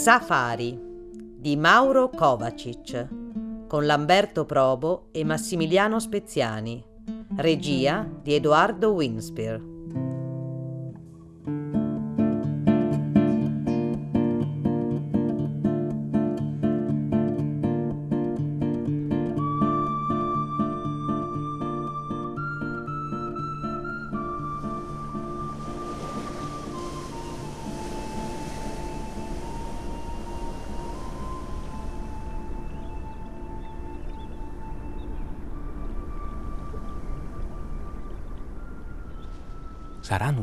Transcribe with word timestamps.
Safari 0.00 0.80
di 1.36 1.56
Mauro 1.56 2.08
Kovacic 2.08 3.06
con 3.68 3.84
Lamberto 3.84 4.46
Probo 4.46 5.08
e 5.12 5.24
Massimiliano 5.24 6.00
Speziani. 6.00 6.82
Regia 7.36 8.08
di 8.22 8.32
Edoardo 8.32 8.92
Winspear. 8.92 9.69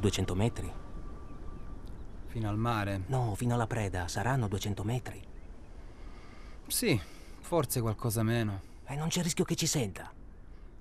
200 0.07 0.35
metri. 0.35 0.71
Fino 2.27 2.49
al 2.49 2.57
mare? 2.57 3.03
No, 3.07 3.35
fino 3.35 3.55
alla 3.55 3.67
preda. 3.67 4.07
Saranno 4.07 4.47
200 4.47 4.83
metri. 4.85 5.21
Sì, 6.67 6.99
forse 7.41 7.81
qualcosa 7.81 8.23
meno. 8.23 8.61
E 8.85 8.95
non 8.95 9.09
c'è 9.09 9.21
rischio 9.21 9.43
che 9.43 9.55
ci 9.55 9.67
senta. 9.67 10.09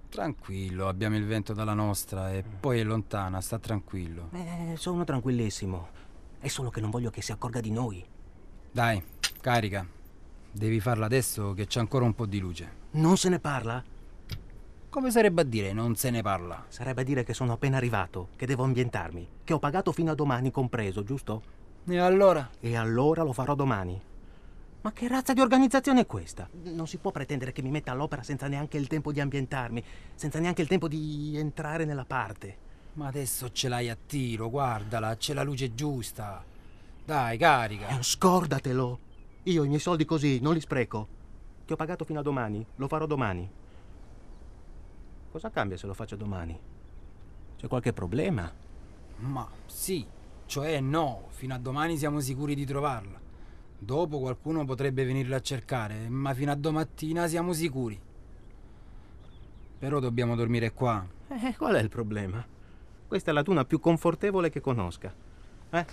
Tranquillo, 0.08 0.86
abbiamo 0.86 1.16
il 1.16 1.26
vento 1.26 1.52
dalla 1.52 1.74
nostra 1.74 2.32
e 2.32 2.44
poi 2.44 2.78
è 2.78 2.84
lontana, 2.84 3.40
sta 3.40 3.58
tranquillo. 3.58 4.28
Eh, 4.32 4.74
sono 4.76 5.02
tranquillissimo. 5.02 5.88
È 6.38 6.46
solo 6.46 6.70
che 6.70 6.80
non 6.80 6.90
voglio 6.90 7.10
che 7.10 7.20
si 7.20 7.32
accorga 7.32 7.60
di 7.60 7.72
noi. 7.72 8.06
Dai, 8.70 9.02
carica. 9.40 9.84
Devi 10.52 10.78
farla 10.78 11.06
adesso 11.06 11.52
che 11.52 11.66
c'è 11.66 11.80
ancora 11.80 12.04
un 12.04 12.14
po' 12.14 12.26
di 12.26 12.38
luce. 12.38 12.84
Non 12.92 13.16
se 13.16 13.28
ne 13.28 13.40
parla? 13.40 13.82
Come 14.88 15.10
sarebbe 15.10 15.42
a 15.42 15.44
dire 15.44 15.72
non 15.72 15.94
se 15.94 16.10
ne 16.10 16.22
parla? 16.22 16.64
Sarebbe 16.68 17.02
a 17.02 17.04
dire 17.04 17.22
che 17.22 17.34
sono 17.34 17.52
appena 17.52 17.76
arrivato, 17.76 18.28
che 18.36 18.46
devo 18.46 18.64
ambientarmi, 18.64 19.28
che 19.44 19.52
ho 19.52 19.58
pagato 19.58 19.92
fino 19.92 20.10
a 20.10 20.14
domani 20.14 20.50
compreso, 20.50 21.02
giusto? 21.02 21.42
E 21.86 21.98
allora? 21.98 22.48
E 22.60 22.76
allora 22.76 23.22
lo 23.22 23.32
farò 23.32 23.54
domani. 23.54 24.00
Ma 24.80 24.92
che 24.92 25.08
razza 25.08 25.32
di 25.32 25.40
organizzazione 25.40 26.02
è 26.02 26.06
questa? 26.06 26.48
Non 26.62 26.86
si 26.86 26.96
può 26.96 27.10
pretendere 27.10 27.52
che 27.52 27.60
mi 27.60 27.70
metta 27.70 27.92
all'opera 27.92 28.22
senza 28.22 28.46
neanche 28.46 28.78
il 28.78 28.86
tempo 28.86 29.12
di 29.12 29.20
ambientarmi, 29.20 29.82
senza 30.14 30.38
neanche 30.38 30.62
il 30.62 30.68
tempo 30.68 30.88
di 30.88 31.36
entrare 31.36 31.84
nella 31.84 32.04
parte. 32.04 32.56
Ma 32.94 33.08
adesso 33.08 33.50
ce 33.52 33.68
l'hai 33.68 33.90
a 33.90 33.96
tiro, 34.06 34.48
guardala, 34.48 35.16
c'è 35.16 35.34
la 35.34 35.42
luce 35.42 35.74
giusta. 35.74 36.42
Dai, 37.04 37.36
carica. 37.36 37.88
Eh, 37.88 38.02
scordatelo. 38.02 38.98
Io 39.42 39.64
i 39.64 39.68
miei 39.68 39.80
soldi 39.80 40.04
così 40.04 40.38
non 40.40 40.54
li 40.54 40.60
spreco. 40.60 41.08
Ti 41.66 41.72
ho 41.72 41.76
pagato 41.76 42.04
fino 42.04 42.20
a 42.20 42.22
domani, 42.22 42.64
lo 42.76 42.88
farò 42.88 43.06
domani. 43.06 43.48
Cosa 45.36 45.50
cambia 45.50 45.76
se 45.76 45.86
lo 45.86 45.92
faccio 45.92 46.16
domani? 46.16 46.58
C'è 47.58 47.68
qualche 47.68 47.92
problema? 47.92 48.50
Ma 49.16 49.46
sì, 49.66 50.06
cioè 50.46 50.80
no, 50.80 51.26
fino 51.28 51.52
a 51.52 51.58
domani 51.58 51.98
siamo 51.98 52.20
sicuri 52.20 52.54
di 52.54 52.64
trovarla. 52.64 53.20
Dopo 53.78 54.18
qualcuno 54.18 54.64
potrebbe 54.64 55.04
venirla 55.04 55.36
a 55.36 55.42
cercare, 55.42 56.08
ma 56.08 56.32
fino 56.32 56.52
a 56.52 56.54
domattina 56.54 57.28
siamo 57.28 57.52
sicuri. 57.52 58.00
Però 59.78 59.98
dobbiamo 59.98 60.36
dormire 60.36 60.72
qua. 60.72 61.06
Eh, 61.28 61.54
qual 61.54 61.74
è 61.74 61.82
il 61.82 61.90
problema? 61.90 62.42
Questa 63.06 63.30
è 63.30 63.34
la 63.34 63.42
duna 63.42 63.66
più 63.66 63.78
confortevole 63.78 64.48
che 64.48 64.62
conosca. 64.62 65.14
Eh? 65.68 65.86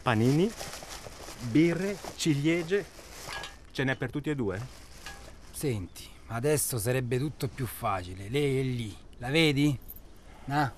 Panini, 0.00 0.50
birre, 1.50 1.94
ciliegie. 2.16 2.86
Ce 3.70 3.84
n'è 3.84 3.96
per 3.96 4.10
tutti 4.10 4.30
e 4.30 4.34
due? 4.34 4.58
Senti, 5.50 6.08
adesso 6.30 6.78
sarebbe 6.78 7.18
tutto 7.18 7.48
più 7.48 7.66
facile. 7.66 8.28
Lei 8.28 8.58
è 8.58 8.62
lì, 8.62 8.96
la 9.18 9.30
vedi? 9.30 9.78
Ah, 10.46 10.72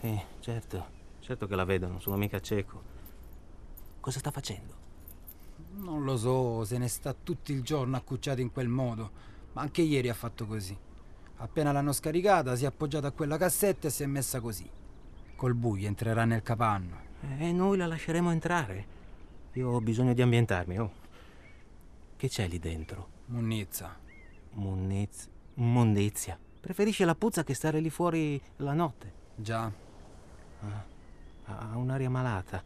Sì, 0.00 0.20
certo. 0.40 0.94
Certo 1.20 1.46
che 1.48 1.56
la 1.56 1.64
vedo, 1.64 1.88
non 1.88 2.00
sono 2.00 2.16
mica 2.16 2.40
cieco. 2.40 2.82
Cosa 4.00 4.18
sta 4.18 4.30
facendo? 4.30 4.74
non 5.78 6.04
lo 6.04 6.16
so, 6.16 6.64
se 6.64 6.78
ne 6.78 6.88
sta 6.88 7.12
tutto 7.14 7.52
il 7.52 7.62
giorno 7.62 7.96
accucciato 7.96 8.40
in 8.40 8.50
quel 8.50 8.68
modo. 8.68 9.10
Ma 9.52 9.62
anche 9.62 9.82
ieri 9.82 10.08
ha 10.08 10.14
fatto 10.14 10.46
così. 10.46 10.76
Appena 11.38 11.70
l'hanno 11.72 11.92
scaricata, 11.92 12.56
si 12.56 12.64
è 12.64 12.66
appoggiata 12.66 13.08
a 13.08 13.10
quella 13.10 13.36
cassetta 13.36 13.88
e 13.88 13.90
si 13.90 14.02
è 14.02 14.06
messa 14.06 14.40
così. 14.40 14.68
Col 15.34 15.54
buio 15.54 15.86
entrerà 15.86 16.24
nel 16.24 16.42
capanno. 16.42 17.04
E 17.38 17.52
noi 17.52 17.76
la 17.76 17.86
lasceremo 17.86 18.30
entrare. 18.30 18.86
Io 19.52 19.68
ho 19.68 19.80
bisogno 19.80 20.14
di 20.14 20.22
ambientarmi, 20.22 20.78
oh. 20.78 20.92
Che 22.16 22.28
c'è 22.28 22.48
lì 22.48 22.58
dentro? 22.58 23.08
Munnizza. 23.26 23.98
Munniz... 24.56 25.28
Mondizia. 25.54 26.38
Preferisce 26.60 27.04
la 27.04 27.14
puzza 27.14 27.44
che 27.44 27.54
stare 27.54 27.80
lì 27.80 27.88
fuori 27.90 28.40
la 28.56 28.72
notte. 28.74 29.12
Già, 29.36 29.70
Ha 31.46 31.76
un'aria 31.76 32.10
malata. 32.10 32.62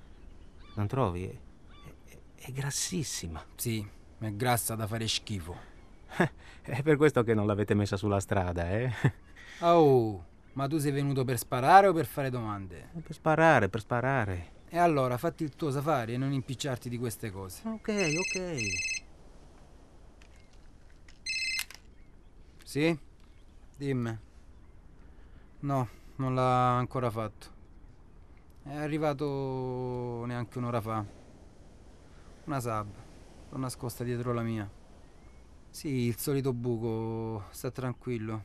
Non 0.74 0.86
trovi? 0.86 1.26
È, 1.26 1.30
è- 2.08 2.18
è 2.46 2.52
grassissima. 2.52 3.44
sì, 3.56 3.86
è 4.18 4.32
grassa 4.32 4.74
da 4.74 4.86
fare 4.86 5.06
schifo. 5.06 5.68
È 6.62 6.82
per 6.82 6.96
questo 6.96 7.22
che 7.22 7.34
non 7.34 7.46
l'avete 7.46 7.74
messa 7.74 7.96
sulla 7.96 8.20
strada, 8.20 8.70
eh? 8.70 8.92
Oh, 9.62 10.24
ma 10.54 10.66
tu 10.66 10.78
sei 10.78 10.90
venuto 10.92 11.24
per 11.24 11.36
sparare 11.38 11.88
o 11.88 11.92
per 11.92 12.06
fare 12.06 12.30
domande? 12.30 12.88
Per 13.02 13.14
sparare, 13.14 13.68
per 13.68 13.80
sparare. 13.80 14.52
E 14.68 14.78
allora 14.78 15.18
fatti 15.18 15.42
il 15.44 15.54
tuo 15.54 15.70
safari 15.70 16.14
e 16.14 16.16
non 16.16 16.32
impicciarti 16.32 16.88
di 16.88 16.96
queste 16.98 17.30
cose. 17.30 17.60
Ok, 17.68 17.88
ok. 18.18 18.99
Sì? 22.70 22.96
Dimmi. 23.76 24.16
No, 25.58 25.88
non 26.14 26.34
l'ha 26.36 26.76
ancora 26.76 27.10
fatto. 27.10 27.48
È 28.62 28.76
arrivato 28.76 30.24
neanche 30.24 30.58
un'ora 30.58 30.80
fa. 30.80 31.04
Una 32.44 32.60
sub, 32.60 32.86
l'ho 33.48 33.58
nascosta 33.58 34.04
dietro 34.04 34.32
la 34.32 34.42
mia. 34.42 34.70
Sì, 35.68 35.88
il 35.88 36.16
solito 36.16 36.52
buco, 36.52 37.46
sta 37.50 37.72
tranquillo. 37.72 38.44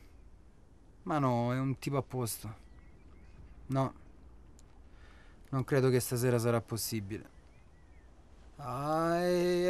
Ma 1.04 1.20
no, 1.20 1.52
è 1.52 1.60
un 1.60 1.78
tipo 1.78 1.96
a 1.96 2.02
posto. 2.02 2.54
No, 3.66 3.94
non 5.50 5.62
credo 5.62 5.88
che 5.88 6.00
stasera 6.00 6.40
sarà 6.40 6.60
possibile. 6.60 7.35
Ah, 8.58 9.18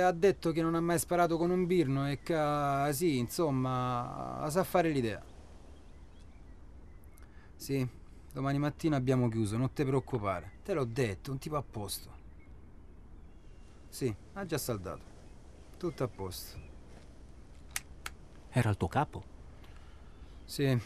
ha 0.06 0.12
detto 0.12 0.52
che 0.52 0.62
non 0.62 0.74
ha 0.74 0.80
mai 0.80 0.98
sparato 0.98 1.36
con 1.36 1.50
un 1.50 1.66
birno 1.66 2.08
e 2.08 2.22
che 2.22 2.34
ah, 2.36 2.92
sì, 2.92 3.18
insomma, 3.18 4.46
sa 4.48 4.62
fare 4.64 4.90
l'idea. 4.90 5.24
Sì, 7.54 7.86
domani 8.32 8.58
mattina 8.58 8.96
abbiamo 8.96 9.28
chiuso, 9.28 9.56
non 9.56 9.72
te 9.72 9.84
preoccupare. 9.84 10.58
Te 10.62 10.74
l'ho 10.74 10.84
detto, 10.84 11.32
un 11.32 11.38
tipo 11.38 11.56
a 11.56 11.62
posto. 11.62 12.14
Sì, 13.88 14.14
ha 14.34 14.44
già 14.46 14.58
saldato. 14.58 15.04
Tutto 15.76 16.04
a 16.04 16.08
posto. 16.08 16.58
Era 18.50 18.70
il 18.70 18.76
tuo 18.76 18.88
capo? 18.88 19.24
Sì, 20.44 20.80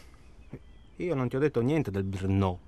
Io 0.97 1.15
non 1.15 1.27
ti 1.27 1.35
ho 1.35 1.39
detto 1.39 1.59
niente 1.61 1.91
del 1.91 2.05
Brno. 2.05 2.59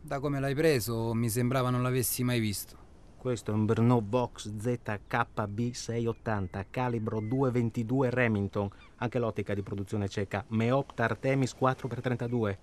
da 0.00 0.20
come 0.20 0.38
l'hai 0.38 0.54
preso 0.54 1.14
mi 1.14 1.28
sembrava 1.28 1.70
non 1.70 1.82
l'avessi 1.82 2.22
mai 2.22 2.38
visto. 2.38 2.83
Questo 3.24 3.52
è 3.52 3.54
un 3.54 3.64
Brno 3.64 4.04
Vox 4.06 4.50
ZKB680, 4.50 6.66
calibro 6.68 7.20
222 7.20 8.10
Remington, 8.10 8.68
anche 8.96 9.18
l'ottica 9.18 9.54
di 9.54 9.62
produzione 9.62 10.10
ceca, 10.10 10.44
Meopta 10.48 11.04
Artemis 11.04 11.56
4x32. 11.58 12.58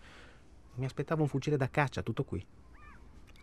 Mi 0.76 0.86
aspettavo 0.86 1.24
un 1.24 1.30
fucile 1.30 1.58
da 1.58 1.68
caccia, 1.72 2.04
tutto 2.04 2.24
qui. 2.24 2.46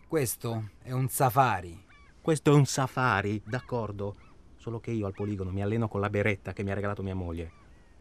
Questo 0.07 0.69
è 0.81 0.93
un 0.93 1.09
safari. 1.09 1.83
Questo 2.21 2.51
è 2.51 2.53
un 2.53 2.63
safari, 2.63 3.41
d'accordo. 3.45 4.15
Solo 4.55 4.79
che 4.79 4.91
io 4.91 5.05
al 5.05 5.13
poligono 5.13 5.51
mi 5.51 5.61
alleno 5.61 5.89
con 5.89 5.99
la 5.99 6.09
beretta 6.09 6.53
che 6.53 6.63
mi 6.63 6.71
ha 6.71 6.75
regalato 6.75 7.03
mia 7.03 7.15
moglie. 7.15 7.51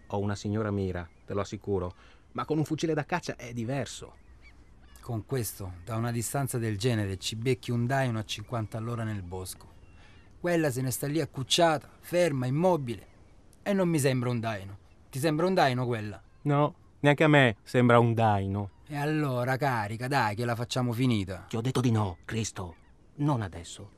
Ho 0.06 0.21
una 0.21 0.37
signora 0.37 0.71
mira, 0.71 1.09
te 1.26 1.35
lo 1.35 1.41
assicuro, 1.41 1.93
ma 2.35 2.44
con 2.44 2.56
un 2.56 2.64
fucile 2.64 2.94
da 2.94 3.05
caccia 3.05 3.35
è 3.35 3.53
diverso. 3.53 4.26
Con 5.09 5.25
questo, 5.25 5.73
da 5.87 5.97
una 5.97 6.13
distanza 6.13 6.59
del 6.59 6.77
genere, 6.77 7.17
ci 7.17 7.35
becchi 7.35 7.71
un 7.71 7.87
daino 7.87 8.19
a 8.19 8.25
50 8.27 8.77
all'ora 8.77 9.05
nel 9.05 9.23
bosco. 9.23 9.67
Quella 10.39 10.71
se 10.71 10.83
ne 10.83 10.91
sta 10.91 11.07
lì 11.07 11.19
accucciata, 11.19 11.89
ferma, 11.99 12.45
immobile. 12.45 13.07
E 13.63 13.73
non 13.73 13.89
mi 13.89 13.99
sembra 13.99 14.29
un 14.29 14.39
daino. 14.39 14.77
Ti 15.09 15.19
sembra 15.19 15.47
un 15.47 15.55
daino 15.55 15.87
quella? 15.87 16.23
No, 16.43 16.75
neanche 17.01 17.25
a 17.25 17.29
me 17.29 17.57
sembra 17.63 17.99
un 17.99 18.13
daino. 18.13 18.69
E 18.87 18.97
allora 18.99 19.57
carica, 19.57 20.09
dai, 20.09 20.37
che 20.37 20.45
la 20.45 20.55
facciamo 20.55 20.93
finita. 20.93 21.47
Ti 21.49 21.57
ho 21.57 21.63
detto 21.63 21.81
di 21.81 21.91
no, 21.91 22.19
Cristo. 22.27 22.75
Non 23.15 23.41
adesso. 23.41 23.91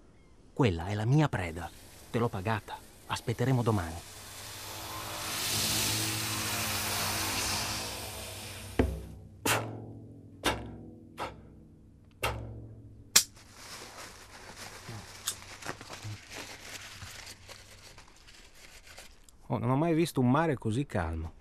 Quella 0.52 0.86
è 0.86 0.94
la 0.94 1.06
mia 1.06 1.28
preda. 1.28 1.68
Te 2.08 2.18
l'ho 2.20 2.28
pagata. 2.28 2.78
Aspetteremo 3.06 3.64
domani. 3.64 3.96
Oh, 19.52 19.58
non 19.58 19.70
ho 19.70 19.76
mai 19.76 19.94
visto 19.94 20.20
un 20.20 20.30
mare 20.30 20.54
così 20.54 20.86
calmo. 20.86 21.32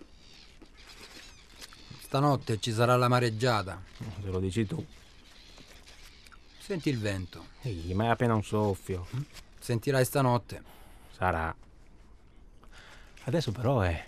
Stanotte 1.99 2.59
ci 2.59 2.71
sarà 2.71 2.95
la 2.95 3.07
mareggiata. 3.07 3.79
Se 4.21 4.29
lo 4.29 4.39
dici 4.39 4.65
tu. 4.65 4.83
Senti 6.57 6.89
il 6.89 6.97
vento. 6.97 7.45
Ehi, 7.61 7.93
ma 7.93 8.05
è 8.05 8.07
appena 8.07 8.33
un 8.33 8.43
soffio. 8.43 9.05
Sentirai 9.59 10.03
stanotte. 10.05 10.63
Sarà. 11.11 11.55
Adesso 13.25 13.51
però 13.51 13.81
è. 13.81 14.03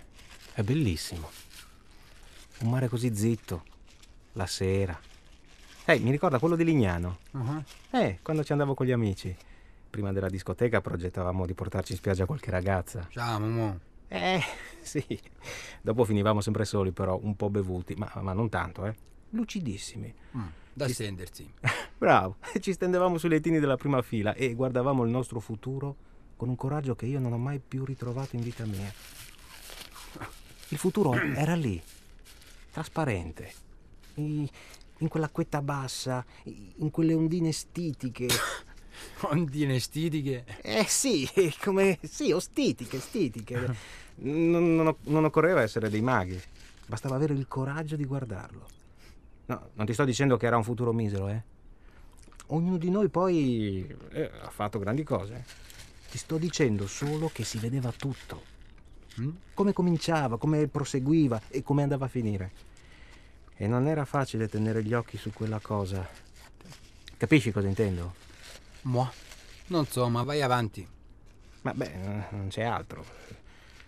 è 0.54 0.62
bellissimo. 0.62 1.30
Un 2.58 2.70
mare 2.70 2.88
così 2.88 3.14
zitto. 3.14 3.62
La 4.32 4.46
sera. 4.46 4.98
Ehi, 5.84 6.00
mi 6.00 6.10
ricorda 6.10 6.40
quello 6.40 6.56
di 6.56 6.64
Lignano. 6.64 7.18
Uh-huh. 7.30 7.62
Eh, 7.92 8.18
quando 8.20 8.42
ci 8.42 8.50
andavo 8.50 8.74
con 8.74 8.84
gli 8.84 8.92
amici. 8.92 9.32
Prima 9.88 10.10
della 10.10 10.28
discoteca 10.28 10.80
progettavamo 10.80 11.46
di 11.46 11.54
portarci 11.54 11.92
in 11.92 11.98
spiaggia 11.98 12.26
qualche 12.26 12.50
ragazza. 12.50 13.06
Ciao, 13.08 13.38
Momo. 13.38 13.90
Eh, 14.12 14.42
sì. 14.82 15.18
Dopo 15.80 16.04
finivamo 16.04 16.40
sempre 16.40 16.64
soli, 16.64 16.92
però 16.92 17.18
un 17.20 17.34
po' 17.34 17.50
bevuti, 17.50 17.94
ma, 17.94 18.10
ma 18.20 18.32
non 18.32 18.48
tanto, 18.48 18.86
eh. 18.86 18.94
Lucidissimi. 19.30 20.12
Mm, 20.36 20.46
da 20.72 20.88
stendersi. 20.88 21.50
Bravo. 21.96 22.36
Ci 22.60 22.72
stendevamo 22.72 23.16
sui 23.16 23.30
lettini 23.30 23.58
della 23.58 23.76
prima 23.76 24.02
fila 24.02 24.34
e 24.34 24.54
guardavamo 24.54 25.04
il 25.04 25.10
nostro 25.10 25.40
futuro 25.40 25.96
con 26.36 26.48
un 26.48 26.56
coraggio 26.56 26.94
che 26.94 27.06
io 27.06 27.18
non 27.18 27.32
ho 27.32 27.38
mai 27.38 27.60
più 27.66 27.84
ritrovato 27.84 28.36
in 28.36 28.42
vita 28.42 28.66
mia. 28.66 28.92
Il 30.68 30.78
futuro 30.78 31.12
era 31.34 31.54
lì, 31.54 31.80
trasparente, 32.70 33.52
in 34.14 34.46
in 35.02 35.08
quell'acquetta 35.08 35.60
bassa, 35.60 36.24
in 36.44 36.90
quelle 36.90 37.12
ondine 37.12 37.52
stitiche. 37.52 38.28
Ondine 39.22 39.80
stitiche. 39.80 40.44
Eh 40.62 40.84
sì, 40.86 41.28
come... 41.60 41.98
sì, 42.02 42.30
o 42.30 42.38
stitiche, 42.38 43.00
stitiche. 43.00 43.74
Non, 44.16 44.74
non, 44.74 44.94
non 45.02 45.24
occorreva 45.24 45.62
essere 45.62 45.88
dei 45.88 46.02
maghi, 46.02 46.40
bastava 46.86 47.16
avere 47.16 47.34
il 47.34 47.48
coraggio 47.48 47.96
di 47.96 48.04
guardarlo. 48.04 48.66
No, 49.46 49.68
non 49.74 49.86
ti 49.86 49.92
sto 49.92 50.04
dicendo 50.04 50.36
che 50.36 50.46
era 50.46 50.56
un 50.56 50.64
futuro 50.64 50.92
misero, 50.92 51.28
eh. 51.28 51.42
Ognuno 52.46 52.76
di 52.76 52.90
noi 52.90 53.08
poi 53.08 53.96
eh, 54.10 54.30
ha 54.42 54.50
fatto 54.50 54.78
grandi 54.78 55.02
cose. 55.02 55.44
Ti 56.10 56.18
sto 56.18 56.36
dicendo 56.36 56.86
solo 56.86 57.30
che 57.32 57.44
si 57.44 57.58
vedeva 57.58 57.90
tutto. 57.92 58.50
Mm? 59.20 59.30
Come 59.54 59.72
cominciava, 59.72 60.38
come 60.38 60.68
proseguiva 60.68 61.40
e 61.48 61.62
come 61.62 61.82
andava 61.82 62.04
a 62.04 62.08
finire. 62.08 62.52
E 63.56 63.66
non 63.66 63.86
era 63.86 64.04
facile 64.04 64.48
tenere 64.48 64.84
gli 64.84 64.92
occhi 64.92 65.16
su 65.16 65.32
quella 65.32 65.60
cosa. 65.60 66.06
Capisci 67.16 67.52
cosa 67.52 67.68
intendo? 67.68 68.14
Moi. 68.82 69.08
Non 69.68 69.86
so, 69.86 70.08
ma 70.08 70.22
vai 70.22 70.42
avanti. 70.42 70.86
Ma 71.62 71.72
beh, 71.72 71.92
non 72.30 72.48
c'è 72.48 72.62
altro. 72.64 73.04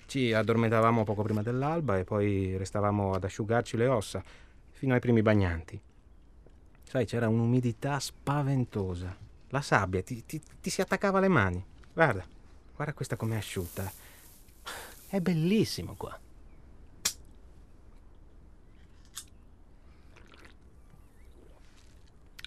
Ci 0.06 0.32
addormentavamo 0.32 1.04
poco 1.04 1.22
prima 1.22 1.42
dell'alba 1.42 1.98
e 1.98 2.04
poi 2.04 2.56
restavamo 2.56 3.14
ad 3.14 3.24
asciugarci 3.24 3.76
le 3.76 3.86
ossa 3.86 4.22
fino 4.70 4.94
ai 4.94 5.00
primi 5.00 5.22
bagnanti. 5.22 5.80
Sai, 6.82 7.06
c'era 7.06 7.28
un'umidità 7.28 7.98
spaventosa. 7.98 9.16
La 9.48 9.60
sabbia 9.60 10.02
ti, 10.02 10.24
ti, 10.26 10.40
ti 10.60 10.70
si 10.70 10.80
attaccava 10.80 11.18
alle 11.18 11.28
mani. 11.28 11.64
Guarda, 11.92 12.24
guarda 12.74 12.92
questa 12.92 13.16
com'è 13.16 13.36
asciutta. 13.36 13.90
È 15.08 15.20
bellissimo 15.20 15.94
qua. 15.94 16.18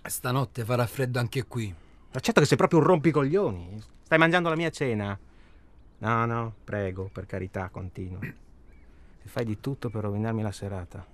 Stanotte 0.04 0.64
farà 0.64 0.86
freddo 0.86 1.20
anche 1.20 1.46
qui. 1.46 1.74
Accetto 2.12 2.40
che 2.40 2.46
sei 2.46 2.58
proprio 2.58 2.80
un 2.80 2.86
rompicoglioni. 2.86 3.84
Stai 4.04 4.18
mangiando 4.18 4.50
la 4.50 4.56
mia 4.56 4.70
cena. 4.70 5.18
No, 6.00 6.26
no, 6.26 6.54
prego, 6.64 7.10
per 7.12 7.26
carità, 7.26 7.70
continua. 7.70 8.20
E 8.22 9.28
fai 9.28 9.46
di 9.46 9.60
tutto 9.60 9.90
per 9.90 10.04
rovinarmi 10.04 10.42
la 10.42 10.52
serata. 10.52 11.06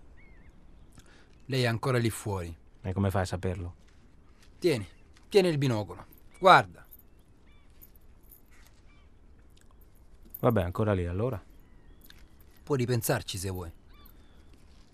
Lei 1.45 1.63
è 1.63 1.67
ancora 1.67 1.97
lì 1.97 2.09
fuori. 2.09 2.55
E 2.81 2.93
come 2.93 3.09
fai 3.09 3.21
a 3.21 3.25
saperlo? 3.25 3.75
Tieni, 4.59 4.87
tieni 5.29 5.47
il 5.47 5.57
binocolo. 5.57 6.05
Guarda. 6.37 6.85
Vabbè, 10.39 10.61
ancora 10.61 10.93
lì 10.93 11.05
allora. 11.05 11.41
Puoi 12.63 12.77
ripensarci 12.77 13.37
se 13.37 13.49
vuoi. 13.49 13.71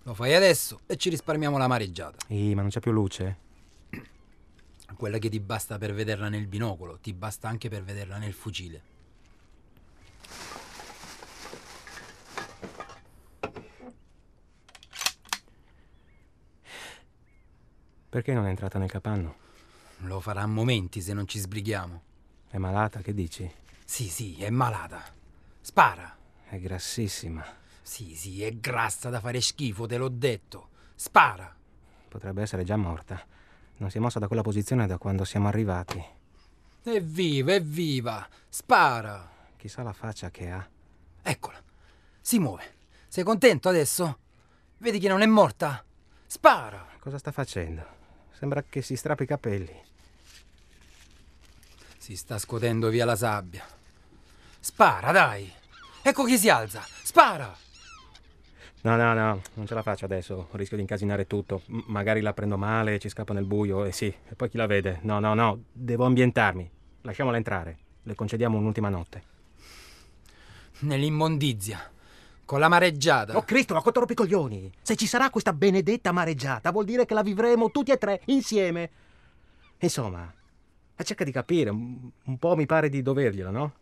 Lo 0.04 0.14
fai 0.14 0.34
adesso 0.34 0.80
e 0.86 0.96
ci 0.96 1.10
risparmiamo 1.10 1.58
la 1.58 1.66
mareggiata. 1.66 2.26
Ehi, 2.28 2.54
ma 2.54 2.62
non 2.62 2.70
c'è 2.70 2.80
più 2.80 2.92
luce? 2.92 3.48
Quella 4.96 5.18
che 5.18 5.28
ti 5.28 5.40
basta 5.40 5.78
per 5.78 5.92
vederla 5.94 6.28
nel 6.28 6.46
binocolo, 6.46 6.98
ti 6.98 7.12
basta 7.12 7.48
anche 7.48 7.68
per 7.68 7.82
vederla 7.82 8.18
nel 8.18 8.32
fucile. 8.32 8.89
Perché 18.10 18.34
non 18.34 18.44
è 18.46 18.48
entrata 18.48 18.80
nel 18.80 18.90
capanno? 18.90 19.36
Lo 19.98 20.18
farà 20.18 20.42
a 20.42 20.46
momenti 20.46 21.00
se 21.00 21.12
non 21.12 21.28
ci 21.28 21.38
sbrighiamo. 21.38 22.02
È 22.48 22.58
malata, 22.58 23.02
che 23.02 23.14
dici? 23.14 23.48
Sì, 23.84 24.08
sì, 24.08 24.42
è 24.42 24.50
malata. 24.50 25.00
Spara. 25.60 26.16
È 26.48 26.58
grassissima. 26.58 27.44
Sì, 27.80 28.16
sì, 28.16 28.42
è 28.42 28.56
grassa 28.56 29.10
da 29.10 29.20
fare 29.20 29.40
schifo, 29.40 29.86
te 29.86 29.96
l'ho 29.96 30.08
detto. 30.08 30.70
Spara. 30.96 31.54
Potrebbe 32.08 32.42
essere 32.42 32.64
già 32.64 32.76
morta. 32.76 33.24
Non 33.76 33.90
si 33.90 33.98
è 33.98 34.00
mossa 34.00 34.18
da 34.18 34.26
quella 34.26 34.42
posizione 34.42 34.88
da 34.88 34.98
quando 34.98 35.24
siamo 35.24 35.46
arrivati. 35.46 36.04
Evviva, 36.82 37.52
evviva! 37.52 38.28
Spara! 38.48 39.30
Chissà 39.56 39.84
la 39.84 39.92
faccia 39.92 40.30
che 40.30 40.50
ha. 40.50 40.68
Eccola. 41.22 41.62
Si 42.20 42.40
muove. 42.40 42.74
Sei 43.06 43.22
contento 43.22 43.68
adesso? 43.68 44.18
Vedi 44.78 44.98
che 44.98 45.08
non 45.08 45.22
è 45.22 45.26
morta? 45.26 45.84
Spara! 46.26 46.88
Cosa 46.98 47.18
sta 47.18 47.30
facendo? 47.30 47.98
Sembra 48.40 48.64
che 48.66 48.80
si 48.80 48.96
strappi 48.96 49.24
i 49.24 49.26
capelli. 49.26 49.82
Si 51.98 52.16
sta 52.16 52.38
scuotendo 52.38 52.88
via 52.88 53.04
la 53.04 53.14
sabbia. 53.14 53.62
Spara, 54.58 55.12
dai! 55.12 55.52
Ecco 56.00 56.24
chi 56.24 56.38
si 56.38 56.48
alza! 56.48 56.82
Spara! 57.02 57.54
No, 58.80 58.96
no, 58.96 59.12
no, 59.12 59.42
non 59.52 59.66
ce 59.66 59.74
la 59.74 59.82
faccio 59.82 60.06
adesso. 60.06 60.48
Rischio 60.52 60.76
di 60.76 60.84
incasinare 60.84 61.26
tutto. 61.26 61.60
M- 61.66 61.82
magari 61.88 62.22
la 62.22 62.32
prendo 62.32 62.56
male, 62.56 62.98
ci 62.98 63.10
scappa 63.10 63.34
nel 63.34 63.44
buio 63.44 63.84
e 63.84 63.92
sì, 63.92 64.06
e 64.06 64.34
poi 64.34 64.48
chi 64.48 64.56
la 64.56 64.64
vede? 64.64 65.00
No, 65.02 65.18
no, 65.18 65.34
no, 65.34 65.64
devo 65.70 66.06
ambientarmi. 66.06 66.70
Lasciamola 67.02 67.36
entrare. 67.36 67.76
Le 68.04 68.14
concediamo 68.14 68.56
un'ultima 68.56 68.88
notte. 68.88 69.22
Nell'immondizia. 70.78 71.78
Con 72.50 72.58
la 72.58 72.66
mareggiata. 72.66 73.36
Oh 73.36 73.44
Cristo, 73.44 73.74
ma 73.74 73.80
quanto 73.80 74.00
rompicoglioni! 74.00 74.72
Se 74.82 74.96
ci 74.96 75.06
sarà 75.06 75.30
questa 75.30 75.52
benedetta 75.52 76.10
mareggiata, 76.10 76.72
vuol 76.72 76.84
dire 76.84 77.06
che 77.06 77.14
la 77.14 77.22
vivremo 77.22 77.70
tutti 77.70 77.92
e 77.92 77.96
tre 77.96 78.22
insieme. 78.24 78.90
Insomma, 79.78 80.34
cerca 80.96 81.22
di 81.22 81.30
capire, 81.30 81.70
un, 81.70 82.38
po' 82.40 82.56
mi 82.56 82.66
pare 82.66 82.88
di 82.88 83.02
doverglielo, 83.02 83.52
no? 83.52 83.72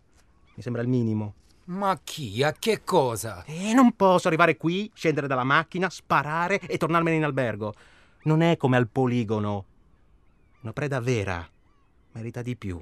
Mi 0.55 0.63
sembra 0.63 0.83
il 0.83 0.89
minimo. 0.89 1.33
Ma 1.65 1.99
chi? 2.05 2.43
A 2.43 2.53
che 2.53 2.85
cosa? 2.85 3.43
E 3.47 3.73
non 3.73 3.93
posso 3.93 4.29
arrivare 4.29 4.59
qui, 4.59 4.91
scendere 4.93 5.29
dalla 5.29 5.45
macchina, 5.45 5.89
sparare 5.89 6.61
e 6.61 6.77
tornarmene 6.77 7.17
in 7.17 7.25
albergo. 7.25 7.73
Non 8.25 8.43
è 8.43 8.59
come 8.59 8.77
al 8.77 8.89
poligono. 8.89 9.65
Una 10.61 10.75
preda 10.75 11.01
vera 11.01 11.49
merita 12.13 12.43
di 12.43 12.55
più. 12.55 12.79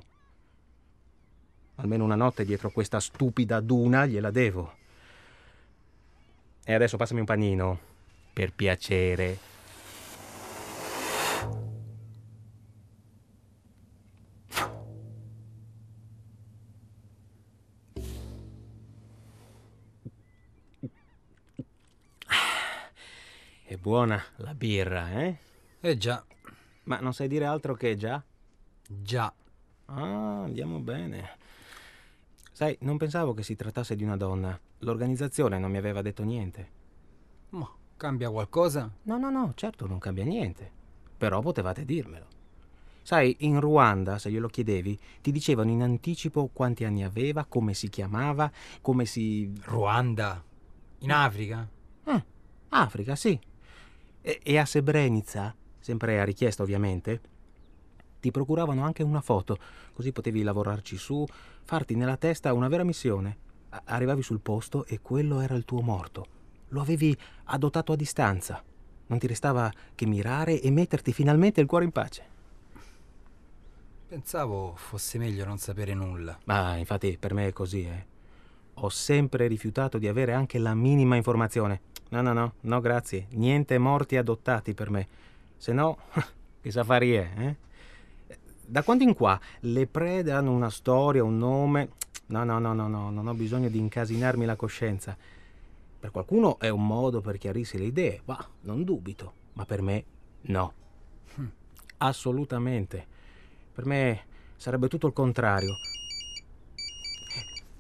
Almeno 1.77 2.03
una 2.03 2.17
notte 2.17 2.45
dietro 2.45 2.73
questa 2.73 2.99
stupida 2.99 3.61
duna 3.61 4.05
gliela 4.05 4.33
devo. 4.33 4.83
E 6.69 6.75
adesso 6.75 6.97
passami 6.97 7.21
un 7.21 7.27
panino. 7.27 7.79
Per 8.33 8.53
piacere. 8.53 9.39
È 23.65 23.77
buona 23.77 24.21
la 24.39 24.53
birra, 24.53 25.13
eh? 25.13 25.37
Eh 25.81 25.97
già, 25.97 26.25
Ma 26.85 26.99
non 26.99 27.15
sai 27.15 27.29
dire 27.29 27.45
altro 27.45 27.75
che 27.75 27.95
già? 27.97 28.21
già. 28.89 29.33
Ah, 29.85 30.43
andiamo 30.43 30.81
bene. 30.81 31.31
Sai, 32.51 32.77
non 32.81 32.97
pensavo 32.97 33.35
che 33.35 33.45
si 33.45 33.55
trattasse 33.55 33.95
di 33.95 34.03
una 34.03 34.17
donna. 34.17 34.66
L'organizzazione 34.81 35.59
non 35.59 35.71
mi 35.71 35.79
aveva 35.79 36.03
detto 36.03 36.23
niente. 36.23 36.71
Ma 37.51 37.69
cambia 37.97 38.31
qualcosa? 38.31 38.91
No, 39.03 39.19
no, 39.19 39.31
no, 39.31 39.53
certo 39.55 39.87
non 39.87 39.99
cambia 39.99 40.25
niente. 40.25 40.71
Però 41.17 41.41
potevate 41.41 41.85
dirmelo. 41.85 42.27
Sai, 43.03 43.37
in 43.41 43.61
Ruanda, 43.61 44.19
se 44.19 44.31
glielo 44.31 44.49
chiedevi, 44.49 44.99
ti 45.23 45.31
dicevano 45.31 45.71
in 45.71 45.81
anticipo 45.81 46.51
quanti 46.53 46.85
anni 46.85 47.05
aveva, 47.05 47.45
come 47.45 47.73
si 47.73 47.89
chiamava, 47.89 48.51
come 48.81 49.05
si... 49.07 49.53
Ruanda? 49.63 50.43
In 50.99 51.13
Africa? 51.13 51.69
Eh, 52.05 52.25
Africa, 52.71 53.15
sì. 53.15 53.39
E, 54.21 54.41
e 54.43 54.59
a 54.59 54.67
Srebrenica, 54.67 55.55
sempre 55.79 56.21
a 56.21 56.25
richiesta 56.25 56.65
ovviamente, 56.65 57.21
ti 58.19 58.33
procuravano 58.33 58.83
anche 58.83 59.05
una 59.05 59.21
foto, 59.21 59.57
così 59.93 60.11
potevi 60.11 60.43
lavorarci 60.43 60.97
su, 60.97 61.25
farti 61.63 61.95
nella 61.95 62.17
testa 62.17 62.53
una 62.53 62.67
vera 62.67 62.83
missione. 62.83 63.45
Arrivavi 63.85 64.23
sul 64.23 64.41
posto 64.41 64.85
e 64.87 65.01
quello 65.01 65.41
era 65.41 65.55
il 65.55 65.65
tuo 65.65 65.81
morto. 65.81 66.27
Lo 66.69 66.81
avevi 66.81 67.17
adottato 67.45 67.93
a 67.93 67.97
distanza. 67.97 68.63
Non 69.09 69.19
ti 69.19 69.27
restava 69.27 69.73
che 69.95 70.07
mirare 70.07 70.61
e 70.61 70.71
metterti 70.71 71.13
finalmente 71.13 71.61
il 71.61 71.67
cuore 71.67 71.85
in 71.85 71.93
pace. 71.93 72.35
Pensavo 74.09 74.75
fosse 74.77 75.19
meglio 75.19 75.45
non 75.45 75.59
sapere 75.59 75.95
nulla. 75.95 76.39
Ma 76.45 76.77
infatti 76.77 77.17
per 77.19 77.35
me 77.35 77.49
è 77.49 77.53
così, 77.53 77.83
eh. 77.83 78.07
Ho 78.75 78.89
sempre 78.89 79.47
rifiutato 79.47 79.99
di 79.99 80.07
avere 80.07 80.33
anche 80.33 80.59
la 80.59 80.75
minima 80.75 81.17
informazione. 81.17 81.81
No, 82.11 82.21
no, 82.21 82.33
no, 82.33 82.55
no, 82.61 82.81
grazie. 82.81 83.27
Niente 83.31 83.79
morti 83.79 84.17
adottati 84.17 84.75
per 84.75 84.91
me. 84.91 85.09
Se 85.57 85.73
no, 85.73 85.99
che 86.61 86.71
safari 86.71 87.13
è, 87.13 87.31
eh? 87.37 87.57
Da 88.65 88.83
quando 88.83 89.05
in 89.05 89.15
qua 89.15 89.39
le 89.61 89.87
prede 89.87 90.33
hanno 90.33 90.53
una 90.53 90.71
storia, 90.71 91.25
un 91.25 91.39
nome. 91.39 91.91
No, 92.29 92.45
no, 92.45 92.59
no, 92.59 92.75
no, 92.75 92.89
no, 92.89 93.11
non 93.11 93.27
ho 93.29 93.35
bisogno 93.35 93.69
di 93.69 93.79
incasinarmi 93.79 94.45
la 94.45 94.57
coscienza. 94.57 95.17
Per 95.99 96.11
qualcuno 96.11 96.59
è 96.59 96.69
un 96.69 96.87
modo 96.87 97.21
per 97.21 97.39
chiarirsi 97.39 97.79
le 97.79 97.85
idee, 97.85 98.21
va, 98.25 98.45
non 98.63 98.83
dubito, 98.85 99.33
ma 99.53 99.65
per 99.65 99.83
me 99.83 100.05
no. 100.43 100.73
Hm. 101.35 101.47
Assolutamente. 101.99 103.07
Per 103.73 103.85
me 103.87 104.25
sarebbe 104.57 104.89
tutto 104.89 105.07
il 105.07 105.13
contrario. 105.13 105.77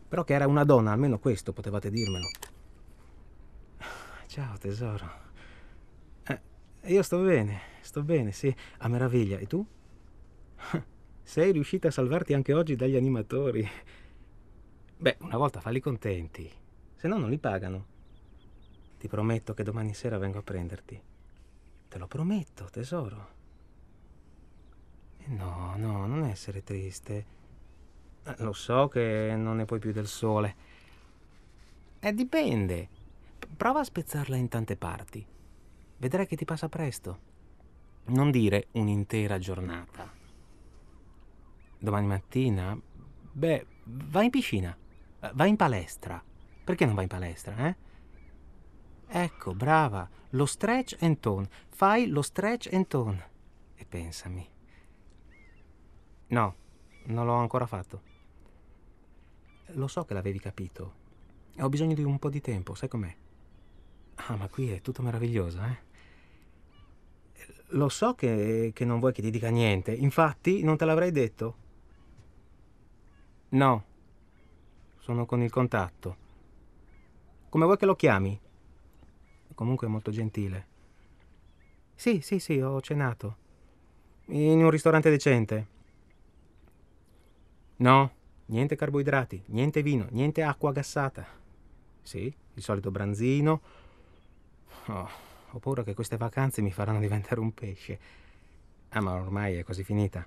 Però 0.09 0.23
che 0.23 0.35
era 0.35 0.47
una 0.47 0.65
donna, 0.65 0.93
almeno 0.93 1.19
questo 1.19 1.53
potevate 1.53 1.91
dirmelo. 1.91 2.29
Ciao 4.27 4.57
tesoro. 4.59 5.11
Eh, 6.25 6.41
io 6.85 7.03
sto 7.03 7.21
bene, 7.21 7.61
sto 7.81 8.03
bene, 8.03 8.31
sì, 8.31 8.55
a 8.79 8.89
meraviglia. 8.89 9.39
E 9.39 9.47
tu? 9.47 9.67
Sei 11.23 11.51
riuscita 11.51 11.89
a 11.89 11.91
salvarti 11.91 12.35
anche 12.35 12.53
oggi 12.53 12.77
dagli 12.77 12.97
animatori. 12.97 13.69
Beh, 14.99 15.19
una 15.21 15.37
volta 15.37 15.61
falli 15.61 15.79
contenti, 15.79 16.51
se 16.95 17.07
no 17.07 17.19
non 17.19 17.29
li 17.29 17.39
pagano. 17.39 17.95
Ti 18.99 19.09
prometto 19.09 19.53
che 19.53 19.63
domani 19.63 19.93
sera 19.93 20.17
vengo 20.17 20.39
a 20.39 20.43
prenderti. 20.43 21.01
Te 21.89 21.99
lo 21.99 22.07
prometto, 22.07 22.69
tesoro. 22.71 23.35
No, 25.27 25.75
no, 25.77 26.07
non 26.07 26.25
essere 26.25 26.63
triste. 26.63 27.27
Eh, 28.25 28.35
lo 28.39 28.55
so 28.55 28.89
che 28.89 29.35
non 29.37 29.57
ne 29.57 29.67
puoi 29.67 29.81
più 29.81 29.93
del 29.93 30.07
sole. 30.07 30.57
Eh, 32.01 32.15
dipende. 32.15 32.89
Prova 33.55 33.81
a 33.81 33.85
spezzarla 33.85 34.37
in 34.37 34.49
tante 34.49 34.77
parti. 34.77 35.25
Vedrai 35.99 36.27
che 36.27 36.37
ti 36.37 36.45
passa 36.47 36.71
presto. 36.71 37.19
Non 38.07 38.31
dire 38.31 38.69
un'intera 38.73 39.39
giornata. 39.39 40.11
Domani 41.79 42.07
mattina? 42.07 42.81
Beh, 43.33 43.67
vai 43.85 44.25
in 44.25 44.31
piscina. 44.31 44.77
Vai 45.35 45.49
in 45.49 45.57
palestra. 45.57 46.23
Perché 46.65 46.85
non 46.85 46.95
vai 46.95 47.05
in 47.05 47.11
palestra, 47.11 47.69
eh? 47.69 47.77
Ecco, 49.09 49.55
brava, 49.55 50.09
lo 50.31 50.47
stretch 50.47 50.97
and 51.01 51.21
tone. 51.21 51.49
Fai 51.69 52.09
lo 52.09 52.23
stretch 52.23 52.73
and 52.73 52.87
tone. 52.87 53.31
E 53.77 53.85
pensami. 53.85 54.49
No, 56.29 56.55
non 57.05 57.27
l'ho 57.27 57.35
ancora 57.35 57.67
fatto. 57.67 58.03
Lo 59.71 59.87
so 59.87 60.05
che 60.05 60.15
l'avevi 60.15 60.39
capito. 60.39 61.05
Ho 61.59 61.69
bisogno 61.69 61.95
di 61.95 62.03
un 62.03 62.19
po' 62.19 62.31
di 62.31 62.41
tempo, 62.41 62.75
sai 62.75 62.89
com'è? 62.89 63.15
Ah, 64.17 64.37
ma 64.37 64.49
qui 64.49 64.71
è 64.71 64.81
tutto 64.81 65.03
meraviglioso, 65.03 65.63
eh? 65.63 65.85
Lo 67.71 67.89
so 67.89 68.15
che, 68.15 68.71
che 68.75 68.85
non 68.85 69.01
vuoi 69.01 69.13
che 69.13 69.23
ti 69.23 69.31
dica 69.31 69.51
niente, 69.51 69.93
infatti 69.93 70.63
non 70.63 70.77
te 70.77 70.85
l'avrei 70.85 71.11
detto. 71.11 71.57
No, 73.51 73.85
sono 75.07 75.25
con 75.25 75.41
il 75.41 75.53
contatto. 75.53 76.17
Come 77.49 77.65
vuoi 77.65 77.77
che 77.77 77.87
lo 77.87 77.95
chiami? 77.95 78.41
comunque 79.55 79.87
molto 79.87 80.11
gentile. 80.11 80.67
Sì, 81.95 82.21
sì, 82.21 82.41
sì, 82.41 82.59
ho 82.59 82.81
cenato. 82.81 83.37
In 84.27 84.65
un 84.65 84.69
ristorante 84.69 85.09
decente. 85.09 85.67
No, 87.77 88.11
niente 88.47 88.75
carboidrati, 88.75 89.45
niente 89.47 89.81
vino, 89.81 90.09
niente 90.11 90.43
acqua 90.43 90.73
gassata. 90.73 91.25
Sì, 92.03 92.35
il 92.55 92.63
solito 92.63 92.91
branzino. 92.91 93.61
Oh, 94.87 95.09
ho 95.53 95.59
paura 95.61 95.85
che 95.85 95.95
queste 95.95 96.17
vacanze 96.17 96.63
mi 96.63 96.73
faranno 96.73 96.99
diventare 96.99 97.39
un 97.39 97.55
pesce. 97.55 97.99
Ah, 98.89 99.01
ma 99.01 99.15
ormai 99.15 99.55
è 99.55 99.63
quasi 99.63 99.85
finita. 99.85 100.27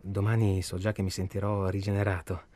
Domani 0.00 0.60
so 0.60 0.76
già 0.76 0.90
che 0.90 1.02
mi 1.02 1.10
sentirò 1.10 1.68
rigenerato. 1.68 2.54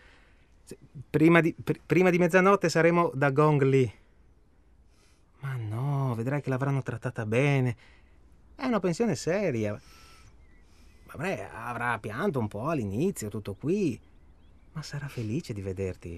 Prima 1.11 1.41
di, 1.41 1.55
pr- 1.55 1.81
prima 1.85 2.11
di 2.11 2.19
mezzanotte 2.19 2.69
saremo 2.69 3.11
da 3.15 3.31
Gong 3.31 3.63
Li. 3.63 3.93
Ma 5.41 5.57
no, 5.57 6.15
vedrai 6.15 6.41
che 6.41 6.51
l'avranno 6.51 6.83
trattata 6.83 7.27
bene. 7.27 7.77
È 8.55 8.67
una 8.67 8.81
pensione 8.81 9.15
seria. 9.17 9.81
Vabbè, 11.07 11.51
avrà 11.53 11.99
pianto 11.99 12.39
un 12.39 12.47
po' 12.47 12.69
all'inizio, 12.69 13.29
tutto 13.29 13.55
qui. 13.55 13.99
Ma 14.73 14.83
sarà 14.83 15.09
felice 15.09 15.53
di 15.53 15.63
vederti. 15.63 16.15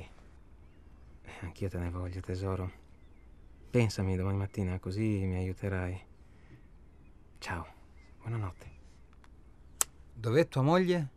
Eh, 1.23 1.31
anch'io 1.41 1.69
te 1.69 1.79
ne 1.79 1.89
voglio, 1.89 2.21
tesoro. 2.21 2.71
Pensami 3.71 4.17
domani 4.17 4.37
mattina, 4.37 4.79
così 4.79 5.25
mi 5.25 5.37
aiuterai. 5.37 6.01
Ciao, 7.39 7.67
buonanotte. 8.19 8.67
Dov'è 10.13 10.47
tua 10.49 10.63
moglie? 10.63 11.09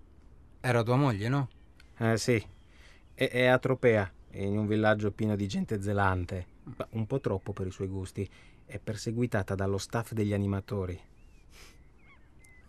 Era 0.62 0.82
tua 0.84 0.96
moglie, 0.96 1.27
no? 1.27 1.50
Eh 1.98 2.17
sì, 2.17 2.44
è, 3.15 3.29
è 3.29 3.45
a 3.45 3.57
Tropea, 3.57 4.12
in 4.31 4.57
un 4.57 4.67
villaggio 4.67 5.12
pieno 5.12 5.36
di 5.36 5.48
gente 5.48 5.81
zelante 5.81 6.53
un 6.91 7.05
po' 7.05 7.19
troppo 7.19 7.53
per 7.53 7.67
i 7.67 7.72
suoi 7.72 7.88
gusti, 7.88 8.27
è 8.65 8.79
perseguitata 8.79 9.55
dallo 9.55 9.77
staff 9.77 10.12
degli 10.13 10.34
animatori. 10.34 11.00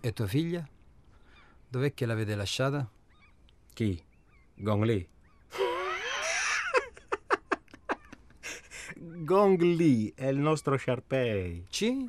E 0.00 0.12
tua 0.12 0.26
figlia? 0.26 0.69
Dov'è 1.69 1.95
che 1.95 2.07
l'avete 2.07 2.35
lasciata? 2.35 2.88
Chi? 3.73 4.00
Gong 4.55 4.85
Li. 4.85 5.09
Gong 9.25 9.61
Li 9.61 10.12
è 10.15 10.26
il 10.26 10.38
nostro 10.38 10.76
Sharpei. 10.76 11.67
Ci? 11.69 12.07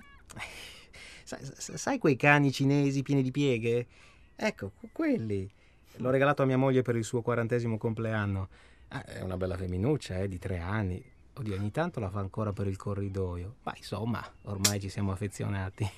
Sai, 1.24 1.39
sai 1.56 1.98
quei 1.98 2.15
cani 2.15 2.51
cinesi 2.51 3.01
pieni 3.01 3.24
di 3.24 3.32
pieghe? 3.32 3.88
Ecco, 4.36 4.74
quelli. 4.91 5.50
L'ho 5.98 6.12
regalato 6.12 6.44
a 6.44 6.46
mia 6.46 6.58
moglie 6.58 6.84
per 6.84 6.96
il 6.96 7.04
suo 7.04 7.22
quarantesimo 7.22 7.77
compleanno. 7.77 8.50
Ah, 8.89 9.04
è 9.04 9.22
una 9.22 9.38
bella 9.38 9.58
femminuccia, 9.58 10.20
eh, 10.20 10.27
di 10.27 10.38
tre 10.38 10.60
anni. 10.60 11.04
Oddio, 11.34 11.56
ogni 11.56 11.72
tanto 11.72 12.00
la 12.00 12.10
fa 12.10 12.20
ancora 12.20 12.54
per 12.54 12.68
il 12.68 12.77
corridoio. 12.77 13.56
Ma 13.63 13.74
insomma, 13.75 14.24
ormai 14.44 14.80
ci 14.80 14.89
siamo 14.89 15.12
affezionati. 15.12 15.89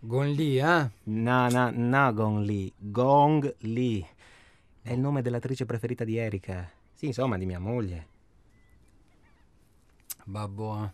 Gong 0.00 0.36
Li, 0.36 0.58
eh? 0.58 0.90
No, 1.04 1.48
no, 1.48 1.70
no, 1.72 2.14
Gong 2.14 2.44
Li. 2.44 2.72
Gong 2.76 3.54
Li. 3.58 4.06
È 4.80 4.92
il 4.92 5.00
nome 5.00 5.22
dell'attrice 5.22 5.66
preferita 5.66 6.04
di 6.04 6.16
Erika. 6.16 6.70
Sì, 6.94 7.06
insomma, 7.06 7.36
di 7.36 7.46
mia 7.46 7.58
moglie. 7.58 8.06
Babbo, 10.24 10.84
eh. 10.84 10.92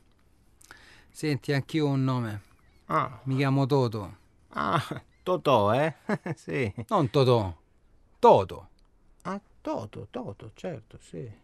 Senti, 1.10 1.52
anch'io 1.52 1.86
ho 1.86 1.90
un 1.90 2.04
nome. 2.04 2.42
Ah. 2.86 3.20
Mi 3.24 3.36
chiamo 3.36 3.66
Toto. 3.66 4.16
Ah, 4.48 4.82
Totò, 5.24 5.72
eh? 5.72 5.94
sì. 6.36 6.70
Non 6.88 7.08
Totò. 7.08 7.56
Toto. 8.18 8.68
Ah, 9.22 9.40
Toto, 9.62 10.06
Toto, 10.10 10.50
certo, 10.52 10.98
sì. 11.00 11.42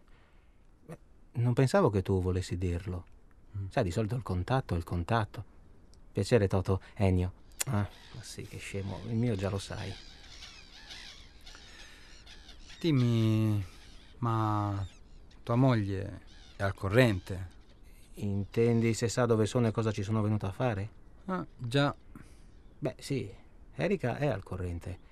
Non 1.33 1.53
pensavo 1.53 1.89
che 1.89 2.03
tu 2.03 2.21
volessi 2.21 2.59
dirlo. 2.59 3.05
Mm. 3.57 3.67
Sai, 3.69 3.83
di 3.83 3.89
solito 3.89 4.13
il 4.13 4.21
contatto 4.21 4.75
è 4.75 4.77
il 4.77 4.83
contatto. 4.83 5.43
Piacere, 6.11 6.47
Toto. 6.47 6.79
Ennio. 6.93 7.33
Ah, 7.69 7.89
ma 8.13 8.21
sì, 8.21 8.43
che 8.43 8.59
scemo. 8.59 8.99
Il 9.07 9.15
mio 9.15 9.35
già 9.35 9.49
lo 9.49 9.57
sai. 9.57 9.91
Dimmi, 12.79 13.65
ma 14.19 14.85
tua 15.41 15.55
moglie 15.55 16.21
è 16.55 16.61
al 16.61 16.75
corrente? 16.75 17.49
Intendi 18.15 18.93
se 18.93 19.07
sa 19.07 19.25
dove 19.25 19.47
sono 19.47 19.65
e 19.65 19.71
cosa 19.71 19.91
ci 19.91 20.03
sono 20.03 20.21
venuto 20.21 20.45
a 20.45 20.51
fare? 20.51 20.89
Ah, 21.25 21.43
già. 21.57 21.95
Beh, 22.77 22.95
sì, 22.99 23.39
Erika 23.75 24.17
è 24.17 24.27
al 24.27 24.43
corrente. 24.43 25.09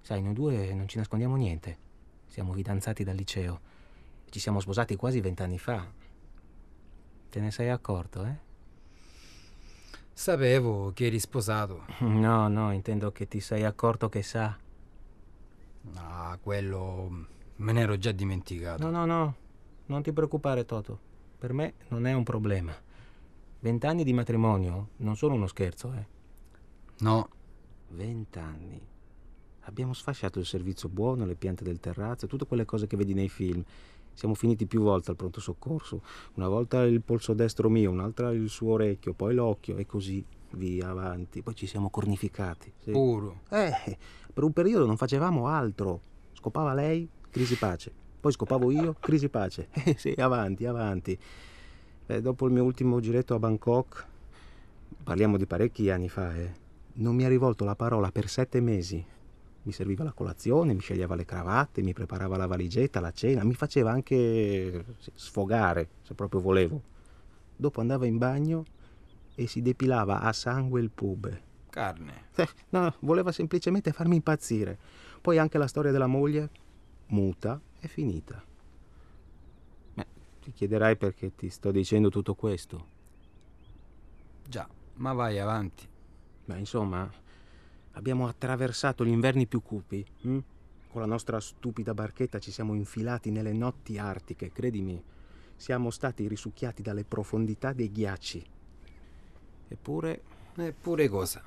Sai, 0.00 0.22
noi 0.22 0.32
due 0.32 0.72
non 0.74 0.88
ci 0.88 0.96
nascondiamo 0.96 1.36
niente. 1.36 1.86
Siamo 2.26 2.52
fidanzati 2.52 3.04
dal 3.04 3.16
liceo. 3.16 3.60
Ci 4.28 4.38
siamo 4.38 4.60
sposati 4.60 4.96
quasi 4.96 5.20
vent'anni 5.20 5.58
fa. 5.58 5.86
Te 7.30 7.40
ne 7.40 7.50
sei 7.50 7.68
accorto, 7.70 8.24
eh? 8.24 8.46
Sapevo 10.12 10.92
che 10.92 11.06
eri 11.06 11.18
sposato. 11.18 11.84
No, 12.00 12.48
no, 12.48 12.72
intendo 12.72 13.12
che 13.12 13.28
ti 13.28 13.40
sei 13.40 13.64
accorto 13.64 14.08
che 14.08 14.22
sa. 14.22 14.56
Ah, 15.94 16.38
quello 16.42 17.26
me 17.56 17.72
ne 17.72 17.80
ero 17.80 17.96
già 17.98 18.12
dimenticato. 18.12 18.88
No, 18.88 18.90
no, 18.90 19.04
no. 19.04 19.34
Non 19.86 20.02
ti 20.02 20.12
preoccupare, 20.12 20.64
Toto. 20.64 20.98
Per 21.38 21.52
me 21.52 21.74
non 21.88 22.06
è 22.06 22.12
un 22.12 22.24
problema. 22.24 22.74
Vent'anni 23.60 24.04
di 24.04 24.12
matrimonio 24.12 24.88
non 24.96 25.16
sono 25.16 25.34
uno 25.34 25.46
scherzo, 25.46 25.92
eh? 25.94 26.06
No. 26.98 27.28
Vent'anni. 27.88 28.80
Abbiamo 29.62 29.92
sfasciato 29.92 30.38
il 30.38 30.46
servizio 30.46 30.88
buono, 30.88 31.26
le 31.26 31.34
piante 31.34 31.64
del 31.64 31.78
terrazzo, 31.78 32.26
tutte 32.26 32.46
quelle 32.46 32.64
cose 32.64 32.86
che 32.86 32.96
vedi 32.96 33.14
nei 33.14 33.28
film. 33.28 33.62
Siamo 34.14 34.34
finiti 34.34 34.66
più 34.66 34.80
volte 34.80 35.10
al 35.10 35.16
pronto 35.16 35.40
soccorso. 35.40 36.02
Una 36.34 36.48
volta 36.48 36.82
il 36.84 37.02
polso 37.02 37.34
destro 37.34 37.68
mio, 37.68 37.90
un'altra 37.90 38.32
il 38.32 38.48
suo 38.48 38.72
orecchio, 38.72 39.12
poi 39.12 39.34
l'occhio 39.34 39.76
e 39.76 39.86
così 39.86 40.24
via 40.52 40.88
avanti. 40.88 41.42
Poi 41.42 41.54
ci 41.54 41.66
siamo 41.66 41.90
cornificati. 41.90 42.72
Sì. 42.78 42.90
Puro. 42.90 43.42
Eh, 43.50 43.96
per 44.32 44.42
un 44.42 44.52
periodo 44.52 44.86
non 44.86 44.96
facevamo 44.96 45.46
altro. 45.46 46.00
Scopava 46.32 46.74
lei, 46.74 47.08
crisi 47.30 47.56
pace. 47.56 47.92
Poi 48.20 48.32
scopavo 48.32 48.70
io, 48.70 48.96
crisi 48.98 49.28
pace. 49.28 49.68
Eh, 49.84 49.94
sì, 49.96 50.14
avanti, 50.16 50.64
avanti. 50.64 51.18
Eh, 52.06 52.20
dopo 52.20 52.46
il 52.46 52.52
mio 52.52 52.64
ultimo 52.64 52.98
giretto 53.00 53.34
a 53.34 53.38
Bangkok, 53.38 54.06
parliamo 55.04 55.36
di 55.36 55.46
parecchi 55.46 55.90
anni 55.90 56.08
fa, 56.08 56.34
eh, 56.34 56.52
non 56.98 57.14
mi 57.14 57.24
ha 57.24 57.28
rivolto 57.28 57.64
la 57.64 57.76
parola 57.76 58.10
per 58.10 58.28
sette 58.28 58.60
mesi. 58.60 59.04
Mi 59.62 59.72
serviva 59.72 60.04
la 60.04 60.12
colazione, 60.12 60.72
mi 60.72 60.80
sceglieva 60.80 61.14
le 61.14 61.24
cravatte, 61.24 61.82
mi 61.82 61.92
preparava 61.92 62.36
la 62.36 62.46
valigetta, 62.46 63.00
la 63.00 63.12
cena, 63.12 63.44
mi 63.44 63.54
faceva 63.54 63.90
anche 63.90 64.84
sfogare, 65.14 65.88
se 66.02 66.14
proprio 66.14 66.40
volevo. 66.40 66.82
Dopo 67.54 67.80
andava 67.80 68.06
in 68.06 68.18
bagno 68.18 68.64
e 69.34 69.46
si 69.46 69.60
depilava 69.60 70.20
a 70.20 70.32
sangue 70.32 70.80
il 70.80 70.90
pube. 70.90 71.42
Carne. 71.70 72.26
Eh, 72.34 72.48
no, 72.70 72.94
voleva 73.00 73.30
semplicemente 73.30 73.92
farmi 73.92 74.16
impazzire. 74.16 74.78
Poi 75.20 75.38
anche 75.38 75.58
la 75.58 75.66
storia 75.66 75.92
della 75.92 76.06
moglie, 76.06 76.50
muta, 77.08 77.60
è 77.78 77.86
finita. 77.86 78.42
Ma 79.94 80.06
ti 80.40 80.52
chiederai 80.52 80.96
perché 80.96 81.34
ti 81.34 81.50
sto 81.50 81.70
dicendo 81.70 82.08
tutto 82.08 82.34
questo. 82.34 82.86
Già, 84.48 84.66
ma 84.94 85.12
vai 85.12 85.38
avanti. 85.38 85.96
Ma 86.48 86.56
insomma, 86.56 87.10
abbiamo 87.92 88.26
attraversato 88.26 89.04
gli 89.04 89.10
inverni 89.10 89.46
più 89.46 89.62
cupi. 89.62 90.04
Hm? 90.22 90.38
Con 90.90 91.02
la 91.02 91.06
nostra 91.06 91.38
stupida 91.40 91.92
barchetta 91.92 92.38
ci 92.38 92.50
siamo 92.50 92.74
infilati 92.74 93.30
nelle 93.30 93.52
notti 93.52 93.98
artiche, 93.98 94.50
credimi. 94.50 95.02
Siamo 95.56 95.90
stati 95.90 96.26
risucchiati 96.26 96.82
dalle 96.82 97.04
profondità 97.04 97.72
dei 97.72 97.92
ghiacci. 97.92 98.44
Eppure... 99.68 100.22
Eppure 100.56 101.08
cosa? 101.08 101.42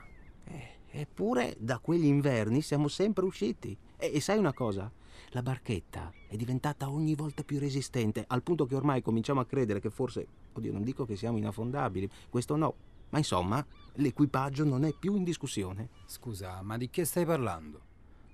Eh, 0.45 0.69
eppure 0.91 1.55
da 1.57 1.79
quegli 1.79 2.05
inverni 2.05 2.61
siamo 2.61 2.87
sempre 2.87 3.25
usciti. 3.25 3.75
E, 3.97 4.11
e 4.13 4.21
sai 4.21 4.37
una 4.37 4.53
cosa? 4.53 4.91
La 5.29 5.41
barchetta 5.41 6.13
è 6.27 6.35
diventata 6.35 6.89
ogni 6.89 7.15
volta 7.15 7.43
più 7.43 7.57
resistente, 7.57 8.23
al 8.27 8.43
punto 8.43 8.65
che 8.65 8.75
ormai 8.75 9.01
cominciamo 9.01 9.39
a 9.39 9.45
credere 9.45 9.79
che 9.79 9.89
forse, 9.89 10.27
oddio 10.53 10.71
non 10.71 10.83
dico 10.83 11.05
che 11.05 11.15
siamo 11.15 11.37
inaffondabili, 11.37 12.09
questo 12.29 12.55
no, 12.55 12.75
ma 13.11 13.17
insomma 13.17 13.65
l'equipaggio 13.95 14.63
non 14.63 14.83
è 14.83 14.93
più 14.93 15.15
in 15.15 15.23
discussione. 15.23 15.89
Scusa, 16.05 16.61
ma 16.61 16.77
di 16.77 16.89
che 16.89 17.05
stai 17.05 17.25
parlando? 17.25 17.89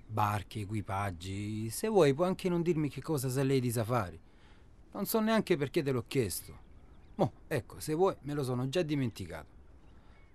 Barche, 0.06 0.60
equipaggi, 0.60 1.68
se 1.68 1.88
vuoi 1.88 2.14
puoi 2.14 2.28
anche 2.28 2.48
non 2.48 2.62
dirmi 2.62 2.88
che 2.88 3.02
cosa 3.02 3.28
sa 3.28 3.42
lei 3.42 3.60
di 3.60 3.70
safari. 3.70 4.18
Non 4.92 5.04
so 5.04 5.20
neanche 5.20 5.56
perché 5.56 5.82
te 5.82 5.92
l'ho 5.92 6.04
chiesto. 6.06 6.66
Mo, 7.16 7.32
ecco, 7.46 7.78
se 7.80 7.94
vuoi 7.94 8.16
me 8.22 8.32
lo 8.32 8.42
sono 8.42 8.68
già 8.68 8.82
dimenticato. 8.82 9.56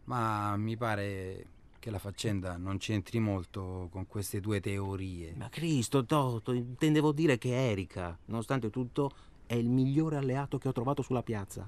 Ma 0.05 0.55
mi 0.57 0.77
pare 0.77 1.47
che 1.79 1.89
la 1.89 1.99
faccenda 1.99 2.57
non 2.57 2.77
c'entri 2.77 3.19
molto 3.19 3.87
con 3.91 4.05
queste 4.07 4.39
due 4.39 4.59
teorie. 4.59 5.33
Ma 5.35 5.49
Cristo, 5.49 6.05
Toto, 6.05 6.51
intendevo 6.51 7.11
dire 7.11 7.37
che 7.37 7.69
Erika, 7.71 8.17
nonostante 8.25 8.69
tutto, 8.69 9.11
è 9.45 9.55
il 9.55 9.69
migliore 9.69 10.17
alleato 10.17 10.57
che 10.57 10.67
ho 10.67 10.71
trovato 10.71 11.01
sulla 11.01 11.23
piazza. 11.23 11.67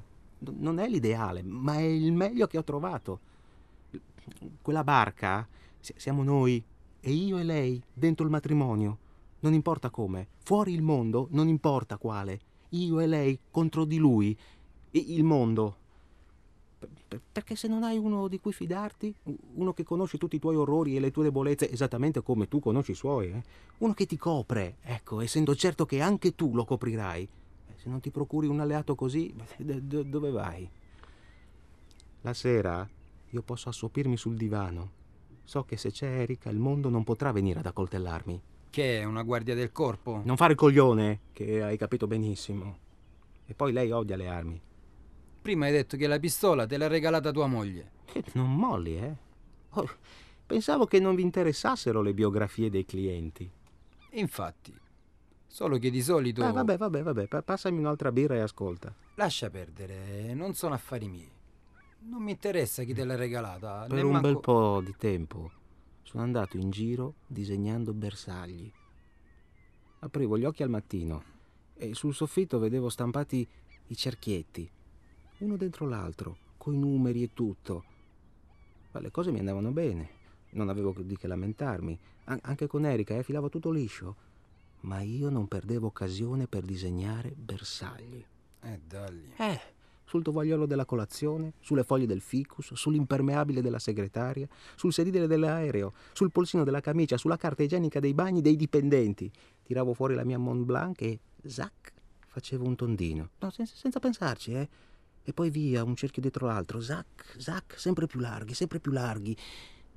Non 0.53 0.79
è 0.79 0.87
l'ideale, 0.87 1.41
ma 1.43 1.75
è 1.75 1.83
il 1.83 2.13
meglio 2.13 2.47
che 2.47 2.57
ho 2.57 2.63
trovato. 2.63 3.19
Quella 4.61 4.83
barca, 4.83 5.47
siamo 5.79 6.23
noi, 6.23 6.63
e 6.99 7.11
io 7.11 7.37
e 7.37 7.43
lei, 7.43 7.81
dentro 7.93 8.25
il 8.25 8.31
matrimonio. 8.31 8.97
Non 9.41 9.53
importa 9.53 9.91
come, 9.91 10.27
fuori 10.43 10.73
il 10.73 10.81
mondo, 10.81 11.27
non 11.31 11.47
importa 11.47 11.97
quale. 11.97 12.39
Io 12.69 12.99
e 12.99 13.05
lei 13.05 13.39
contro 13.51 13.85
di 13.85 13.97
lui. 13.97 14.35
Il 14.91 15.23
mondo. 15.23 15.77
Perché 17.31 17.55
se 17.55 17.67
non 17.67 17.83
hai 17.83 17.97
uno 17.97 18.27
di 18.27 18.39
cui 18.39 18.53
fidarti, 18.53 19.13
uno 19.53 19.73
che 19.73 19.83
conosce 19.83 20.17
tutti 20.17 20.37
i 20.37 20.39
tuoi 20.39 20.55
orrori 20.55 20.95
e 20.95 20.99
le 20.99 21.11
tue 21.11 21.23
debolezze 21.23 21.69
esattamente 21.69 22.23
come 22.23 22.47
tu 22.47 22.59
conosci 22.59 22.91
i 22.91 22.95
suoi, 22.95 23.29
eh? 23.29 23.43
uno 23.79 23.93
che 23.93 24.05
ti 24.05 24.17
copre, 24.17 24.77
ecco, 24.81 25.21
essendo 25.21 25.55
certo 25.55 25.85
che 25.85 26.01
anche 26.01 26.33
tu 26.33 26.55
lo 26.55 26.65
coprirai, 26.65 27.29
se 27.85 27.91
non 27.91 27.99
ti 27.99 28.09
procuri 28.09 28.47
un 28.47 28.59
alleato 28.59 28.95
così, 28.95 29.31
dove 29.59 30.31
vai? 30.31 30.67
La 32.21 32.33
sera 32.33 32.89
io 33.29 33.41
posso 33.43 33.69
assopirmi 33.69 34.17
sul 34.17 34.35
divano. 34.35 35.03
So 35.43 35.65
che 35.65 35.77
se 35.77 35.91
c'è 35.91 36.07
Erika 36.07 36.49
il 36.49 36.57
mondo 36.57 36.89
non 36.89 37.03
potrà 37.03 37.31
venire 37.31 37.59
ad 37.59 37.67
accoltellarmi. 37.67 38.41
Che 38.71 38.99
è 39.01 39.03
una 39.03 39.21
guardia 39.21 39.53
del 39.53 39.71
corpo? 39.71 40.19
Non 40.23 40.35
fare 40.35 40.53
il 40.53 40.57
coglione, 40.57 41.19
che 41.31 41.61
hai 41.61 41.77
capito 41.77 42.07
benissimo. 42.07 42.77
E 43.45 43.53
poi 43.53 43.71
lei 43.71 43.91
odia 43.91 44.15
le 44.15 44.27
armi. 44.29 44.59
Prima 45.43 45.67
hai 45.67 45.71
detto 45.71 45.95
che 45.95 46.07
la 46.07 46.17
pistola 46.17 46.65
te 46.65 46.77
l'ha 46.77 46.87
regalata 46.87 47.31
tua 47.31 47.45
moglie. 47.45 47.91
Che 48.05 48.23
non 48.33 48.51
molli, 48.51 48.97
eh? 48.97 49.15
Oh, 49.73 49.87
pensavo 50.43 50.87
che 50.87 50.99
non 50.99 51.13
vi 51.13 51.21
interessassero 51.21 52.01
le 52.01 52.15
biografie 52.15 52.71
dei 52.71 52.83
clienti. 52.83 53.47
Infatti, 54.13 54.75
solo 55.55 55.77
che 55.77 55.89
di 55.89 56.01
solito... 56.01 56.43
Ah, 56.43 56.51
vabbè, 56.51 56.75
vabbè, 56.75 57.01
vabbè, 57.01 57.41
passami 57.41 57.77
un'altra 57.77 58.11
birra 58.11 58.35
e 58.35 58.39
ascolta. 58.39 58.93
Lascia 59.15 59.49
perdere, 59.49 60.33
non 60.33 60.53
sono 60.53 60.73
affari 60.73 61.07
miei. 61.07 61.31
Non 62.09 62.23
mi 62.23 62.31
interessa 62.31 62.83
chi 62.83 62.93
te 62.93 63.05
l'ha 63.05 63.15
regalata. 63.15 63.85
Per 63.87 64.03
un 64.03 64.11
manco... 64.11 64.27
bel 64.27 64.39
po' 64.41 64.81
di 64.83 64.93
tempo 64.97 65.49
sono 66.03 66.23
andato 66.23 66.57
in 66.57 66.71
giro 66.71 67.13
disegnando 67.25 67.93
bersagli. 67.93 68.69
Aprivo 69.99 70.37
gli 70.37 70.43
occhi 70.43 70.61
al 70.61 70.69
mattino 70.69 71.23
e 71.73 71.93
sul 71.93 72.13
soffitto 72.13 72.59
vedevo 72.59 72.89
stampati 72.89 73.47
i 73.87 73.95
cerchietti 73.95 74.69
uno 75.37 75.55
dentro 75.55 75.87
l'altro, 75.87 76.35
coi 76.57 76.75
numeri 76.77 77.23
e 77.23 77.29
tutto. 77.33 77.83
Ma 78.91 78.99
le 78.99 79.09
cose 79.09 79.31
mi 79.31 79.39
andavano 79.39 79.71
bene, 79.71 80.09
non 80.49 80.67
avevo 80.67 80.93
di 80.97 81.15
che 81.15 81.27
lamentarmi. 81.27 81.97
An- 82.25 82.39
anche 82.41 82.67
con 82.67 82.85
Erika, 82.85 83.15
eh, 83.15 83.23
filava 83.23 83.47
tutto 83.47 83.71
liscio. 83.71 84.33
Ma 84.85 85.01
io 85.01 85.29
non 85.29 85.47
perdevo 85.47 85.87
occasione 85.87 86.47
per 86.47 86.63
disegnare 86.63 87.33
bersagli. 87.35 88.23
Eh, 88.61 88.79
dagli. 88.87 89.31
Eh, 89.37 89.59
sul 90.03 90.21
tovagliolo 90.21 90.67
della 90.67 90.85
colazione, 90.85 91.53
sulle 91.59 91.83
foglie 91.83 92.05
del 92.05 92.21
ficus, 92.21 92.73
sull'impermeabile 92.73 93.61
della 93.61 93.79
segretaria, 93.79 94.47
sul 94.75 94.93
sedile 94.93 95.25
dell'aereo, 95.25 95.93
sul 96.13 96.31
polsino 96.31 96.63
della 96.63 96.81
camicia, 96.81 97.17
sulla 97.17 97.37
carta 97.37 97.63
igienica 97.63 97.99
dei 97.99 98.13
bagni 98.13 98.41
dei 98.41 98.55
dipendenti. 98.55 99.31
Tiravo 99.63 99.95
fuori 99.95 100.13
la 100.13 100.23
mia 100.23 100.37
Mont 100.37 100.63
Blanc 100.63 101.01
e, 101.01 101.19
zac, 101.45 101.93
facevo 102.27 102.65
un 102.65 102.75
tondino. 102.75 103.29
No, 103.39 103.49
senza, 103.49 103.75
senza 103.75 103.99
pensarci, 103.99 104.53
eh. 104.53 104.69
E 105.23 105.33
poi 105.33 105.49
via, 105.49 105.83
un 105.83 105.95
cerchio 105.95 106.21
dietro 106.21 106.45
l'altro, 106.45 106.79
zac, 106.79 107.37
zac, 107.39 107.73
sempre 107.79 108.05
più 108.05 108.19
larghi, 108.19 108.53
sempre 108.53 108.79
più 108.79 108.91
larghi. 108.91 109.35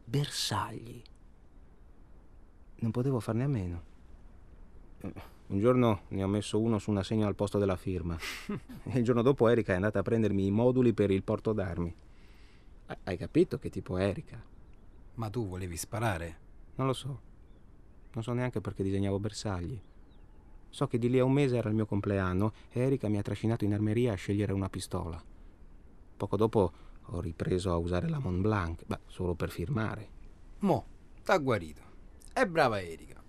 Bersagli. 0.02 1.02
Non 2.76 2.90
potevo 2.90 3.20
farne 3.20 3.44
a 3.44 3.48
meno. 3.48 3.96
Un 5.00 5.58
giorno 5.58 6.02
ne 6.08 6.22
ho 6.22 6.28
messo 6.28 6.60
uno 6.60 6.78
su 6.78 6.90
un 6.90 6.98
assegno 6.98 7.26
al 7.26 7.34
posto 7.34 7.58
della 7.58 7.76
firma. 7.76 8.16
e 8.84 8.98
il 8.98 9.04
giorno 9.04 9.22
dopo 9.22 9.48
Erika 9.48 9.72
è 9.72 9.76
andata 9.76 10.00
a 10.00 10.02
prendermi 10.02 10.46
i 10.46 10.50
moduli 10.50 10.92
per 10.92 11.10
il 11.10 11.22
porto 11.22 11.52
d'armi. 11.52 11.94
Hai 13.04 13.16
capito 13.16 13.58
che 13.58 13.70
tipo 13.70 13.96
Erika? 13.96 14.42
Ma 15.14 15.30
tu 15.30 15.46
volevi 15.46 15.76
sparare? 15.76 16.38
Non 16.76 16.86
lo 16.86 16.92
so. 16.92 17.20
Non 18.12 18.22
so 18.22 18.32
neanche 18.32 18.60
perché 18.60 18.82
disegnavo 18.82 19.18
bersagli. 19.18 19.80
So 20.70 20.86
che 20.86 20.98
di 20.98 21.08
lì 21.08 21.18
a 21.18 21.24
un 21.24 21.32
mese 21.32 21.56
era 21.56 21.68
il 21.68 21.74
mio 21.74 21.86
compleanno 21.86 22.52
e 22.70 22.80
Erika 22.80 23.08
mi 23.08 23.18
ha 23.18 23.22
trascinato 23.22 23.64
in 23.64 23.72
armeria 23.72 24.12
a 24.12 24.16
scegliere 24.16 24.52
una 24.52 24.68
pistola. 24.68 25.22
Poco 26.16 26.36
dopo 26.36 26.72
ho 27.10 27.20
ripreso 27.20 27.70
a 27.72 27.76
usare 27.76 28.08
la 28.08 28.18
Mont 28.18 28.40
Blanc, 28.40 28.84
beh, 28.84 28.98
solo 29.06 29.34
per 29.34 29.50
firmare. 29.50 30.08
Mo, 30.60 30.86
t'ha 31.22 31.38
guarito. 31.38 31.82
È 32.32 32.44
brava 32.44 32.80
Erika. 32.82 33.22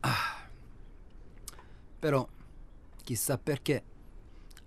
Ah. 0.00 0.48
Però, 1.98 2.26
chissà 3.02 3.38
perché, 3.38 3.82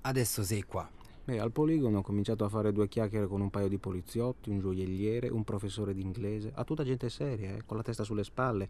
adesso 0.02 0.44
sei 0.44 0.64
qua. 0.64 0.90
Beh, 1.24 1.40
al 1.40 1.52
poligono 1.52 2.00
ho 2.00 2.02
cominciato 2.02 2.44
a 2.44 2.50
fare 2.50 2.72
due 2.72 2.88
chiacchiere 2.88 3.28
con 3.28 3.42
un 3.42 3.50
paio 3.50 3.68
di 3.68 3.78
poliziotti, 3.78 4.50
un 4.50 4.60
gioielliere, 4.60 5.30
un 5.30 5.44
professore 5.44 5.94
d'inglese, 5.94 6.52
a 6.56 6.64
tutta 6.64 6.84
gente 6.84 7.10
seria, 7.10 7.56
eh, 7.56 7.64
con 7.66 7.78
la 7.78 7.84
testa 7.84 8.04
sulle 8.04 8.24
spalle 8.24 8.70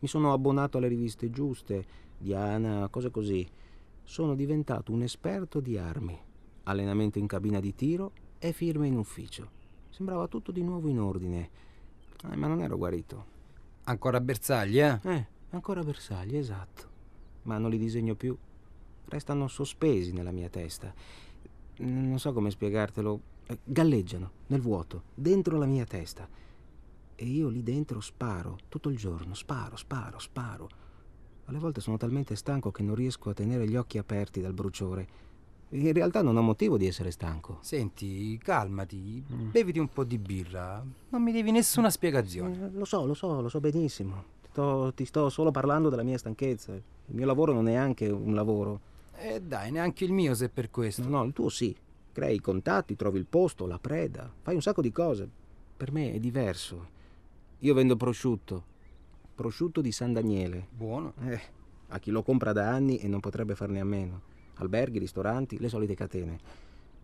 mi 0.00 0.06
sono 0.06 0.32
abbonato 0.32 0.78
alle 0.78 0.88
riviste 0.88 1.30
giuste, 1.30 1.84
Diana, 2.16 2.88
cose 2.88 3.10
così. 3.10 3.48
Sono 4.04 4.34
diventato 4.34 4.92
un 4.92 5.02
esperto 5.02 5.60
di 5.60 5.76
armi, 5.76 6.18
allenamento 6.64 7.18
in 7.18 7.26
cabina 7.26 7.58
di 7.60 7.74
tiro 7.74 8.12
e 8.38 8.52
firme 8.52 8.86
in 8.86 8.96
ufficio. 8.96 9.50
Sembrava 9.90 10.28
tutto 10.28 10.52
di 10.52 10.62
nuovo 10.62 10.88
in 10.88 11.00
ordine, 11.00 11.50
eh, 12.30 12.36
ma 12.36 12.46
non 12.46 12.60
ero 12.60 12.76
guarito. 12.76 13.36
Ancora 13.84 14.20
bersagli, 14.20 14.78
eh? 14.78 15.00
Eh, 15.02 15.26
ancora 15.50 15.82
bersagli, 15.82 16.36
esatto. 16.36 16.87
Ma 17.48 17.56
non 17.56 17.70
li 17.70 17.78
disegno 17.78 18.14
più. 18.14 18.36
Restano 19.06 19.48
sospesi 19.48 20.12
nella 20.12 20.32
mia 20.32 20.50
testa. 20.50 20.92
Non 21.78 22.18
so 22.18 22.34
come 22.34 22.50
spiegartelo. 22.50 23.20
Eh, 23.46 23.58
galleggiano 23.64 24.30
nel 24.48 24.60
vuoto, 24.60 25.04
dentro 25.14 25.56
la 25.56 25.64
mia 25.64 25.86
testa. 25.86 26.28
E 27.14 27.24
io 27.24 27.48
lì 27.48 27.62
dentro 27.62 28.00
sparo, 28.00 28.58
tutto 28.68 28.90
il 28.90 28.98
giorno, 28.98 29.32
sparo, 29.32 29.76
sparo, 29.76 30.18
sparo. 30.18 30.68
Alle 31.46 31.58
volte 31.58 31.80
sono 31.80 31.96
talmente 31.96 32.36
stanco 32.36 32.70
che 32.70 32.82
non 32.82 32.94
riesco 32.94 33.30
a 33.30 33.34
tenere 33.34 33.66
gli 33.66 33.76
occhi 33.76 33.96
aperti 33.96 34.42
dal 34.42 34.52
bruciore. 34.52 35.08
In 35.70 35.92
realtà 35.94 36.20
non 36.20 36.36
ho 36.36 36.42
motivo 36.42 36.76
di 36.76 36.86
essere 36.86 37.10
stanco. 37.10 37.58
Senti, 37.62 38.36
calmati, 38.38 39.24
mm. 39.32 39.50
beviti 39.50 39.78
un 39.78 39.88
po' 39.88 40.04
di 40.04 40.18
birra. 40.18 40.84
Non 41.08 41.22
mi 41.22 41.32
devi 41.32 41.50
nessuna 41.50 41.88
spiegazione. 41.88 42.66
Eh, 42.66 42.70
lo 42.72 42.84
so, 42.84 43.06
lo 43.06 43.14
so, 43.14 43.40
lo 43.40 43.48
so 43.48 43.60
benissimo. 43.60 44.36
Ti 44.58 44.64
sto, 44.64 44.92
ti 44.92 45.04
sto 45.04 45.28
solo 45.28 45.52
parlando 45.52 45.88
della 45.88 46.02
mia 46.02 46.18
stanchezza. 46.18 46.72
Il 46.72 47.14
mio 47.14 47.26
lavoro 47.26 47.52
non 47.52 47.68
è 47.68 47.76
anche 47.76 48.08
un 48.08 48.34
lavoro. 48.34 48.80
Eh 49.16 49.40
dai, 49.40 49.70
neanche 49.70 50.04
il 50.04 50.10
mio 50.10 50.34
se 50.34 50.48
per 50.48 50.68
questo. 50.72 51.04
No, 51.04 51.18
no, 51.18 51.22
il 51.22 51.32
tuo 51.32 51.48
sì. 51.48 51.76
Crei 52.10 52.34
i 52.34 52.40
contatti, 52.40 52.96
trovi 52.96 53.18
il 53.18 53.26
posto, 53.26 53.66
la 53.66 53.78
preda, 53.78 54.28
fai 54.42 54.56
un 54.56 54.60
sacco 54.60 54.82
di 54.82 54.90
cose. 54.90 55.30
Per 55.76 55.92
me 55.92 56.12
è 56.12 56.18
diverso. 56.18 56.88
Io 57.60 57.72
vendo 57.72 57.94
prosciutto. 57.94 58.64
Prosciutto 59.32 59.80
di 59.80 59.92
San 59.92 60.12
Daniele. 60.12 60.66
Buono. 60.76 61.12
Eh, 61.24 61.40
a 61.90 62.00
chi 62.00 62.10
lo 62.10 62.24
compra 62.24 62.52
da 62.52 62.68
anni 62.68 62.98
e 62.98 63.06
non 63.06 63.20
potrebbe 63.20 63.54
farne 63.54 63.78
a 63.78 63.84
meno 63.84 64.22
alberghi, 64.54 64.98
ristoranti, 64.98 65.60
le 65.60 65.68
solite 65.68 65.94
catene. 65.94 66.36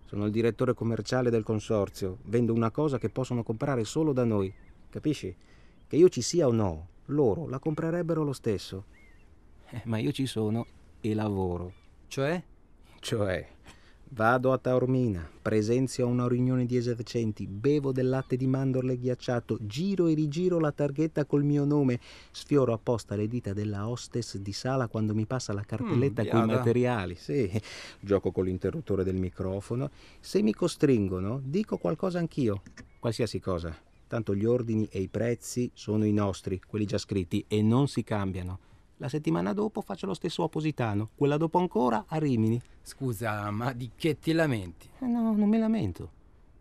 Sono 0.07 0.25
il 0.27 0.33
direttore 0.33 0.75
commerciale 0.75 1.31
del 1.31 1.45
consorzio, 1.45 2.19
vendo 2.25 2.53
una 2.53 2.73
cosa 2.73 2.99
che 2.99 3.11
possono 3.11 3.45
comprare 3.45 3.85
solo 3.85 4.13
da 4.13 4.25
noi, 4.25 4.53
capisci? 4.91 5.33
Che 5.87 5.95
io 5.95 6.09
ci 6.09 6.21
sia 6.21 6.49
o 6.49 6.51
no, 6.51 6.89
loro 7.07 7.49
la 7.49 7.59
comprerebbero 7.59 8.23
lo 8.23 8.33
stesso. 8.33 8.85
Eh, 9.71 9.83
ma 9.85 9.99
io 9.99 10.13
ci 10.13 10.27
sono 10.27 10.67
e 11.01 11.15
lavoro. 11.15 11.73
Cioè? 12.09 12.43
Cioè, 13.01 13.47
Vado 14.15 14.53
a 14.53 14.59
Taormina, 14.59 15.29
presenzio 15.43 16.05
a 16.05 16.09
una 16.09 16.29
riunione 16.29 16.67
di 16.67 16.77
esercenti, 16.77 17.49
bevo 17.49 17.91
del 17.91 18.09
latte 18.09 18.37
di 18.37 18.47
mandorle 18.47 18.97
ghiacciato, 18.97 19.59
giro 19.63 20.07
e 20.07 20.15
rigiro 20.15 20.61
la 20.61 20.71
targhetta 20.71 21.25
col 21.25 21.43
mio 21.43 21.65
nome, 21.65 21.99
sfioro 22.31 22.73
apposta 22.73 23.17
le 23.17 23.27
dita 23.27 23.53
della 23.53 23.89
hostess 23.89 24.37
di 24.37 24.53
sala 24.53 24.87
quando 24.87 25.17
mi 25.17 25.27
passa 25.27 25.53
la 25.53 25.65
cartelletta 25.65 26.23
mm, 26.23 26.29
con 26.29 26.43
i 26.43 26.47
materiali, 26.47 27.17
sì, 27.17 27.51
gioco 27.99 28.31
con 28.31 28.45
l'interruttore 28.45 29.03
del 29.03 29.17
microfono. 29.17 29.91
Se 30.21 30.43
mi 30.43 30.55
costringono, 30.55 31.41
dico 31.43 31.77
qualcosa 31.79 32.21
anch'io, 32.21 32.63
qualsiasi 33.01 33.41
cosa. 33.41 33.77
Tanto 34.07 34.35
gli 34.35 34.45
ordini 34.45 34.87
e 34.91 35.01
i 35.01 35.09
prezzi 35.09 35.71
sono 35.75 36.05
i 36.05 36.13
nostri, 36.13 36.61
quelli 36.61 36.87
già 36.87 36.99
scritti, 36.99 37.45
e 37.49 37.63
non 37.63 37.89
si 37.89 38.03
cambiano. 38.03 38.59
La 38.99 39.09
settimana 39.09 39.53
dopo 39.53 39.81
faccio 39.81 40.07
lo 40.07 40.15
stesso 40.15 40.45
a 40.45 40.49
Positano, 40.49 41.11
quella 41.15 41.37
dopo 41.37 41.59
ancora 41.59 42.05
a 42.07 42.17
Rimini. 42.19 42.61
Scusa, 42.81 43.51
ma 43.51 43.73
di 43.73 43.91
che 43.97 44.19
ti 44.19 44.33
lamenti? 44.33 44.89
Eh 45.01 45.07
no, 45.07 45.35
non 45.35 45.49
mi 45.49 45.59
lamento. 45.59 46.11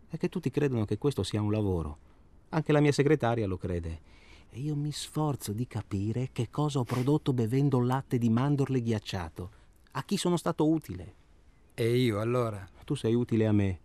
È 0.08 0.16
che 0.16 0.28
tutti 0.28 0.50
credono 0.50 0.84
che 0.84 0.98
questo 0.98 1.22
sia 1.22 1.40
un 1.40 1.52
lavoro. 1.52 1.98
Anche 2.50 2.72
la 2.72 2.80
mia 2.80 2.92
segretaria 2.92 3.46
lo 3.46 3.56
crede. 3.56 4.12
E 4.50 4.60
io 4.60 4.74
mi 4.74 4.92
sforzo 4.92 5.52
di 5.52 5.66
capire 5.66 6.30
che 6.32 6.50
cosa 6.50 6.78
ho 6.78 6.84
prodotto 6.84 7.32
bevendo 7.32 7.80
latte 7.80 8.18
di 8.18 8.28
mandorle 8.30 8.80
ghiacciato. 8.80 9.50
A 9.92 10.04
chi 10.04 10.16
sono 10.16 10.36
stato 10.36 10.68
utile. 10.68 11.14
E 11.74 11.96
io 11.96 12.20
allora? 12.20 12.68
Tu 12.84 12.94
sei 12.94 13.14
utile 13.14 13.46
a 13.46 13.52
me. 13.52 13.80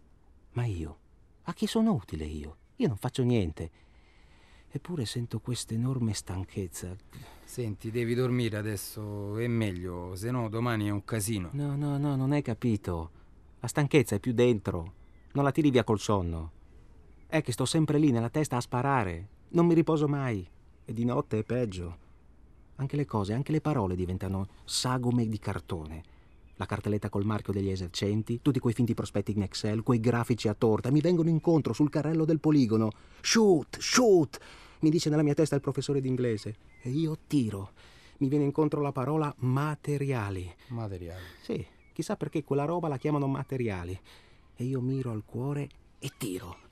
Ma 0.54 0.66
io? 0.66 0.98
A 1.44 1.54
chi 1.54 1.66
sono 1.66 1.94
utile 1.94 2.26
io? 2.26 2.58
Io 2.80 2.88
non 2.88 2.96
faccio 2.96 3.24
niente. 3.24 3.72
Eppure 4.70 5.06
sento 5.06 5.42
questa 5.42 5.74
enorme 5.74 6.14
stanchezza. 6.14 6.96
Senti, 7.44 7.92
devi 7.92 8.14
dormire 8.14 8.56
adesso, 8.56 9.38
è 9.38 9.48
meglio, 9.48 10.16
se 10.16 10.32
no 10.32 10.48
domani 10.48 10.88
è 10.88 10.90
un 10.90 11.04
casino. 11.04 11.50
No, 11.52 11.76
no, 11.76 11.98
no, 11.98 12.16
non 12.16 12.32
hai 12.32 12.42
capito. 12.42 13.12
La 13.60 13.68
stanchezza 13.68 14.16
è 14.16 14.20
più 14.20 14.32
dentro. 14.32 14.94
Non 15.34 15.44
la 15.44 15.52
tiri 15.52 15.72
via 15.72 15.84
col 15.84 16.00
sonno. 16.00 16.52
È 17.28 17.42
che 17.42 17.52
sto 17.52 17.66
sempre 17.66 17.98
lì 17.98 18.12
nella 18.12 18.30
testa 18.30 18.56
a 18.56 18.62
sparare. 18.62 19.28
Non 19.50 19.66
mi 19.66 19.74
riposo 19.74 20.08
mai. 20.08 20.48
E 20.86 20.94
di 20.94 21.04
notte 21.04 21.40
è 21.40 21.44
peggio. 21.44 21.98
Anche 22.76 22.96
le 22.96 23.06
cose, 23.06 23.34
anche 23.34 23.52
le 23.52 23.60
parole 23.60 23.96
diventano 23.96 24.48
sagome 24.64 25.28
di 25.28 25.38
cartone. 25.38 26.04
La 26.60 26.66
cartelletta 26.66 27.08
col 27.08 27.24
marchio 27.24 27.54
degli 27.54 27.70
esercenti, 27.70 28.42
tutti 28.42 28.60
quei 28.60 28.74
finti 28.74 28.94
prospetti 28.94 29.32
in 29.32 29.44
Excel, 29.44 29.82
quei 29.82 30.02
grafici 30.02 30.50
a 30.50 30.54
torta, 30.54 30.92
mi 30.92 31.00
vengono 31.00 31.30
incontro 31.30 31.72
sul 31.72 31.90
carrello 31.90 32.26
del 32.26 32.42
poligono. 32.42 32.92
Shoot, 33.22 33.78
shoot! 33.80 34.38
mi 34.80 34.90
dice 34.90 35.10
nella 35.10 35.24
mia 35.24 35.34
testa 35.34 35.56
il 35.56 35.62
professore 35.62 36.02
d'inglese. 36.02 36.56
E 36.82 36.90
io 36.90 37.18
tiro. 37.28 37.72
Mi 38.18 38.28
viene 38.28 38.44
incontro 38.44 38.82
la 38.82 38.92
parola 38.92 39.34
materiali. 39.38 40.54
Materiali? 40.68 41.24
Sì, 41.42 41.66
chissà 41.94 42.18
perché 42.18 42.44
quella 42.44 42.66
roba 42.66 42.90
la 42.90 42.98
chiamano 42.98 43.28
materiali. 43.28 43.98
E 44.58 44.64
io 44.66 44.82
miro 44.82 45.12
al 45.12 45.24
cuore 45.24 45.70
e 45.98 46.12
tiro. 46.18 46.69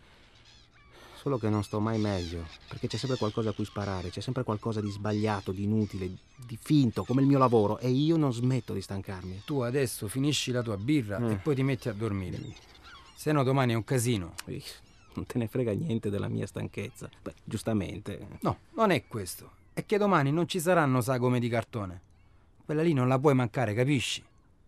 Solo 1.19 1.37
che 1.37 1.49
non 1.49 1.63
sto 1.63 1.79
mai 1.79 1.99
meglio, 1.99 2.45
perché 2.67 2.87
c'è 2.87 2.97
sempre 2.97 3.17
qualcosa 3.17 3.49
a 3.49 3.53
cui 3.53 3.65
sparare, 3.65 4.09
c'è 4.09 4.21
sempre 4.21 4.43
qualcosa 4.43 4.81
di 4.81 4.89
sbagliato, 4.89 5.51
di 5.51 5.63
inutile, 5.63 6.09
di 6.35 6.57
finto, 6.61 7.03
come 7.03 7.21
il 7.21 7.27
mio 7.27 7.39
lavoro, 7.39 7.79
e 7.79 7.89
io 7.89 8.17
non 8.17 8.31
smetto 8.31 8.73
di 8.73 8.81
stancarmi. 8.81 9.41
Tu 9.45 9.61
adesso 9.61 10.07
finisci 10.07 10.51
la 10.51 10.61
tua 10.61 10.77
birra 10.77 11.19
mm. 11.19 11.29
e 11.31 11.35
poi 11.37 11.55
ti 11.55 11.63
metti 11.63 11.89
a 11.89 11.93
dormire. 11.93 12.39
Se 13.15 13.31
no 13.31 13.43
domani 13.43 13.73
è 13.73 13.75
un 13.75 13.83
casino 13.83 14.35
non 15.17 15.25
te 15.25 15.37
ne 15.37 15.47
frega 15.47 15.73
niente 15.73 16.09
della 16.09 16.29
mia 16.29 16.45
stanchezza. 16.45 17.09
Beh, 17.21 17.33
giustamente. 17.43 18.27
No, 18.41 18.59
non 18.75 18.91
è 18.91 19.07
questo. 19.07 19.51
È 19.73 19.85
che 19.85 19.97
domani 19.97 20.31
non 20.31 20.47
ci 20.47 20.59
saranno 20.59 21.01
sagome 21.01 21.39
di 21.39 21.49
cartone. 21.49 22.01
Quella 22.63 22.83
lì 22.83 22.93
non 22.93 23.07
la 23.07 23.19
puoi 23.19 23.33
mancare, 23.33 23.73
capisci? 23.73 24.23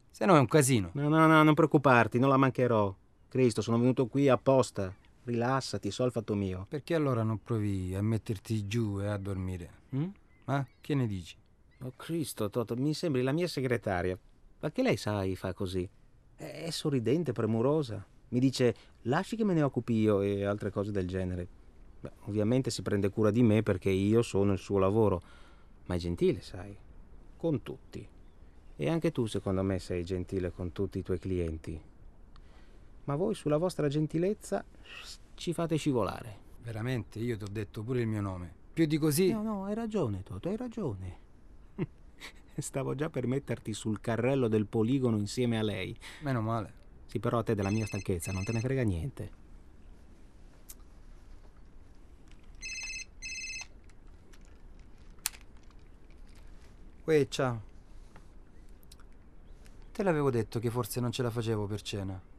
Se 0.10 0.26
no 0.26 0.36
è 0.36 0.40
un 0.40 0.48
casino. 0.48 0.90
No, 0.94 1.08
no, 1.08 1.28
no, 1.28 1.44
non 1.44 1.54
preoccuparti, 1.54 2.20
non 2.20 2.30
la 2.30 2.38
mancherò. 2.38 2.94
Cristo, 3.30 3.62
sono 3.62 3.78
venuto 3.78 4.08
qui 4.08 4.28
apposta. 4.28 4.94
Rilassati, 5.24 5.92
so 5.92 6.06
il 6.06 6.12
fatto 6.12 6.36
mio. 6.36 6.66
Perché 6.68 6.96
allora 6.96 7.24
non 7.24 7.42
provi 7.44 7.94
a 7.96 8.02
metterti 8.02 8.68
giù 8.68 9.00
e 9.00 9.08
a 9.08 9.18
dormire? 9.18 9.70
Hm? 9.90 10.08
Ma 10.46 10.66
che 10.82 10.96
ne 10.96 11.08
dici? 11.08 11.36
Oh 11.82 11.94
Cristo, 11.96 12.50
Toto, 12.50 12.76
mi 12.76 12.94
sembri 12.94 13.22
la 13.22 13.32
mia 13.32 13.48
segretaria. 13.48 14.18
Perché 14.60 14.82
lei, 14.82 14.98
sai, 14.98 15.36
fa 15.36 15.54
così? 15.54 15.88
È 16.36 16.70
sorridente, 16.70 17.32
premurosa. 17.32 18.06
Mi 18.30 18.40
dice 18.40 18.76
lasci 19.04 19.36
che 19.36 19.44
me 19.44 19.54
ne 19.54 19.62
occupi 19.62 19.94
io 19.94 20.22
e 20.22 20.44
altre 20.44 20.72
cose 20.72 20.92
del 20.92 21.08
genere. 21.08 21.48
Beh, 22.00 22.12
ovviamente 22.26 22.70
si 22.70 22.82
prende 22.82 23.10
cura 23.10 23.32
di 23.32 23.44
me 23.44 23.62
perché 23.62 23.90
io 23.90 24.22
sono 24.22 24.54
il 24.54 24.60
suo 24.60 24.78
lavoro, 24.78 25.22
ma 25.86 25.96
è 25.96 25.98
gentile, 25.98 26.42
sai, 26.42 26.76
con 27.38 27.62
tutti. 27.62 28.08
E 28.76 28.90
anche 28.90 29.12
tu, 29.12 29.26
secondo 29.26 29.62
me, 29.64 29.80
sei 29.80 30.06
gentile 30.06 30.52
con 30.52 30.72
tutti 30.72 31.00
i 31.00 31.04
tuoi 31.04 31.20
clienti. 31.20 31.82
Ma 33.10 33.16
voi 33.16 33.34
sulla 33.34 33.58
vostra 33.58 33.88
gentilezza 33.88 34.64
ci 35.34 35.52
fate 35.52 35.78
scivolare. 35.78 36.38
Veramente, 36.62 37.18
io 37.18 37.38
ti 37.38 37.44
ho 37.44 37.48
detto 37.50 37.82
pure 37.82 38.02
il 38.02 38.08
mio 38.08 38.22
nome. 38.22 38.54
Più 38.72 38.86
di 38.86 39.00
così... 39.00 39.32
No, 39.32 39.42
no, 39.42 39.66
hai 39.66 39.74
ragione, 39.74 40.22
Toto, 40.22 40.48
hai 40.48 40.56
ragione. 40.56 41.18
Stavo 42.56 42.94
già 42.94 43.10
per 43.10 43.26
metterti 43.26 43.74
sul 43.74 44.00
carrello 44.00 44.48
del 44.48 44.68
poligono 44.68 45.18
insieme 45.18 45.58
a 45.58 45.64
lei. 45.64 45.98
Meno 46.22 46.42
male. 46.42 46.74
Sì, 47.08 47.18
però 47.18 47.40
a 47.40 47.44
te 47.44 47.56
della 47.56 47.72
mia 47.72 47.88
stanchezza 47.88 48.32
non 48.32 48.44
te 48.44 48.52
ne 48.52 48.60
frega 48.60 48.84
niente. 48.84 49.32
Uè, 57.06 57.28
ciao. 57.28 57.62
Te 59.92 60.04
l'avevo 60.04 60.30
detto 60.30 60.60
che 60.60 60.70
forse 60.70 61.00
non 61.00 61.12
ce 61.12 61.24
la 61.24 61.32
facevo 61.32 61.66
per 61.66 61.82
cena. 61.82 62.30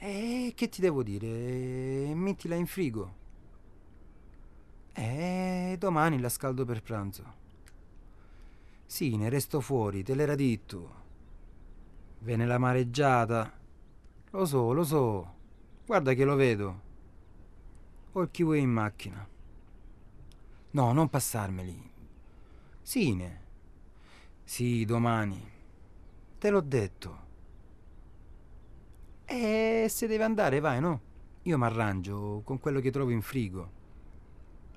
E 0.00 0.52
che 0.54 0.68
ti 0.68 0.80
devo 0.80 1.02
dire? 1.02 2.14
Mettila 2.14 2.54
in 2.54 2.66
frigo. 2.66 3.14
E 4.92 5.76
domani 5.76 6.20
la 6.20 6.28
scaldo 6.28 6.64
per 6.64 6.82
pranzo. 6.82 7.34
Sì, 8.86 9.16
ne 9.16 9.28
resto 9.28 9.60
fuori, 9.60 10.04
te 10.04 10.14
l'era 10.14 10.36
detto. 10.36 10.94
Viene 12.20 12.46
la 12.46 12.58
mareggiata. 12.58 13.52
Lo 14.30 14.44
so, 14.44 14.72
lo 14.72 14.84
so. 14.84 15.34
Guarda 15.84 16.14
che 16.14 16.24
lo 16.24 16.36
vedo. 16.36 16.80
Ho 18.12 18.22
il 18.22 18.30
kiwi 18.30 18.60
in 18.60 18.70
macchina. 18.70 19.28
No, 20.70 20.92
non 20.92 21.08
passarmeli. 21.08 21.90
Sine. 22.82 23.42
Sì, 24.44 24.84
domani. 24.84 25.50
Te 26.38 26.50
l'ho 26.50 26.60
detto. 26.60 27.26
E 29.30 29.88
se 29.90 30.06
deve 30.06 30.24
andare, 30.24 30.58
vai, 30.58 30.80
no? 30.80 31.02
Io 31.42 31.58
mi 31.58 31.64
arrangio 31.64 32.40
con 32.44 32.58
quello 32.58 32.80
che 32.80 32.90
trovo 32.90 33.10
in 33.10 33.20
frigo. 33.20 33.72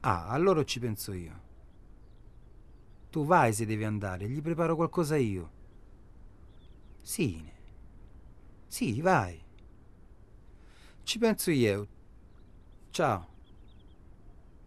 Ah, 0.02 0.28
allora 0.28 0.66
ci 0.66 0.78
penso 0.80 1.14
io. 1.14 1.40
Tu 3.10 3.24
vai 3.24 3.54
se 3.54 3.66
devi 3.66 3.86
andare, 3.86 4.28
gli 4.28 4.42
preparo 4.42 4.76
qualcosa 4.76 5.16
io. 5.16 5.52
Sì. 7.02 7.50
Sì, 8.68 9.02
vai. 9.02 9.42
Ci 11.04 11.18
penso 11.18 11.50
io. 11.52 11.88
Ciao. 12.90 13.28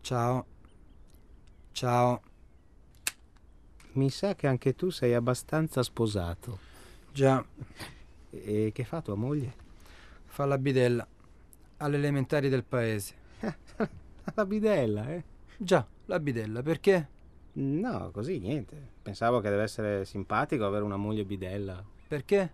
Ciao. 0.00 0.46
Ciao. 1.72 2.22
Mi 3.92 4.08
sa 4.08 4.34
che 4.34 4.46
anche 4.46 4.74
tu 4.74 4.88
sei 4.88 5.12
abbastanza 5.12 5.82
sposato. 5.82 6.58
Già. 7.12 7.44
E 8.30 8.70
che 8.72 8.84
fa 8.84 9.02
tua 9.02 9.14
moglie? 9.14 9.63
Fa 10.34 10.46
la 10.46 10.58
bidella. 10.58 11.06
Alle 11.76 11.96
elementari 11.96 12.48
del 12.48 12.64
paese. 12.64 13.14
La 14.34 14.44
bidella, 14.44 15.08
eh? 15.12 15.22
Già, 15.56 15.86
la 16.06 16.18
bidella, 16.18 16.60
perché? 16.60 17.08
No, 17.52 18.10
così 18.10 18.40
niente. 18.40 18.76
Pensavo 19.00 19.38
che 19.38 19.48
deve 19.48 19.62
essere 19.62 20.04
simpatico 20.04 20.64
avere 20.66 20.82
una 20.82 20.96
moglie 20.96 21.24
bidella. 21.24 21.84
Perché? 22.08 22.52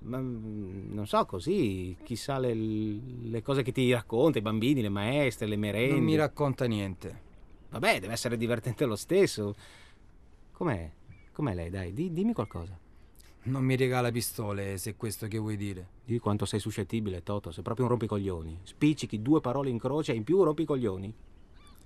Ma 0.00 0.18
mm, 0.20 0.92
non 0.92 1.08
so, 1.08 1.26
così, 1.26 1.96
chissà 2.04 2.38
le, 2.38 2.54
le 2.54 3.42
cose 3.42 3.62
che 3.62 3.72
ti 3.72 3.90
racconta, 3.90 4.38
i 4.38 4.42
bambini, 4.42 4.80
le 4.80 4.90
maestre, 4.90 5.48
le 5.48 5.56
merende. 5.56 5.94
Non 5.94 6.04
mi 6.04 6.14
racconta 6.14 6.66
niente. 6.66 7.20
Vabbè, 7.70 7.98
deve 7.98 8.12
essere 8.12 8.36
divertente 8.36 8.84
lo 8.84 8.94
stesso. 8.94 9.56
Com'è? 10.52 10.88
Com'è 11.32 11.52
lei? 11.54 11.68
Dai, 11.68 11.92
di- 11.92 12.12
dimmi 12.12 12.32
qualcosa. 12.32 12.78
Non 13.44 13.64
mi 13.64 13.74
regala 13.74 14.12
pistole, 14.12 14.78
se 14.78 14.90
è 14.90 14.96
questo 14.96 15.26
che 15.26 15.36
vuoi 15.36 15.56
dire. 15.56 15.88
Di 16.04 16.20
quanto 16.20 16.44
sei 16.44 16.60
suscettibile, 16.60 17.24
Toto. 17.24 17.50
Sei 17.50 17.64
proprio 17.64 17.86
un 17.86 17.90
rompicoglioni. 17.90 18.60
Spiccichi 18.62 19.20
due 19.20 19.40
parole 19.40 19.68
in 19.68 19.78
croce 19.78 20.12
e 20.12 20.14
in 20.14 20.22
più 20.22 20.44
rompicoglioni. 20.44 21.12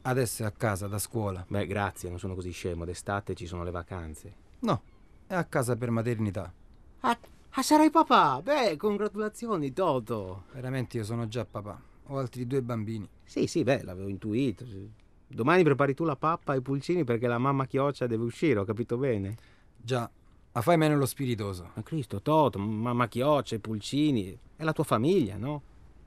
Adesso 0.03 0.43
è 0.43 0.47
a 0.47 0.51
casa, 0.51 0.87
da 0.87 0.99
scuola. 0.99 1.45
Beh, 1.49 1.67
grazie, 1.67 2.11
non 2.11 2.19
sono 2.19 2.35
così 2.35 2.51
scemo. 2.51 2.85
D'estate 2.85 3.35
ci 3.35 3.47
sono 3.47 3.65
le 3.65 3.71
vacanze. 3.71 4.35
No, 4.61 4.83
è 5.27 5.35
a 5.35 5.45
casa 5.45 5.77
per 5.77 5.91
maternità. 5.91 6.53
Ah, 7.01 7.19
ah, 7.49 7.63
sarai 7.63 7.91
papà? 7.91 8.43
Beh, 8.43 8.77
congratulazioni, 8.77 9.73
Toto. 9.73 10.45
Veramente 10.53 10.99
io 10.99 11.05
sono 11.05 11.27
già 11.27 11.47
papà. 11.47 11.81
Ho 12.09 12.19
altri 12.19 12.47
due 12.47 12.61
bambini. 12.61 13.09
Sì, 13.25 13.47
sì, 13.47 13.65
beh, 13.65 13.83
l'avevo 13.83 14.09
intuito. 14.09 14.65
Domani 15.27 15.65
prepari 15.65 15.95
tu 15.95 16.05
la 16.05 16.17
pappa 16.17 16.53
e 16.53 16.59
i 16.59 16.61
pulcini 16.61 17.03
perché 17.03 17.27
la 17.27 17.39
mamma 17.39 17.67
chioccia 17.67 18.07
deve 18.07 18.25
uscire, 18.25 18.61
ho 18.61 18.65
capito 18.65 18.97
bene? 18.97 19.37
Già, 19.77 20.09
ma 20.57 20.63
fai 20.63 20.79
meno 20.79 20.97
lo 20.97 21.05
spiritoso. 21.05 21.73
Ma 21.75 21.83
Cristo, 21.83 22.23
Toto, 22.23 22.59
mamma 22.59 23.09
chioccia, 23.09 23.55
i 23.55 23.59
pulcini. 23.59 24.39
È 24.57 24.65
la 24.65 24.73
tua 24.73 24.85
famiglia, 24.85 25.37
no? 25.37 25.61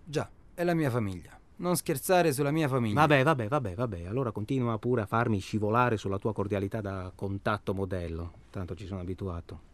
Già, 0.03 0.27
è 0.55 0.63
la 0.63 0.73
mia 0.73 0.89
famiglia. 0.89 1.39
Non 1.57 1.75
scherzare 1.75 2.33
sulla 2.33 2.49
mia 2.49 2.67
famiglia. 2.67 2.99
Vabbè, 2.99 3.21
vabbè, 3.21 3.47
vabbè, 3.47 3.75
vabbè. 3.75 4.05
Allora 4.05 4.31
continua 4.31 4.79
pure 4.79 5.03
a 5.03 5.05
farmi 5.05 5.37
scivolare 5.37 5.97
sulla 5.97 6.17
tua 6.17 6.33
cordialità 6.33 6.81
da 6.81 7.11
contatto 7.13 7.75
modello. 7.75 8.33
Tanto 8.49 8.73
ci 8.73 8.87
sono 8.87 9.01
abituato. 9.01 9.67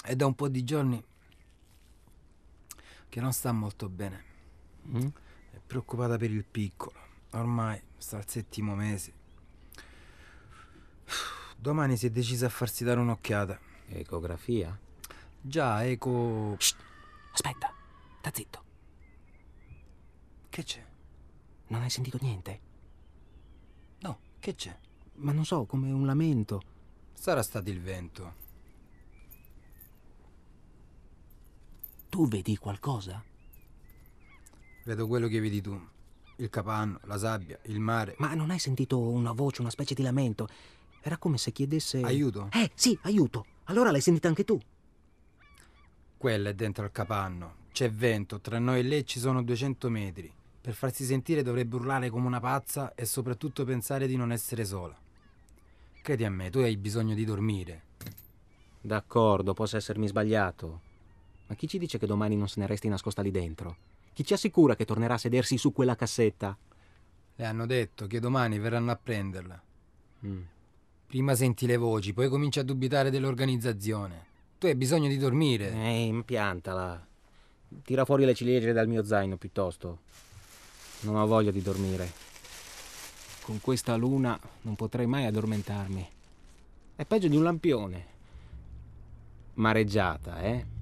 È 0.00 0.14
da 0.14 0.26
un 0.26 0.34
po' 0.36 0.46
di 0.46 0.62
giorni 0.62 1.02
che 3.08 3.20
non 3.20 3.32
sta 3.32 3.50
molto 3.50 3.88
bene. 3.88 4.22
Mm? 4.86 5.06
Preoccupata 5.66 6.16
per 6.16 6.30
il 6.30 6.44
piccolo. 6.44 6.98
Ormai 7.32 7.80
sta 7.98 8.18
al 8.18 8.28
settimo 8.28 8.74
mese. 8.74 9.12
Domani 11.56 11.96
si 11.96 12.06
è 12.06 12.10
decisa 12.10 12.46
a 12.46 12.50
farsi 12.50 12.84
dare 12.84 13.00
un'occhiata. 13.00 13.58
Ecografia? 13.88 14.78
Già, 15.40 15.84
eco. 15.84 16.56
Aspetta, 17.32 17.74
sta 18.18 18.30
zitto. 18.32 18.64
Che 20.48 20.62
c'è? 20.62 20.84
Non 21.68 21.82
hai 21.82 21.90
sentito 21.90 22.18
niente? 22.20 22.60
No, 24.00 24.18
che 24.38 24.54
c'è? 24.54 24.78
Ma 25.16 25.32
non 25.32 25.44
so, 25.44 25.64
come 25.64 25.90
un 25.90 26.06
lamento. 26.06 26.62
Sarà 27.12 27.42
stato 27.42 27.70
il 27.70 27.80
vento. 27.80 28.44
Tu 32.08 32.28
vedi 32.28 32.56
qualcosa? 32.56 33.22
Vedo 34.86 35.08
quello 35.08 35.26
che 35.26 35.40
vedi 35.40 35.60
tu. 35.60 35.76
Il 36.36 36.48
capanno, 36.48 37.00
la 37.06 37.18
sabbia, 37.18 37.58
il 37.64 37.80
mare. 37.80 38.14
Ma 38.18 38.34
non 38.34 38.50
hai 38.50 38.60
sentito 38.60 39.00
una 39.00 39.32
voce, 39.32 39.60
una 39.60 39.70
specie 39.70 39.94
di 39.94 40.02
lamento? 40.02 40.46
Era 41.00 41.16
come 41.16 41.38
se 41.38 41.50
chiedesse... 41.50 42.02
Aiuto? 42.02 42.50
Eh, 42.52 42.70
sì, 42.72 42.96
aiuto. 43.02 43.46
Allora 43.64 43.90
l'hai 43.90 44.00
sentita 44.00 44.28
anche 44.28 44.44
tu. 44.44 44.56
Quella 46.16 46.50
è 46.50 46.54
dentro 46.54 46.84
al 46.84 46.92
capanno. 46.92 47.64
C'è 47.72 47.90
vento, 47.90 48.38
tra 48.38 48.60
noi 48.60 48.78
e 48.78 48.82
lei 48.84 49.04
ci 49.04 49.18
sono 49.18 49.42
200 49.42 49.90
metri. 49.90 50.32
Per 50.60 50.74
farsi 50.74 51.04
sentire 51.04 51.42
dovrebbe 51.42 51.74
urlare 51.74 52.08
come 52.08 52.28
una 52.28 52.38
pazza 52.38 52.94
e 52.94 53.06
soprattutto 53.06 53.64
pensare 53.64 54.06
di 54.06 54.14
non 54.14 54.30
essere 54.30 54.64
sola. 54.64 54.96
Credi 56.00 56.24
a 56.24 56.30
me, 56.30 56.48
tu 56.48 56.58
hai 56.58 56.76
bisogno 56.76 57.16
di 57.16 57.24
dormire. 57.24 57.82
D'accordo, 58.80 59.52
posso 59.52 59.76
essermi 59.76 60.06
sbagliato. 60.06 60.80
Ma 61.48 61.56
chi 61.56 61.66
ci 61.66 61.78
dice 61.78 61.98
che 61.98 62.06
domani 62.06 62.36
non 62.36 62.46
se 62.46 62.60
ne 62.60 62.68
resti 62.68 62.86
nascosta 62.86 63.20
lì 63.20 63.32
dentro? 63.32 63.94
Chi 64.16 64.24
ci 64.24 64.32
assicura 64.32 64.74
che 64.76 64.86
tornerà 64.86 65.12
a 65.12 65.18
sedersi 65.18 65.58
su 65.58 65.74
quella 65.74 65.94
cassetta? 65.94 66.56
Le 67.34 67.44
hanno 67.44 67.66
detto 67.66 68.06
che 68.06 68.18
domani 68.18 68.58
verranno 68.58 68.90
a 68.90 68.96
prenderla. 68.96 69.62
Mm. 70.24 70.40
Prima 71.06 71.34
senti 71.34 71.66
le 71.66 71.76
voci, 71.76 72.14
poi 72.14 72.30
cominci 72.30 72.58
a 72.58 72.62
dubitare 72.62 73.10
dell'organizzazione. 73.10 74.24
Tu 74.56 74.68
hai 74.68 74.74
bisogno 74.74 75.08
di 75.08 75.18
dormire. 75.18 75.70
Eh, 75.70 76.06
impiantala. 76.06 77.06
Tira 77.82 78.06
fuori 78.06 78.24
le 78.24 78.32
ciliegie 78.32 78.72
dal 78.72 78.88
mio 78.88 79.04
zaino 79.04 79.36
piuttosto. 79.36 79.98
Non 81.00 81.16
ho 81.16 81.26
voglia 81.26 81.50
di 81.50 81.60
dormire. 81.60 82.10
Con 83.42 83.60
questa 83.60 83.96
luna 83.96 84.40
non 84.62 84.76
potrei 84.76 85.04
mai 85.04 85.26
addormentarmi. 85.26 86.10
È 86.96 87.04
peggio 87.04 87.28
di 87.28 87.36
un 87.36 87.42
lampione. 87.42 88.06
Mareggiata, 89.56 90.40
eh? 90.40 90.75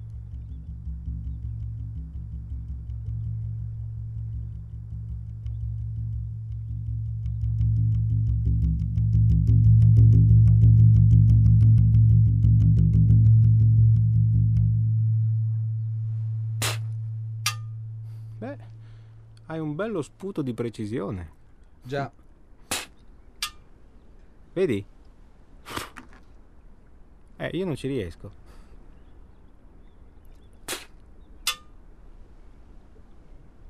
Un 19.75 19.87
bello 19.87 20.01
sputo 20.01 20.41
di 20.41 20.53
precisione. 20.53 21.31
Già, 21.83 22.09
Vedi? 24.53 24.83
Eh, 27.35 27.47
io 27.51 27.65
non 27.65 27.75
ci 27.75 27.89
riesco. 27.89 28.31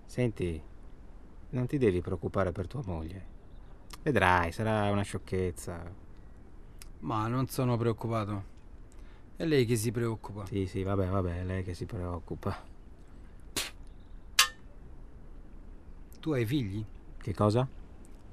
Senti, 0.06 0.62
non 1.50 1.66
ti 1.66 1.80
devi 1.80 2.02
preoccupare 2.02 2.52
per 2.52 2.68
tua 2.68 2.84
moglie. 2.86 3.34
Vedrai, 4.04 4.52
sarà 4.52 4.92
una 4.92 5.02
sciocchezza. 5.02 5.92
ma 7.00 7.28
non 7.28 7.48
sono 7.48 7.78
preoccupato. 7.78 8.54
È 9.36 9.44
lei 9.44 9.66
che 9.66 9.76
si 9.76 9.92
preoccupa. 9.92 10.46
Sì, 10.46 10.68
sì, 10.68 10.84
vabbè, 10.84 11.08
vabbè, 11.08 11.40
è 11.40 11.44
lei 11.44 11.64
che 11.64 11.74
si 11.74 11.86
preoccupa. 11.86 12.74
Tu 16.26 16.32
hai 16.34 16.44
figli? 16.44 16.84
Che 17.22 17.34
cosa? 17.36 17.68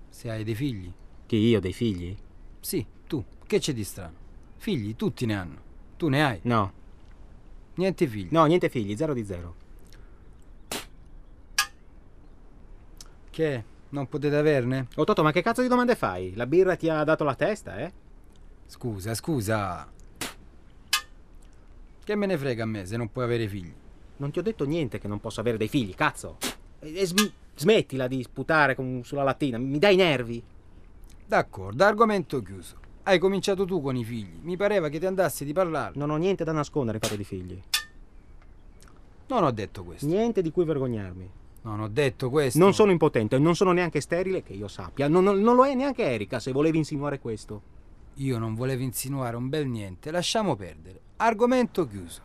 Se 0.08 0.30
hai 0.30 0.44
dei 0.44 0.54
figli? 0.54 0.90
Che 1.26 1.36
io 1.36 1.58
ho 1.58 1.60
dei 1.60 1.74
figli? 1.74 2.16
Sì, 2.58 2.86
tu. 3.06 3.22
Che 3.46 3.58
c'è 3.58 3.74
di 3.74 3.84
strano? 3.84 4.14
Figli, 4.56 4.96
tutti 4.96 5.26
ne 5.26 5.34
hanno. 5.36 5.60
Tu 5.98 6.08
ne 6.08 6.24
hai? 6.24 6.38
No, 6.44 6.72
Niente 7.74 8.06
figli. 8.06 8.28
no, 8.30 8.46
niente 8.46 8.70
figli, 8.70 8.96
zero 8.96 9.12
di 9.12 9.22
zero. 9.26 9.54
Che? 13.28 13.64
Non 13.90 14.08
potete 14.08 14.36
averne? 14.36 14.86
Oh 14.94 15.04
Toto, 15.04 15.22
ma 15.22 15.30
che 15.30 15.42
cazzo 15.42 15.60
di 15.60 15.68
domande 15.68 15.94
fai? 15.94 16.34
La 16.34 16.46
birra 16.46 16.76
ti 16.76 16.88
ha 16.88 17.04
dato 17.04 17.24
la 17.24 17.34
testa, 17.34 17.76
eh? 17.76 17.92
Scusa, 18.68 19.12
scusa. 19.12 19.86
Che 22.02 22.14
me 22.14 22.24
ne 22.24 22.38
frega 22.38 22.62
a 22.62 22.66
me 22.66 22.86
se 22.86 22.96
non 22.96 23.12
puoi 23.12 23.24
avere 23.24 23.46
figli? 23.48 23.74
Non 24.16 24.30
ti 24.30 24.38
ho 24.38 24.42
detto 24.42 24.64
niente 24.64 24.98
che 24.98 25.08
non 25.08 25.20
posso 25.20 25.40
avere 25.40 25.58
dei 25.58 25.68
figli, 25.68 25.94
cazzo. 25.94 26.38
E, 26.78 26.98
e 26.98 27.04
sm- 27.06 27.32
smettila 27.54 28.06
di 28.08 28.22
sputare 28.22 28.74
con- 28.74 29.02
sulla 29.04 29.22
lattina, 29.22 29.58
mi 29.58 29.78
dai 29.78 29.94
i 29.94 29.96
nervi. 29.96 30.42
D'accordo, 31.26 31.84
argomento 31.84 32.42
chiuso. 32.42 32.76
Hai 33.04 33.18
cominciato 33.18 33.64
tu 33.64 33.80
con 33.80 33.96
i 33.96 34.04
figli. 34.04 34.38
Mi 34.42 34.56
pareva 34.56 34.88
che 34.88 34.98
ti 34.98 35.06
andassi 35.06 35.44
di 35.44 35.52
parlare. 35.52 35.92
Non 35.96 36.10
ho 36.10 36.16
niente 36.16 36.44
da 36.44 36.52
nascondere 36.52 36.98
in 36.98 37.02
fatto 37.02 37.16
di 37.16 37.24
figli. 37.24 37.60
Non 39.28 39.44
ho 39.44 39.50
detto 39.50 39.82
questo. 39.82 40.06
Niente 40.06 40.42
di 40.42 40.50
cui 40.52 40.64
vergognarmi. 40.64 41.30
Non 41.62 41.80
ho 41.80 41.88
detto 41.88 42.28
questo. 42.28 42.58
Non 42.58 42.74
sono 42.74 42.90
impotente, 42.90 43.38
non 43.38 43.54
sono 43.54 43.72
neanche 43.72 44.00
sterile, 44.00 44.42
che 44.42 44.52
io 44.52 44.68
sappia. 44.68 45.08
Non, 45.08 45.24
non- 45.24 45.40
non 45.40 45.56
lo 45.56 45.64
è 45.64 45.74
neanche 45.74 46.02
Erika, 46.04 46.38
se 46.38 46.52
volevi 46.52 46.78
insinuare 46.78 47.18
questo. 47.18 47.62
Io 48.16 48.38
non 48.38 48.54
volevo 48.54 48.82
insinuare 48.82 49.36
un 49.36 49.48
bel 49.48 49.66
niente. 49.66 50.10
Lasciamo 50.10 50.54
perdere. 50.54 51.00
Argomento 51.16 51.86
chiuso. 51.86 52.20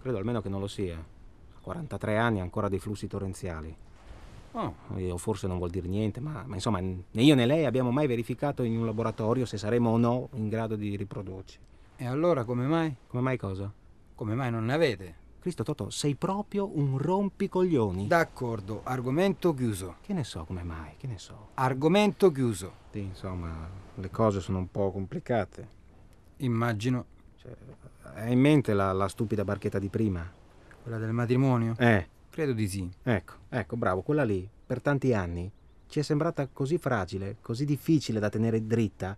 Credo 0.00 0.18
almeno 0.18 0.40
che 0.42 0.48
non 0.48 0.60
lo 0.60 0.66
sia. 0.66 0.96
A 0.96 1.60
43 1.60 2.16
anni 2.18 2.40
ancora 2.40 2.68
dei 2.68 2.78
flussi 2.78 3.06
torrenziali. 3.06 3.74
Oh, 4.52 4.74
o 5.10 5.16
forse 5.18 5.46
non 5.46 5.58
vuol 5.58 5.70
dire 5.70 5.86
niente, 5.88 6.20
ma, 6.20 6.42
ma 6.46 6.54
insomma, 6.54 6.80
né 6.80 7.22
io 7.22 7.34
né 7.34 7.46
lei 7.46 7.64
abbiamo 7.64 7.90
mai 7.90 8.06
verificato 8.06 8.62
in 8.62 8.76
un 8.78 8.86
laboratorio 8.86 9.44
se 9.44 9.58
saremo 9.58 9.90
o 9.90 9.98
no 9.98 10.28
in 10.34 10.48
grado 10.48 10.74
di 10.76 10.96
riprodurci. 10.96 11.58
e 11.96 12.06
allora 12.06 12.44
come 12.44 12.66
mai? 12.66 12.94
Come 13.06 13.22
mai 13.22 13.36
cosa? 13.36 13.72
Come 14.14 14.34
mai 14.34 14.50
non 14.50 14.64
ne 14.64 14.72
avete? 14.72 15.14
Cristo 15.40 15.62
Toto, 15.62 15.90
sei 15.90 16.14
proprio 16.16 16.68
un 16.76 16.98
rompicoglioni. 16.98 18.06
D'accordo, 18.08 18.80
argomento 18.84 19.54
chiuso. 19.54 19.96
Che 20.00 20.12
ne 20.12 20.24
so 20.24 20.44
come 20.44 20.62
mai, 20.64 20.94
che 20.96 21.06
ne 21.06 21.18
so. 21.18 21.50
Argomento 21.54 22.32
chiuso. 22.32 22.72
Sì, 22.90 23.00
insomma, 23.00 23.68
le 23.94 24.10
cose 24.10 24.40
sono 24.40 24.58
un 24.58 24.70
po' 24.70 24.90
complicate. 24.90 25.68
Immagino. 26.38 27.04
Cioè, 27.36 27.52
hai 28.14 28.32
in 28.32 28.40
mente 28.40 28.74
la, 28.74 28.92
la 28.92 29.06
stupida 29.08 29.44
barchetta 29.44 29.78
di 29.78 29.88
prima? 29.88 30.28
Quella 30.82 30.98
del 30.98 31.12
matrimonio? 31.12 31.74
Eh, 31.78 32.08
Credo 32.38 32.52
di 32.52 32.68
sì. 32.68 32.88
ecco, 33.02 33.32
ecco, 33.48 33.76
bravo, 33.76 34.02
quella 34.02 34.22
lì, 34.22 34.48
per 34.64 34.80
tanti 34.80 35.12
anni, 35.12 35.50
ci 35.88 35.98
è 35.98 36.02
sembrata 36.02 36.46
così 36.46 36.78
fragile, 36.78 37.38
così 37.40 37.64
difficile 37.64 38.20
da 38.20 38.28
tenere 38.28 38.64
dritta, 38.64 39.16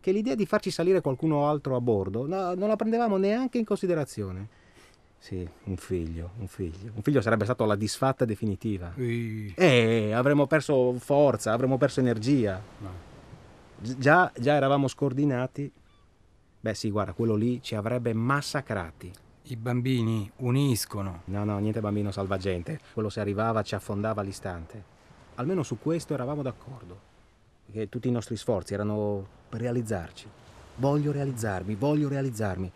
che 0.00 0.10
l'idea 0.10 0.34
di 0.34 0.44
farci 0.44 0.72
salire 0.72 1.00
qualcuno 1.00 1.46
altro 1.48 1.76
a 1.76 1.80
bordo 1.80 2.26
no, 2.26 2.54
non 2.54 2.66
la 2.66 2.74
prendevamo 2.74 3.16
neanche 3.16 3.58
in 3.58 3.64
considerazione. 3.64 4.48
Sì, 5.18 5.48
un 5.66 5.76
figlio, 5.76 6.30
un 6.38 6.48
figlio. 6.48 6.90
Un 6.96 7.02
figlio 7.02 7.20
sarebbe 7.20 7.44
stato 7.44 7.64
la 7.64 7.76
disfatta 7.76 8.24
definitiva. 8.24 8.92
Ui. 8.96 9.54
Eh, 9.56 10.10
avremmo 10.10 10.48
perso 10.48 10.94
forza, 10.94 11.52
avremmo 11.52 11.78
perso 11.78 12.00
energia. 12.00 12.60
No. 12.78 12.90
Gi- 13.78 13.98
Già, 13.98 14.32
già 14.36 14.54
eravamo 14.54 14.88
scordinati. 14.88 15.70
Beh 16.58 16.74
sì, 16.74 16.90
guarda, 16.90 17.12
quello 17.12 17.36
lì 17.36 17.62
ci 17.62 17.76
avrebbe 17.76 18.12
massacrati. 18.12 19.12
I 19.50 19.56
bambini 19.56 20.30
uniscono. 20.36 21.22
No, 21.26 21.42
no, 21.44 21.58
niente 21.58 21.80
bambino 21.80 22.10
salvagente. 22.10 22.78
Quello 22.92 23.08
se 23.08 23.20
arrivava 23.20 23.62
ci 23.62 23.74
affondava 23.74 24.20
all'istante. 24.20 24.96
Almeno 25.36 25.62
su 25.62 25.78
questo 25.78 26.12
eravamo 26.12 26.42
d'accordo. 26.42 27.06
Perché 27.64 27.88
tutti 27.88 28.08
i 28.08 28.10
nostri 28.10 28.36
sforzi 28.36 28.74
erano 28.74 29.26
per 29.48 29.60
realizzarci. 29.60 30.26
Voglio 30.76 31.12
realizzarmi, 31.12 31.74
voglio 31.76 32.08
realizzarmi. 32.08 32.70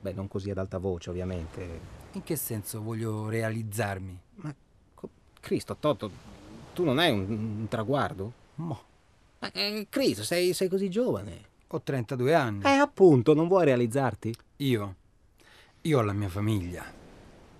Beh, 0.00 0.12
non 0.14 0.28
così 0.28 0.50
ad 0.50 0.58
alta 0.58 0.78
voce, 0.78 1.10
ovviamente. 1.10 1.80
In 2.12 2.22
che 2.22 2.36
senso 2.36 2.80
voglio 2.80 3.28
realizzarmi? 3.28 4.18
Ma, 4.36 4.54
Cristo, 5.40 5.76
Toto, 5.78 6.10
tu 6.72 6.84
non 6.84 6.98
hai 6.98 7.10
un, 7.12 7.26
un 7.28 7.66
traguardo? 7.68 8.32
Mo, 8.56 8.80
Ma, 9.40 9.52
eh, 9.52 9.86
Cristo, 9.90 10.24
sei, 10.24 10.54
sei 10.54 10.68
così 10.68 10.88
giovane. 10.88 11.40
ho 11.66 11.80
32 11.82 12.34
anni. 12.34 12.62
Eh, 12.64 12.68
appunto, 12.70 13.34
non 13.34 13.46
vuoi 13.46 13.66
realizzarti? 13.66 14.34
Io. 14.56 14.96
Io 15.82 15.98
ho 15.98 16.02
la 16.02 16.12
mia 16.12 16.28
famiglia. 16.28 16.84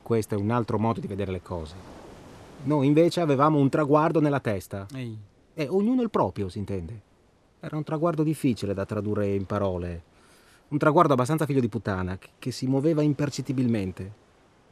Questo 0.01 0.37
è 0.37 0.39
un 0.39 0.51
altro 0.51 0.79
modo 0.79 1.01
di 1.01 1.09
vedere 1.09 1.33
le 1.33 1.43
cose. 1.43 1.75
Noi 2.65 2.87
invece 2.87 3.21
avevamo 3.21 3.59
un 3.59 3.69
traguardo 3.69 4.21
nella 4.21 4.39
testa. 4.39 4.87
Ehi, 4.95 5.19
E 5.55 5.67
ognuno 5.69 6.03
il 6.03 6.11
proprio, 6.11 6.49
si 6.49 6.59
intende. 6.59 7.01
Era 7.59 7.77
un 7.77 7.83
traguardo 7.83 8.23
difficile 8.23 8.75
da 8.75 8.85
tradurre 8.85 9.35
in 9.35 9.45
parole. 9.45 10.03
Un 10.69 10.79
traguardo 10.79 11.15
abbastanza 11.15 11.47
figlio 11.47 11.61
di 11.61 11.69
puttana, 11.69 12.17
che, 12.39 12.53
si 12.53 12.67
muoveva 12.67 13.03
impercettibilmente. 13.03 14.13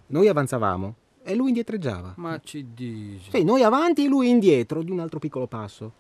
Noi 0.09 0.29
avanzavamo 0.29 0.95
e 1.25 1.35
lui 1.35 1.49
indietreggiava. 1.49 2.15
ma 2.17 2.41
ci 2.43 2.69
dici? 2.73 3.31
Sì, 3.33 3.43
noi 3.43 3.65
avanti 3.65 4.05
e 4.05 4.09
lui 4.09 4.29
indietro 4.31 4.83
di 4.83 4.93
un 4.93 5.01
altro 5.01 5.19
piccolo 5.19 5.49
passo. 5.49 5.93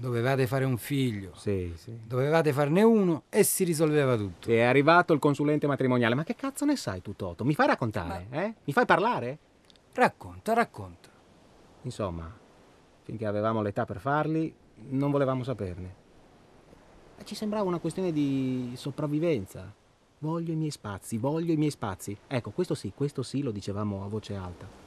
Dovevate 0.00 0.46
fare 0.46 0.64
un 0.64 0.78
figlio. 0.78 1.32
Sì, 1.34 1.74
sì. 1.76 1.94
Dovevate 2.06 2.54
farne 2.54 2.82
uno 2.82 3.24
e 3.28 3.42
si 3.42 3.64
risolveva 3.64 4.16
tutto. 4.16 4.46
Sì, 4.48 4.54
è 4.54 4.62
arrivato 4.62 5.12
il 5.12 5.18
consulente 5.18 5.66
matrimoniale. 5.66 6.14
Ma 6.14 6.24
che 6.24 6.34
cazzo 6.34 6.64
ne 6.64 6.74
sai 6.76 7.02
tu, 7.02 7.14
Toto? 7.14 7.44
Mi 7.44 7.52
fai 7.52 7.66
raccontare, 7.66 8.26
eh? 8.30 8.54
Mi 8.64 8.72
fai 8.72 8.86
parlare? 8.86 9.38
Racconta, 9.92 10.54
racconta. 10.54 11.10
Insomma, 11.82 12.34
finché 13.02 13.26
avevamo 13.26 13.60
l'età 13.60 13.84
per 13.84 14.00
farli, 14.00 14.50
non 14.88 15.10
volevamo 15.10 15.42
saperne. 15.42 15.94
E 17.18 17.24
Ci 17.26 17.34
sembrava 17.34 17.68
una 17.68 17.78
questione 17.78 18.10
di 18.10 18.72
sopravvivenza. 18.76 19.70
Voglio 20.20 20.52
i 20.52 20.56
miei 20.56 20.70
spazi, 20.70 21.18
voglio 21.18 21.52
i 21.52 21.56
miei 21.56 21.70
spazi. 21.70 22.16
Ecco, 22.26 22.52
questo 22.52 22.74
sì, 22.74 22.90
questo 22.94 23.22
sì 23.22 23.42
lo 23.42 23.50
dicevamo 23.50 24.02
a 24.02 24.08
voce 24.08 24.34
alta. 24.34 24.79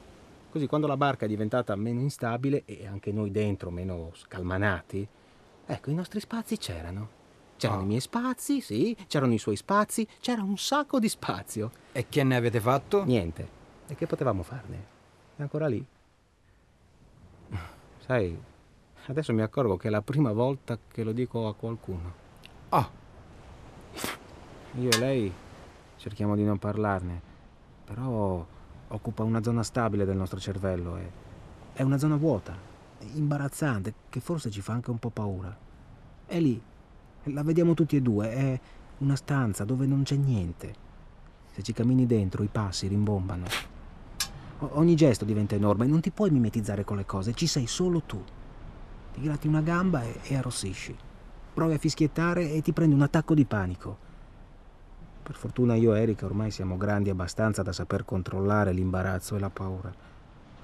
Così 0.54 0.68
quando 0.68 0.86
la 0.86 0.96
barca 0.96 1.24
è 1.24 1.28
diventata 1.28 1.74
meno 1.74 1.98
instabile 1.98 2.62
e 2.64 2.86
anche 2.86 3.10
noi 3.10 3.32
dentro 3.32 3.70
meno 3.72 4.12
scalmanati, 4.14 5.04
ecco, 5.66 5.90
i 5.90 5.94
nostri 5.94 6.20
spazi 6.20 6.58
c'erano. 6.58 7.08
C'erano 7.56 7.80
Ah. 7.80 7.82
i 7.82 7.86
miei 7.88 7.98
spazi, 8.00 8.60
sì, 8.60 8.96
c'erano 9.08 9.32
i 9.32 9.38
suoi 9.38 9.56
spazi, 9.56 10.06
c'era 10.20 10.42
un 10.44 10.56
sacco 10.56 11.00
di 11.00 11.08
spazio. 11.08 11.72
E 11.90 12.06
che 12.08 12.22
ne 12.22 12.36
avete 12.36 12.60
fatto? 12.60 13.02
Niente. 13.02 13.48
E 13.88 13.96
che 13.96 14.06
potevamo 14.06 14.44
farne? 14.44 14.86
È 15.34 15.42
ancora 15.42 15.66
lì. 15.66 15.84
Sai, 17.98 18.40
adesso 19.06 19.32
mi 19.32 19.42
accorgo 19.42 19.76
che 19.76 19.88
è 19.88 19.90
la 19.90 20.02
prima 20.02 20.30
volta 20.30 20.78
che 20.86 21.02
lo 21.02 21.10
dico 21.10 21.48
a 21.48 21.54
qualcuno. 21.56 22.12
Ah, 22.68 22.88
Io 24.78 24.88
e 24.90 24.98
lei 24.98 25.32
cerchiamo 25.96 26.36
di 26.36 26.44
non 26.44 26.58
parlarne, 26.60 27.20
però 27.84 28.46
occupa 28.88 29.22
una 29.22 29.42
zona 29.42 29.62
stabile 29.62 30.04
del 30.04 30.16
nostro 30.16 30.38
cervello 30.38 30.96
e 30.96 31.10
è 31.72 31.82
una 31.82 31.98
zona 31.98 32.16
vuota, 32.16 32.56
imbarazzante, 33.14 33.94
che 34.08 34.20
forse 34.20 34.50
ci 34.50 34.60
fa 34.60 34.72
anche 34.72 34.90
un 34.90 34.98
po' 34.98 35.10
paura. 35.10 35.56
È 36.26 36.38
lì, 36.38 36.60
la 37.24 37.42
vediamo 37.42 37.74
tutti 37.74 37.96
e 37.96 38.00
due, 38.00 38.30
è 38.30 38.60
una 38.98 39.16
stanza 39.16 39.64
dove 39.64 39.86
non 39.86 40.02
c'è 40.02 40.16
niente. 40.16 40.82
Se 41.52 41.62
ci 41.62 41.72
cammini 41.72 42.06
dentro 42.06 42.42
i 42.42 42.48
passi 42.48 42.86
rimbombano. 42.86 43.44
O- 44.58 44.70
ogni 44.74 44.94
gesto 44.94 45.24
diventa 45.24 45.54
enorme, 45.54 45.86
non 45.86 46.00
ti 46.00 46.10
puoi 46.10 46.30
mimetizzare 46.30 46.84
con 46.84 46.96
le 46.96 47.06
cose, 47.06 47.34
ci 47.34 47.46
sei 47.46 47.66
solo 47.66 48.02
tu. 48.02 48.22
Ti 49.12 49.20
gratti 49.20 49.46
una 49.46 49.60
gamba 49.60 50.02
e, 50.02 50.20
e 50.22 50.36
arrossisci. 50.36 50.96
Provi 51.54 51.74
a 51.74 51.78
fischiettare 51.78 52.52
e 52.52 52.62
ti 52.62 52.72
prendi 52.72 52.94
un 52.94 53.02
attacco 53.02 53.34
di 53.34 53.44
panico. 53.44 53.98
Per 55.24 55.34
fortuna 55.36 55.74
io 55.74 55.94
e 55.94 56.00
Erika 56.02 56.26
ormai 56.26 56.50
siamo 56.50 56.76
grandi 56.76 57.08
abbastanza 57.08 57.62
da 57.62 57.72
saper 57.72 58.04
controllare 58.04 58.72
l'imbarazzo 58.72 59.36
e 59.36 59.38
la 59.38 59.48
paura. 59.48 59.90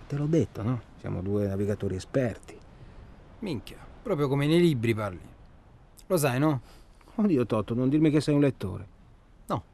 Te 0.06 0.16
l'ho 0.16 0.26
detto, 0.26 0.62
no? 0.62 0.80
Siamo 0.98 1.22
due 1.22 1.46
navigatori 1.46 1.94
esperti. 1.96 2.58
minchia, 3.38 3.78
proprio 4.02 4.28
come 4.28 4.46
nei 4.46 4.60
libri 4.60 4.94
parli. 4.94 5.28
Lo 6.06 6.16
sai, 6.18 6.38
no? 6.38 6.60
Oddio 7.14 7.46
Toto, 7.46 7.72
non 7.74 7.88
dirmi 7.88 8.10
che 8.10 8.20
sei 8.20 8.34
un 8.34 8.40
lettore. 8.42 8.86
No, 9.46 9.64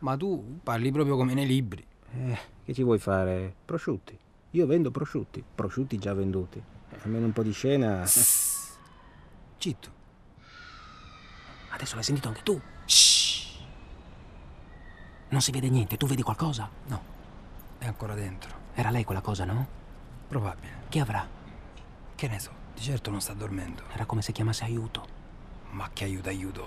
ma 0.00 0.16
tu 0.16 0.60
parli 0.62 0.92
proprio 0.92 1.16
come 1.16 1.34
nei 1.34 1.46
libri. 1.46 1.84
Eh, 2.12 2.38
che 2.64 2.72
ci 2.72 2.84
vuoi 2.84 2.98
fare? 3.00 3.52
Prosciutti. 3.64 4.16
Io 4.52 4.66
vendo 4.66 4.90
prosciutti, 4.92 5.42
prosciutti 5.54 5.98
già 5.98 6.14
venduti. 6.14 6.58
Eh, 6.90 6.96
Almeno 7.02 7.26
un 7.26 7.32
po' 7.32 7.42
di 7.42 7.52
scena. 7.52 8.04
Citto. 9.56 9.90
Adesso 11.70 11.94
l'hai 11.96 12.04
sentito 12.04 12.28
anche 12.28 12.42
tu. 12.44 12.60
Non 15.30 15.42
si 15.42 15.50
vede 15.50 15.68
niente, 15.68 15.96
tu 15.96 16.06
vedi 16.06 16.22
qualcosa? 16.22 16.68
No, 16.86 17.02
è 17.78 17.86
ancora 17.86 18.14
dentro. 18.14 18.50
Era 18.74 18.90
lei 18.90 19.04
quella 19.04 19.20
cosa, 19.20 19.44
no? 19.44 19.66
Probabile. 20.26 20.84
Che 20.88 21.00
avrà? 21.00 21.26
Che 22.14 22.28
ne 22.28 22.38
so, 22.38 22.50
di 22.74 22.80
certo 22.80 23.10
non 23.10 23.20
sta 23.20 23.34
dormendo. 23.34 23.82
Era 23.92 24.06
come 24.06 24.22
se 24.22 24.32
chiamasse 24.32 24.64
aiuto. 24.64 25.06
Ma 25.70 25.90
che 25.92 26.04
aiuto, 26.04 26.28
aiuto. 26.28 26.66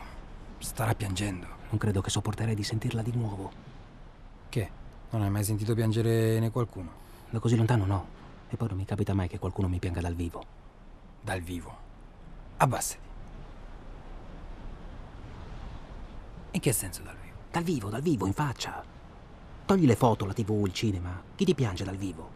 Starà 0.59 0.93
piangendo. 0.93 1.47
Non 1.69 1.79
credo 1.79 2.01
che 2.01 2.11
sopporterei 2.11 2.53
di 2.53 2.63
sentirla 2.63 3.01
di 3.01 3.11
nuovo. 3.15 3.51
Che? 4.49 4.71
Non 5.09 5.23
hai 5.23 5.29
mai 5.29 5.43
sentito 5.43 5.73
piangere 5.73 6.39
né 6.39 6.51
qualcuno? 6.51 6.91
Da 7.29 7.39
così 7.39 7.55
lontano 7.55 7.85
no. 7.85 8.07
E 8.49 8.57
poi 8.57 8.67
non 8.67 8.77
mi 8.77 8.85
capita 8.85 9.13
mai 9.13 9.27
che 9.27 9.39
qualcuno 9.39 9.67
mi 9.69 9.79
pianga 9.79 10.01
dal 10.01 10.13
vivo. 10.13 10.45
Dal 11.21 11.41
vivo. 11.41 11.77
Abbassati. 12.57 13.09
In 16.51 16.59
che 16.59 16.73
senso 16.73 17.01
dal 17.01 17.15
vivo? 17.15 17.30
Dal 17.51 17.63
vivo, 17.63 17.89
dal 17.89 18.01
vivo, 18.01 18.25
in 18.27 18.33
faccia. 18.33 18.81
Togli 19.65 19.85
le 19.85 19.97
foto, 19.97 20.25
la 20.25 20.31
tv, 20.31 20.63
il 20.65 20.71
cinema. 20.71 21.21
Chi 21.35 21.43
ti 21.43 21.53
piange 21.53 21.83
dal 21.83 21.97
vivo? 21.97 22.29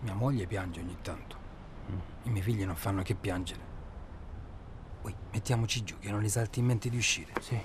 Mia 0.00 0.14
moglie 0.14 0.46
piange 0.46 0.80
ogni 0.80 0.96
tanto. 1.02 1.36
I 2.22 2.30
miei 2.30 2.42
figli 2.42 2.64
non 2.64 2.74
fanno 2.74 3.02
che 3.02 3.14
piangere. 3.14 3.60
Poi 5.02 5.14
mettiamoci 5.30 5.84
giù 5.84 5.98
che 5.98 6.10
non 6.10 6.22
gli 6.22 6.28
salti 6.28 6.60
in 6.60 6.66
mente 6.66 6.88
di 6.88 6.96
uscire. 6.96 7.32
Sì. 7.40 7.60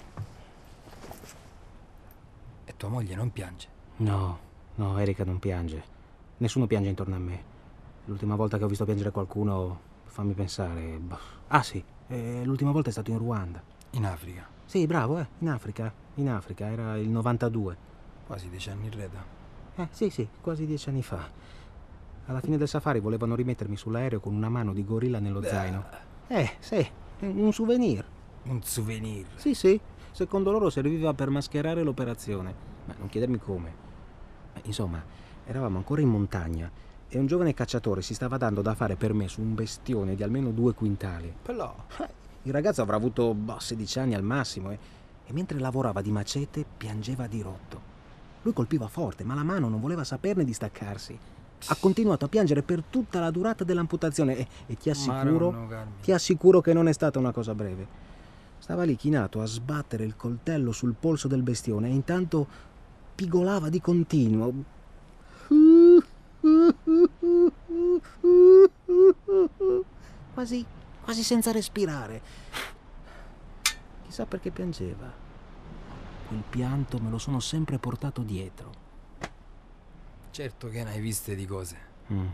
E 2.66 2.74
tua 2.76 2.90
moglie 2.90 3.16
non 3.16 3.32
piange. 3.32 3.68
No, 3.98 4.40
no, 4.76 4.98
Erika 4.98 5.24
non 5.24 5.40
piange. 5.40 5.82
Nessuno 6.38 6.68
piange 6.68 6.90
intorno 6.90 7.16
a 7.16 7.20
me. 7.20 7.44
L'ultima 8.06 8.36
volta 8.36 8.58
che 8.58 8.66
ho 8.66 8.68
visto 8.68 8.84
piangere 8.84 9.12
qualcuno, 9.12 9.80
fammi 10.06 10.34
pensare. 10.34 10.98
boh. 10.98 11.18
Ah 11.48 11.64
sì, 11.64 11.82
eh, 12.08 12.44
l'ultima 12.44 12.72
volta 12.72 12.90
è 12.90 12.92
stato 12.92 13.12
in 13.12 13.18
Ruanda. 13.18 13.64
In 13.92 14.06
Africa. 14.06 14.53
Sì, 14.66 14.86
bravo, 14.88 15.20
eh, 15.20 15.28
in 15.40 15.50
Africa. 15.50 15.94
In 16.16 16.30
Africa, 16.30 16.66
era 16.68 16.98
il 16.98 17.10
92. 17.10 17.78
Quasi 18.26 18.50
dieci 18.50 18.70
anni 18.70 18.86
in 18.86 18.92
reda. 18.96 19.24
Eh, 19.76 19.88
sì, 19.92 20.10
sì, 20.10 20.28
quasi 20.42 20.66
dieci 20.66 20.90
anni 20.90 21.04
fa. 21.04 21.30
Alla 22.26 22.40
fine 22.40 22.58
del 22.58 22.68
safari 22.68 23.00
volevano 23.00 23.36
rimettermi 23.36 23.76
sull'aereo 23.76 24.20
con 24.20 24.34
una 24.34 24.50
mano 24.50 24.74
di 24.74 24.86
gorilla 24.86 25.20
nello 25.20 25.42
zaino. 25.42 25.86
Eh, 26.28 26.52
sì, 26.60 26.86
un 27.20 27.52
souvenir. 27.52 28.06
Un 28.44 28.62
souvenir. 28.64 29.28
Sì, 29.36 29.54
sì, 29.54 29.80
secondo 30.12 30.52
loro 30.52 30.70
serviva 30.70 31.14
per 31.14 31.30
mascherare 31.30 31.84
l'operazione, 31.84 32.54
ma 32.86 32.96
non 32.98 33.10
chiedermi 33.10 33.40
come. 33.40 33.76
Ma, 34.54 34.60
Insomma, 34.64 35.04
eravamo 35.46 35.78
ancora 35.78 36.02
in 36.02 36.10
montagna 36.10 36.72
e 37.10 37.20
un 37.20 37.26
giovane 37.26 37.54
cacciatore 37.54 38.02
si 38.02 38.14
stava 38.14 38.38
dando 38.38 38.62
da 38.62 38.74
fare 38.74 38.96
per 38.96 39.14
me 39.14 39.28
su 39.28 39.42
un 39.42 39.54
bestione 39.54 40.16
di 40.16 40.24
almeno 40.24 40.52
due 40.52 40.74
quintali. 40.74 41.34
Però. 41.42 41.76
Eh, 42.00 42.22
Il 42.44 42.52
ragazzo 42.52 42.82
avrà 42.82 42.98
avuto 42.98 43.34
boh, 43.34 43.60
16 43.60 44.00
anni 44.00 44.16
al 44.16 44.24
massimo 44.24 44.72
e, 44.72 44.80
e 45.26 45.34
mentre 45.34 45.60
lavorava 45.60 46.02
di 46.02 46.12
macete 46.12 46.66
piangeva 46.78 47.26
di 47.28 47.42
rotto. 47.42 47.92
Lui 48.42 48.54
colpiva 48.54 48.88
forte, 48.88 49.24
ma 49.24 49.34
la 49.34 49.44
mano 49.44 49.70
non 49.70 49.80
voleva 49.80 50.04
saperne 50.04 50.44
di 50.44 50.52
staccarsi. 50.52 51.18
Ha 51.68 51.78
continuato 51.80 52.26
a 52.26 52.28
piangere 52.28 52.62
per 52.62 52.84
tutta 52.90 53.22
la 53.22 53.32
durata 53.32 53.64
dell'amputazione 53.64 54.36
e, 54.38 54.48
e 54.66 54.76
ti 54.76 54.90
assicuro, 54.90 55.88
ti 56.02 56.12
assicuro 56.12 56.60
che 56.60 56.74
non 56.74 56.90
è 56.90 56.92
stata 56.92 57.20
una 57.20 57.32
cosa 57.32 57.56
breve. 57.56 57.88
Stava 58.58 58.84
lì 58.84 58.98
chinato 58.98 59.42
a 59.42 59.46
sbattere 59.46 60.04
il 60.04 60.18
coltello 60.18 60.74
sul 60.74 60.96
polso 61.00 61.30
del 61.30 61.44
bestione 61.44 61.88
e 61.88 61.94
intanto 61.94 62.48
pigolava 63.16 63.70
di 63.70 63.80
continuo. 63.80 64.54
Quasi, 70.34 70.66
quasi 71.04 71.24
senza 71.24 71.52
respirare. 71.52 72.22
Chissà 74.06 74.26
perché 74.26 74.52
piangeva. 74.52 75.12
Quel 76.28 76.44
pianto 76.50 77.00
me 77.00 77.10
lo 77.10 77.18
sono 77.18 77.40
sempre 77.40 77.78
portato 77.78 78.22
dietro. 78.22 78.72
Certo 80.32 80.70
che 80.70 80.84
ne 80.84 80.92
hai 80.92 81.00
viste 81.00 81.36
di 81.36 81.46
cose. 81.46 81.78
Mm. 82.12 82.28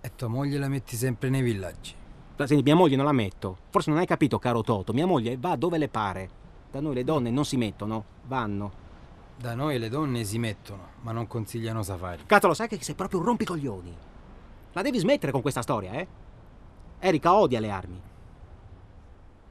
E 0.00 0.14
tua 0.14 0.28
moglie 0.28 0.58
la 0.58 0.68
metti 0.68 0.96
sempre 0.96 1.28
nei 1.28 1.42
villaggi. 1.42 1.94
Ma 2.36 2.46
Senti, 2.46 2.62
mia 2.62 2.76
moglie 2.76 2.96
non 2.96 3.06
la 3.06 3.12
metto. 3.12 3.58
Forse 3.70 3.90
non 3.90 3.98
hai 3.98 4.06
capito, 4.06 4.38
caro 4.38 4.62
Toto. 4.62 4.92
Mia 4.92 5.06
moglie 5.06 5.36
va 5.36 5.56
dove 5.56 5.78
le 5.78 5.88
pare. 5.88 6.30
Da 6.70 6.80
noi 6.80 6.94
le 6.94 7.04
donne 7.04 7.30
non 7.30 7.44
si 7.44 7.56
mettono, 7.56 8.04
vanno. 8.26 8.84
Da 9.36 9.54
noi 9.54 9.78
le 9.78 9.88
donne 9.88 10.24
si 10.24 10.38
mettono, 10.38 10.88
ma 11.02 11.12
non 11.12 11.26
consigliano 11.26 11.82
safari. 11.82 12.22
Cazzo, 12.26 12.46
lo 12.46 12.54
sai 12.54 12.68
che 12.68 12.82
sei 12.82 12.94
proprio 12.94 13.18
un 13.18 13.26
rompicoglioni. 13.26 13.96
La 14.72 14.82
devi 14.82 14.98
smettere 14.98 15.32
con 15.32 15.40
questa 15.42 15.62
storia, 15.62 15.92
eh? 15.92 16.06
Erika 16.98 17.34
odia 17.34 17.60
le 17.60 17.70
armi. 17.70 18.00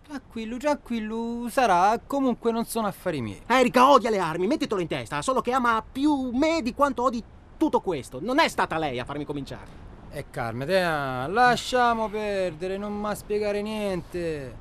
Tranquillo, 0.07 0.57
tranquillo, 0.57 1.47
sarà. 1.49 1.99
Comunque 2.05 2.51
non 2.51 2.65
sono 2.65 2.87
affari 2.87 3.21
miei. 3.21 3.41
Erika 3.47 3.89
odia 3.89 4.09
le 4.09 4.19
armi, 4.19 4.47
mettitelo 4.47 4.81
in 4.81 4.87
testa, 4.87 5.21
solo 5.21 5.41
che 5.41 5.51
ama 5.51 5.83
più 5.89 6.29
me 6.33 6.61
di 6.61 6.73
quanto 6.73 7.03
odi 7.03 7.23
tutto 7.57 7.81
questo. 7.81 8.19
Non 8.21 8.39
è 8.39 8.47
stata 8.47 8.77
lei 8.77 8.99
a 8.99 9.05
farmi 9.05 9.25
cominciare. 9.25 9.83
E 10.11 10.25
calma, 10.29 10.65
te, 10.65 10.81
ah, 10.81 11.27
lasciamo 11.27 12.07
perdere, 12.07 12.77
non 12.77 12.93
mi 12.93 13.15
spiegare 13.15 13.61
niente. 13.61 14.55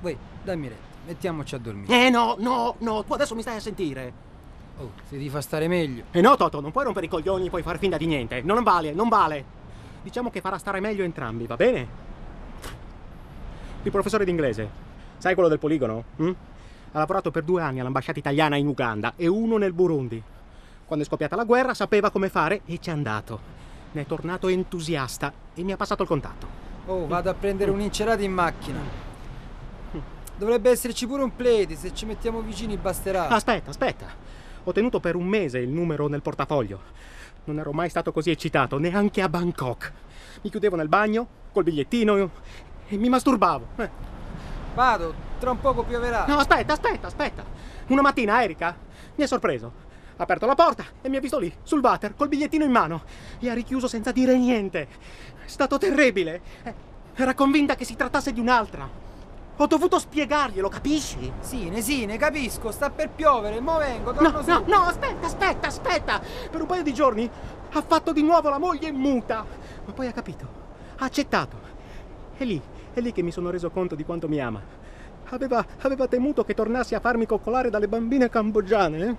Voi, 0.00 0.18
dammi 0.42 0.68
retta, 0.68 0.82
mettiamoci 1.06 1.54
a 1.54 1.58
dormire. 1.58 2.06
Eh 2.06 2.10
no, 2.10 2.36
no, 2.38 2.74
no, 2.78 3.04
tu 3.04 3.12
adesso 3.14 3.34
mi 3.34 3.40
stai 3.40 3.56
a 3.56 3.60
sentire. 3.60 4.12
Oh, 4.78 4.90
se 5.08 5.16
ti 5.16 5.30
fa 5.30 5.40
stare 5.40 5.68
meglio. 5.68 6.04
E 6.10 6.20
no, 6.20 6.36
Toto, 6.36 6.60
non 6.60 6.72
puoi 6.72 6.84
rompere 6.84 7.06
i 7.06 7.08
coglioni 7.08 7.46
e 7.46 7.50
poi 7.50 7.62
far 7.62 7.78
finta 7.78 7.96
di 7.96 8.06
niente. 8.06 8.42
Non 8.42 8.62
vale, 8.62 8.92
non 8.92 9.08
vale. 9.08 9.53
Diciamo 10.04 10.28
che 10.30 10.42
farà 10.42 10.58
stare 10.58 10.80
meglio 10.80 11.02
entrambi, 11.02 11.46
va 11.46 11.56
bene? 11.56 11.88
Il 13.82 13.90
professore 13.90 14.26
d'inglese, 14.26 14.68
sai 15.16 15.32
quello 15.32 15.48
del 15.48 15.58
poligono? 15.58 16.04
hm? 16.16 16.30
Ha 16.92 16.98
lavorato 16.98 17.30
per 17.30 17.42
due 17.42 17.62
anni 17.62 17.80
all'ambasciata 17.80 18.18
italiana 18.18 18.56
in 18.56 18.66
Uganda 18.66 19.14
e 19.16 19.26
uno 19.26 19.56
nel 19.56 19.72
Burundi. 19.72 20.22
Quando 20.84 21.06
è 21.06 21.08
scoppiata 21.08 21.36
la 21.36 21.44
guerra 21.44 21.72
sapeva 21.72 22.10
come 22.10 22.28
fare 22.28 22.60
e 22.66 22.78
ci 22.80 22.90
è 22.90 22.92
andato. 22.92 23.40
Ne 23.92 24.02
è 24.02 24.06
tornato 24.06 24.48
entusiasta 24.48 25.32
e 25.54 25.62
mi 25.62 25.72
ha 25.72 25.76
passato 25.78 26.02
il 26.02 26.08
contatto. 26.08 26.46
Oh, 26.84 27.06
vado 27.06 27.30
a 27.30 27.34
prendere 27.34 27.70
un'incerata 27.70 28.22
in 28.22 28.32
macchina. 28.32 28.80
Dovrebbe 30.36 30.68
esserci 30.68 31.06
pure 31.06 31.22
un 31.22 31.34
play, 31.34 31.74
se 31.76 31.94
ci 31.94 32.04
mettiamo 32.04 32.42
vicini 32.42 32.76
basterà. 32.76 33.28
Aspetta, 33.28 33.70
aspetta. 33.70 34.06
Ho 34.64 34.72
tenuto 34.72 35.00
per 35.00 35.16
un 35.16 35.26
mese 35.26 35.60
il 35.60 35.70
numero 35.70 36.08
nel 36.08 36.20
portafoglio. 36.20 36.80
Non 37.44 37.58
ero 37.58 37.72
mai 37.72 37.90
stato 37.90 38.10
così 38.12 38.30
eccitato, 38.30 38.78
neanche 38.78 39.20
a 39.20 39.28
Bangkok. 39.28 39.92
Mi 40.42 40.50
chiudevo 40.50 40.76
nel 40.76 40.88
bagno, 40.88 41.26
col 41.52 41.64
bigliettino 41.64 42.30
e 42.88 42.96
mi 42.96 43.08
masturbavo. 43.08 43.66
Eh. 43.76 43.90
Vado, 44.74 45.14
tra 45.38 45.50
un 45.50 45.60
poco 45.60 45.82
pioverà. 45.84 46.24
No, 46.26 46.38
aspetta, 46.38 46.72
aspetta, 46.72 47.06
aspetta. 47.06 47.44
Una 47.88 48.00
mattina 48.00 48.42
Erika 48.42 48.74
mi 49.14 49.24
ha 49.24 49.26
sorpreso. 49.26 49.82
Ha 50.16 50.22
aperto 50.22 50.46
la 50.46 50.54
porta 50.54 50.84
e 51.02 51.08
mi 51.08 51.16
ha 51.16 51.20
visto 51.20 51.38
lì, 51.38 51.52
sul 51.62 51.80
water, 51.80 52.14
col 52.14 52.28
bigliettino 52.28 52.64
in 52.64 52.70
mano. 52.70 53.02
E 53.38 53.50
ha 53.50 53.54
richiuso 53.54 53.88
senza 53.88 54.10
dire 54.10 54.36
niente. 54.38 54.88
È 55.44 55.46
stato 55.48 55.76
terribile. 55.76 56.40
Eh, 56.62 56.74
Era 57.14 57.34
convinta 57.34 57.74
che 57.74 57.84
si 57.84 57.94
trattasse 57.94 58.32
di 58.32 58.40
un'altra. 58.40 58.88
Ho 59.56 59.66
dovuto 59.66 59.98
spiegarglielo, 60.00 60.68
capisci? 60.68 61.32
Sì, 61.40 61.68
ne 61.70 61.80
sì, 61.80 62.06
ne 62.06 62.16
capisco, 62.16 62.72
sta 62.72 62.90
per 62.90 63.10
piovere, 63.10 63.60
mo 63.60 63.78
vengo, 63.78 64.10
No, 64.12 64.18
torno 64.18 64.42
su. 64.42 64.48
no, 64.50 64.64
no, 64.66 64.82
aspetta, 64.82 65.26
aspetta, 65.26 65.66
aspetta! 65.68 66.20
Per 66.50 66.60
un 66.60 66.66
paio 66.66 66.82
di 66.82 66.92
giorni 66.92 67.30
ha 67.72 67.82
fatto 67.86 68.12
di 68.12 68.22
nuovo 68.22 68.48
la 68.48 68.58
moglie 68.58 68.90
muta. 68.90 69.44
Ma 69.84 69.92
poi 69.92 70.08
ha 70.08 70.12
capito, 70.12 70.46
ha 70.96 71.04
accettato. 71.04 71.56
È 72.36 72.42
lì, 72.44 72.60
è 72.92 73.00
lì 73.00 73.12
che 73.12 73.22
mi 73.22 73.30
sono 73.30 73.50
reso 73.50 73.70
conto 73.70 73.94
di 73.94 74.04
quanto 74.04 74.26
mi 74.28 74.40
ama. 74.40 74.60
Aveva, 75.26 75.64
aveva 75.82 76.08
temuto 76.08 76.44
che 76.44 76.54
tornassi 76.54 76.94
a 76.96 77.00
farmi 77.00 77.24
coccolare 77.24 77.70
dalle 77.70 77.86
bambine 77.88 78.28
cambogiane. 78.28 78.98
eh? 79.06 79.14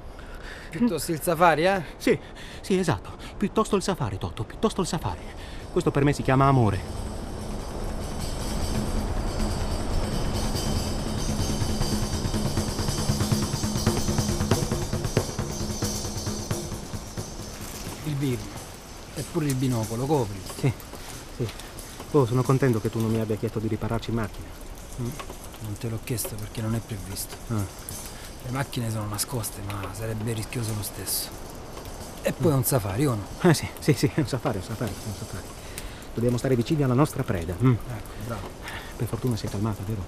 Piuttosto 0.70 1.12
il 1.14 1.22
safari, 1.22 1.66
eh? 1.66 1.82
Sì, 1.96 2.18
sì, 2.60 2.78
esatto. 2.78 3.12
Piuttosto 3.38 3.78
il 3.78 3.82
safari, 3.82 4.18
Toto, 4.18 4.44
piuttosto 4.44 4.82
il 4.82 4.88
safari. 4.88 5.22
Questo 5.72 5.92
per 5.92 6.04
me 6.04 6.12
si 6.12 6.24
chiama 6.24 6.46
amore. 6.46 7.05
Pure 19.36 19.48
il 19.48 19.56
binocolo, 19.56 20.06
copri. 20.06 20.40
Sì, 20.60 20.72
sì. 21.36 21.48
Oh, 22.12 22.26
sono 22.26 22.42
contento 22.42 22.80
che 22.80 22.90
tu 22.90 23.02
non 23.02 23.12
mi 23.12 23.20
abbia 23.20 23.36
chiesto 23.36 23.60
di 23.60 23.68
ripararci 23.68 24.12
in 24.12 24.16
macchina. 24.16 24.48
Non 24.96 25.78
te 25.78 25.90
l'ho 25.90 26.00
chiesto 26.06 26.36
perché 26.36 26.62
non 26.62 26.74
è 26.74 26.80
previsto. 26.80 27.36
Ah. 27.50 27.66
Le 28.46 28.52
macchine 28.52 28.90
sono 28.90 29.08
nascoste, 29.08 29.60
ma 29.70 29.90
sarebbe 29.92 30.32
rischioso 30.32 30.74
lo 30.74 30.84
stesso. 30.84 31.28
E 32.22 32.32
poi 32.32 32.52
è 32.54 32.56
un 32.56 32.64
safari, 32.64 33.06
o 33.08 33.16
no? 33.16 33.50
Eh 33.50 33.54
sì, 33.54 33.68
sì, 33.80 33.92
sì, 33.92 34.10
è 34.14 34.22
un 34.22 34.28
safari, 34.28 34.60
un 34.60 34.64
safari, 34.64 34.94
un 35.06 35.14
safari. 35.20 35.48
Dobbiamo 36.14 36.38
stare 36.38 36.56
vicini 36.56 36.84
alla 36.84 36.94
nostra 36.94 37.24
preda. 37.24 37.56
mm. 37.62 37.72
Ecco, 37.72 38.10
bravo. 38.28 38.48
Per 38.96 39.06
fortuna 39.06 39.36
si 39.36 39.48
è 39.48 39.50
calmata, 39.50 39.84
vero? 39.86 40.02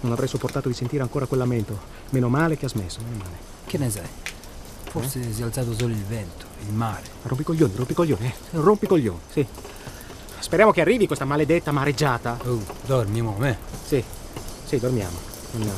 Non 0.00 0.12
avrei 0.12 0.26
sopportato 0.26 0.68
di 0.68 0.74
sentire 0.74 1.02
ancora 1.02 1.26
quel 1.26 1.40
lamento. 1.40 1.78
Meno 2.10 2.30
male 2.30 2.56
che 2.56 2.64
ha 2.64 2.70
smesso, 2.70 3.00
meno 3.02 3.18
male. 3.18 3.36
Che 3.66 3.76
ne 3.76 3.90
sai? 3.90 4.08
Forse 4.90 5.32
si 5.32 5.40
è 5.40 5.44
alzato 5.44 5.72
solo 5.72 5.92
il 5.92 6.04
vento, 6.04 6.46
il 6.66 6.72
mare. 6.72 7.04
Rompicoglioni, 7.22 7.72
rompicoglioni, 7.76 8.26
eh. 8.26 8.34
Un 8.56 8.62
rompicoglioni, 8.62 9.20
sì. 9.30 9.46
Speriamo 10.40 10.72
che 10.72 10.80
arrivi 10.80 11.06
questa 11.06 11.24
maledetta 11.24 11.70
mareggiata. 11.70 12.36
Oh, 12.44 12.60
dormi, 12.86 13.22
mo, 13.22 13.36
me. 13.38 13.56
Sì, 13.86 14.02
sì, 14.64 14.80
dormiamo. 14.80 15.16
Non 15.52 15.62
è 15.62 15.64
una 15.66 15.76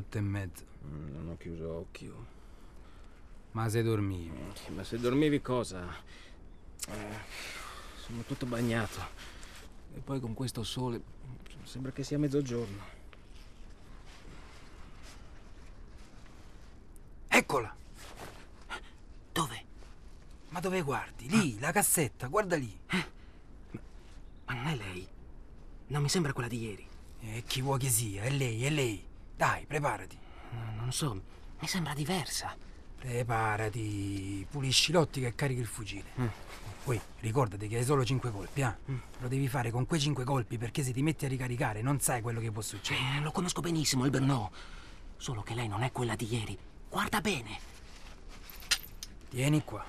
otto 0.00 0.18
e 0.18 0.20
mezza. 0.20 0.64
Mm, 0.84 1.12
Non 1.14 1.28
ho 1.28 1.36
chiuso 1.36 1.72
occhio. 1.72 2.26
Ma 3.52 3.68
se 3.68 3.82
dormivi? 3.82 4.30
Ma 4.74 4.84
se 4.84 4.98
dormivi 4.98 5.40
cosa? 5.40 5.88
Eh, 6.88 7.18
sono 8.04 8.22
tutto 8.22 8.46
bagnato. 8.46 9.00
E 9.94 9.98
poi 10.00 10.20
con 10.20 10.34
questo 10.34 10.62
sole 10.62 11.00
sembra 11.64 11.92
che 11.92 12.02
sia 12.04 12.18
mezzogiorno. 12.18 12.98
Eccola! 17.28 17.74
Dove? 19.32 19.64
Ma 20.50 20.60
dove 20.60 20.82
guardi? 20.82 21.28
Lì, 21.28 21.58
la 21.58 21.72
cassetta, 21.72 22.26
guarda 22.28 22.56
lì. 22.56 22.76
Ma 24.46 24.54
non 24.54 24.66
è 24.66 24.76
lei. 24.76 25.06
Non 25.88 26.02
mi 26.02 26.08
sembra 26.08 26.32
quella 26.32 26.48
di 26.48 26.58
ieri. 26.62 26.88
E 27.22 27.42
chi 27.46 27.60
vuoi 27.60 27.78
che 27.78 27.88
sia? 27.88 28.22
È 28.22 28.30
lei, 28.30 28.64
è 28.64 28.70
lei. 28.70 29.04
Dai, 29.40 29.64
preparati. 29.64 30.18
No, 30.50 30.82
Non 30.82 30.92
so, 30.92 31.18
mi 31.60 31.66
sembra 31.66 31.94
diversa. 31.94 32.54
Preparati. 32.98 34.46
Pulisci 34.50 34.92
l'ottica 34.92 35.28
e 35.28 35.34
carichi 35.34 35.60
il 35.60 35.66
fucile. 35.66 36.10
Mm. 36.20 36.26
Poi 36.84 37.00
ricordati 37.20 37.66
che 37.66 37.78
hai 37.78 37.84
solo 37.84 38.04
cinque 38.04 38.30
colpi, 38.30 38.60
eh? 38.60 38.74
Lo 39.18 39.28
devi 39.28 39.48
fare 39.48 39.70
con 39.70 39.86
quei 39.86 39.98
cinque 39.98 40.24
colpi 40.24 40.58
perché 40.58 40.82
se 40.82 40.92
ti 40.92 41.00
metti 41.00 41.24
a 41.24 41.28
ricaricare 41.28 41.80
non 41.80 42.00
sai 42.00 42.20
quello 42.20 42.38
che 42.38 42.50
può 42.50 42.60
succedere. 42.60 43.16
Eh, 43.16 43.20
lo 43.22 43.30
conosco 43.30 43.62
benissimo, 43.62 44.04
il 44.04 44.10
Bernò. 44.10 44.50
Solo 45.16 45.40
che 45.40 45.54
lei 45.54 45.68
non 45.68 45.84
è 45.84 45.90
quella 45.90 46.16
di 46.16 46.30
ieri. 46.30 46.58
Guarda 46.90 47.22
bene. 47.22 47.58
Vieni 49.30 49.64
qua. 49.64 49.82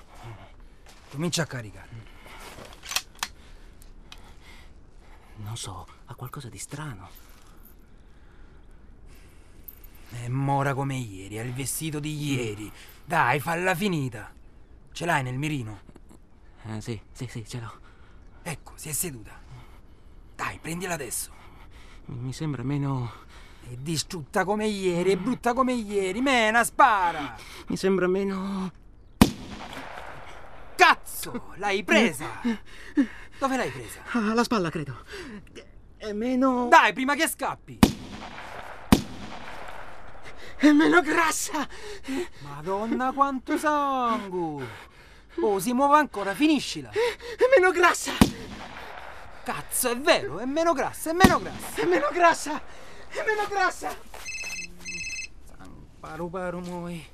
Comincia 1.10 1.42
a 1.42 1.46
caricare. 1.46 1.88
Non 5.36 5.58
so, 5.58 5.86
ha 6.06 6.14
qualcosa 6.14 6.48
di 6.48 6.56
strano. 6.56 7.31
È 10.12 10.28
mora 10.28 10.74
come 10.74 10.94
ieri, 10.96 11.38
ha 11.38 11.42
il 11.42 11.52
vestito 11.52 11.98
di 11.98 12.32
ieri. 12.32 12.70
Dai, 13.04 13.40
falla 13.40 13.74
finita. 13.74 14.30
Ce 14.92 15.06
l'hai 15.06 15.22
nel 15.22 15.38
mirino? 15.38 15.80
Eh, 16.64 16.80
sì, 16.80 17.00
sì, 17.12 17.26
sì, 17.26 17.44
ce 17.46 17.58
l'ho. 17.58 17.80
Ecco, 18.42 18.72
si 18.76 18.88
è 18.90 18.92
seduta. 18.92 19.40
Dai, 20.36 20.58
prendila 20.60 20.94
adesso. 20.94 21.32
Mi 22.06 22.32
sembra 22.32 22.62
meno. 22.62 23.10
È 23.62 23.74
distrutta 23.76 24.44
come 24.44 24.66
ieri, 24.66 25.12
è 25.12 25.16
brutta 25.16 25.54
come 25.54 25.72
ieri. 25.72 26.20
Mena, 26.20 26.62
spara! 26.62 27.36
Mi 27.68 27.76
sembra 27.76 28.06
meno... 28.06 28.70
Cazzo! 30.76 31.52
L'hai 31.56 31.84
presa! 31.84 32.26
Dove 33.38 33.56
l'hai 33.56 33.70
presa? 33.70 34.00
Alla 34.12 34.44
spalla, 34.44 34.68
credo. 34.68 35.04
È 35.96 36.12
meno... 36.12 36.68
Dai, 36.68 36.92
prima 36.92 37.14
che 37.14 37.28
scappi! 37.28 37.78
È 40.62 40.70
meno 40.70 41.00
grassa! 41.00 41.66
Madonna, 42.42 43.10
quanto 43.10 43.58
sangue! 43.58 44.64
Oh, 45.40 45.58
si 45.58 45.72
muove 45.72 45.96
ancora, 45.96 46.36
finiscila! 46.36 46.90
È 46.90 47.58
meno 47.58 47.72
grassa! 47.72 48.12
Cazzo, 49.42 49.90
è 49.90 49.98
vero, 49.98 50.38
è 50.38 50.44
meno 50.44 50.72
grassa, 50.72 51.10
è 51.10 51.14
meno 51.14 51.40
grassa! 51.40 51.82
È 51.82 51.84
meno 51.84 52.08
grassa! 52.12 52.62
È 53.08 53.24
meno 53.26 53.48
grassa! 53.48 53.96
Paru 55.98 56.30
paru 56.30 56.60
muoi. 56.60 57.08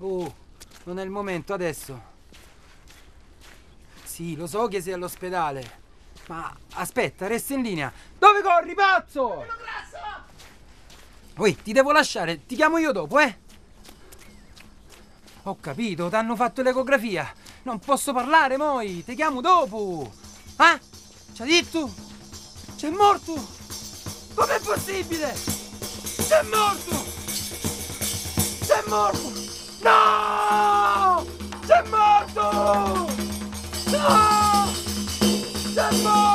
Oh, 0.00 0.36
non 0.82 0.98
è 0.98 1.02
il 1.02 1.10
momento 1.10 1.54
adesso. 1.54 2.12
Sì, 4.02 4.36
lo 4.36 4.46
so 4.46 4.68
che 4.68 4.82
sei 4.82 4.92
all'ospedale. 4.92 5.80
Ma 6.26 6.54
aspetta, 6.74 7.26
resta 7.26 7.54
in 7.54 7.62
linea. 7.62 7.90
Dove 8.18 8.42
corri, 8.42 8.74
pazzo? 8.74 9.46
Ui, 11.36 11.60
ti 11.62 11.72
devo 11.72 11.90
lasciare, 11.90 12.46
ti 12.46 12.54
chiamo 12.54 12.78
io 12.78 12.92
dopo, 12.92 13.18
eh? 13.18 13.38
Ho 15.44 15.58
capito, 15.60 16.08
ti 16.08 16.14
hanno 16.14 16.36
fatto 16.36 16.62
l'ecografia. 16.62 17.30
Non 17.64 17.78
posso 17.78 18.12
parlare, 18.12 18.56
moi. 18.56 19.02
Ti 19.04 19.14
chiamo 19.14 19.40
dopo. 19.40 20.10
Ah? 20.56 20.78
C'ha 21.34 21.44
detto? 21.44 21.92
C'è 22.76 22.90
morto? 22.90 23.34
Com'è 24.34 24.60
possibile? 24.60 25.34
C'è 26.26 26.42
morto! 26.44 27.04
C'è 28.64 28.82
morto! 28.88 29.32
No! 29.82 31.26
C'è 31.66 31.82
morto! 31.88 33.12
No! 33.90 34.72
C'è 35.74 35.90
morto! 36.02 36.33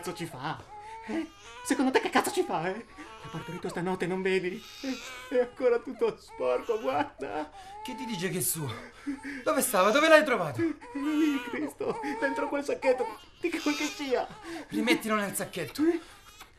Cazzo 0.00 0.14
ci 0.14 0.24
fa? 0.24 0.58
Eh? 1.08 1.30
Secondo 1.62 1.90
te 1.90 2.00
che 2.00 2.08
cazzo 2.08 2.32
ci 2.32 2.42
fa, 2.42 2.68
eh? 2.68 2.86
È 3.22 3.26
partorito 3.30 3.68
stanotte, 3.68 4.06
non 4.06 4.22
vedi? 4.22 4.62
È 5.28 5.38
ancora 5.38 5.78
tutto 5.78 6.16
sporco, 6.18 6.80
guarda! 6.80 7.50
Che 7.84 7.94
ti 7.94 8.06
dice 8.06 8.30
che 8.30 8.38
è 8.38 8.40
suo? 8.40 8.72
Dove 9.44 9.60
stava? 9.60 9.90
Dove 9.90 10.08
l'hai 10.08 10.24
trovato? 10.24 10.62
Lì, 10.62 11.42
Cristo, 11.50 12.00
dentro 12.18 12.48
quel 12.48 12.64
sacchetto, 12.64 13.18
di 13.40 13.50
quel 13.50 13.76
che 13.76 13.84
sia! 13.84 14.26
Rimettilo 14.68 15.16
nel 15.16 15.34
sacchetto. 15.34 15.82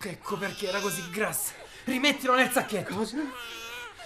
Ecco 0.03 0.37
perché 0.37 0.67
era 0.67 0.79
così 0.79 1.09
grassa. 1.09 1.53
Rimettilo 1.85 2.35
nel 2.35 2.51
sacchetto. 2.51 2.93
Cosa? 2.93 3.17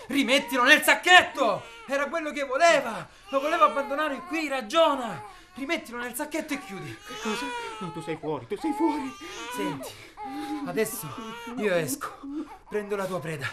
Rimettilo 0.07 0.63
nel 0.63 0.81
sacchetto! 0.81 1.61
Era 1.87 2.07
quello 2.07 2.31
che 2.31 2.45
voleva! 2.45 3.05
Lo 3.29 3.41
voleva 3.41 3.65
abbandonare 3.65 4.21
qui, 4.27 4.47
ragiona! 4.47 5.21
Rimettilo 5.55 5.97
nel 5.99 6.13
sacchetto 6.13 6.53
e 6.53 6.59
chiudi. 6.59 6.97
Che 7.07 7.13
cosa? 7.23 7.45
No, 7.79 7.91
tu 7.91 8.01
sei 8.01 8.17
fuori, 8.17 8.45
tu 8.45 8.57
sei 8.57 8.73
fuori! 8.73 9.09
Senti, 9.55 9.89
adesso 10.65 11.07
io 11.57 11.73
esco, 11.73 12.19
prendo 12.67 12.95
la 12.95 13.05
tua 13.05 13.19
preda, 13.21 13.49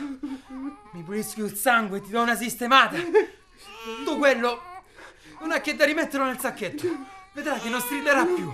mi 0.92 1.02
pulisco 1.02 1.44
il 1.44 1.54
sangue 1.54 1.98
e 1.98 2.00
ti 2.02 2.10
do 2.10 2.20
una 2.20 2.34
sistemata. 2.34 2.96
Tu 4.04 4.18
quello 4.18 4.60
non 5.40 5.52
ha 5.52 5.60
che 5.60 5.76
da 5.76 5.84
rimetterlo 5.84 6.26
nel 6.26 6.38
sacchetto. 6.38 6.86
Vedrai 7.34 7.60
che 7.60 7.68
non 7.70 7.80
striderà 7.80 8.24
più. 8.26 8.52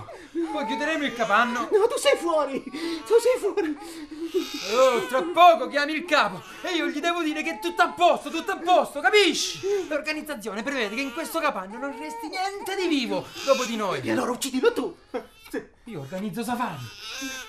Poi 0.51 0.65
chiuderemo 0.65 1.03
il 1.03 1.13
capanno. 1.13 1.67
No, 1.71 1.87
tu 1.87 1.97
sei 1.97 2.17
fuori! 2.17 2.63
Tu 2.63 3.19
sei 3.19 3.39
fuori! 3.39 3.77
Oh, 4.73 5.05
tra 5.07 5.21
poco 5.21 5.67
chiami 5.67 5.93
il 5.93 6.05
capo 6.05 6.41
e 6.61 6.75
io 6.75 6.87
gli 6.87 6.99
devo 6.99 7.21
dire 7.21 7.43
che 7.43 7.55
è 7.55 7.59
tutto 7.59 7.81
a 7.81 7.89
posto, 7.89 8.29
tutto 8.29 8.51
a 8.51 8.57
posto, 8.57 9.01
capisci? 9.01 9.59
L'organizzazione 9.87 10.63
prevede 10.63 10.95
che 10.95 11.01
in 11.01 11.13
questo 11.13 11.39
capanno 11.39 11.77
non 11.77 11.97
resti 11.99 12.27
niente 12.27 12.75
di 12.75 12.87
vivo 12.87 13.25
dopo 13.45 13.65
di 13.65 13.75
noi. 13.75 14.01
E 14.01 14.11
allora 14.11 14.31
uccidilo 14.31 14.71
tu! 14.71 14.95
Io 15.85 16.01
organizzo 16.01 16.43
safari. 16.43 16.83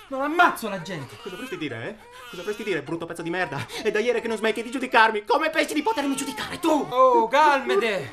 Non 0.09 0.23
ammazzo 0.23 0.69
la 0.69 0.81
gente. 0.81 1.17
Cosa 1.17 1.31
dovresti 1.31 1.59
dire, 1.59 1.89
eh? 1.89 1.97
Cosa 2.31 2.37
dovresti 2.37 2.65
dire, 2.65 2.83
brutto 2.83 3.05
pezzo 3.05 3.21
di 3.23 3.31
merda? 3.31 3.67
È 3.83 3.91
da 3.91 3.99
ieri 3.99 4.21
che 4.21 4.29
non 4.29 4.39
smetti 4.39 4.63
di 4.63 4.71
giudicarmi! 4.71 5.25
Come 5.25 5.51
pensi 5.51 5.75
di 5.75 5.83
potermi 5.83 6.17
giudicare 6.17 6.59
tu? 6.59 6.71
Oh, 6.71 7.29
calmate! 7.29 8.13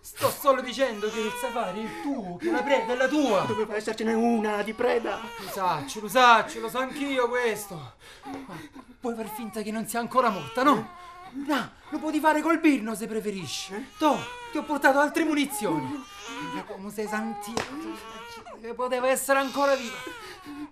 Sto 0.00 0.30
solo 0.30 0.60
dicendo 0.60 1.08
che 1.10 1.20
il 1.20 1.32
safari 1.40 1.80
è 1.80 1.82
il 1.84 2.00
tuo, 2.02 2.36
che 2.36 2.50
la 2.50 2.62
preda 2.62 2.92
è 2.92 2.96
la 2.96 3.08
tua. 3.08 3.44
Doveva 3.46 3.76
essercene 3.76 4.12
una 4.12 4.62
di 4.62 4.72
preda! 4.72 5.20
Lo 5.38 5.48
saccio, 5.48 6.00
lo 6.00 6.08
saccio, 6.08 6.60
lo 6.60 6.68
so 6.68 6.78
anch'io 6.78 7.28
questo. 7.28 7.94
Ma 8.24 8.56
puoi 9.00 9.14
far 9.14 9.28
finta 9.28 9.62
che 9.62 9.70
non 9.70 9.86
sia 9.86 10.00
ancora 10.00 10.30
morta, 10.30 10.62
no? 10.64 11.06
No, 11.32 11.70
lo 11.90 11.98
puoi 11.98 12.18
fare 12.20 12.40
col 12.40 12.58
birno 12.58 12.94
se 12.94 13.06
preferisci. 13.06 13.90
To, 13.98 14.18
ti 14.50 14.58
ho 14.58 14.62
portato 14.62 14.98
altre 14.98 15.24
munizioni. 15.24 16.04
Ma 16.54 16.62
come 16.62 16.90
sei 16.90 17.06
santino, 17.06 17.60
che 18.60 18.74
poteva 18.74 19.08
essere 19.08 19.38
ancora 19.38 19.74
viva. 19.74 19.96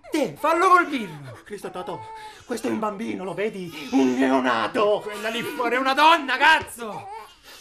Te, 0.09 0.35
fallo 0.37 0.69
col 0.69 0.87
birno. 0.87 1.37
Cristo 1.43 1.69
Toto, 1.69 1.99
questo 2.45 2.67
è 2.67 2.71
un 2.71 2.79
bambino, 2.79 3.23
lo 3.23 3.33
vedi? 3.33 3.89
Un 3.91 4.17
neonato! 4.17 5.01
Quella 5.03 5.29
lì 5.29 5.41
fuori 5.41 5.75
è 5.75 5.79
una 5.79 5.93
donna, 5.93 6.37
cazzo! 6.37 7.07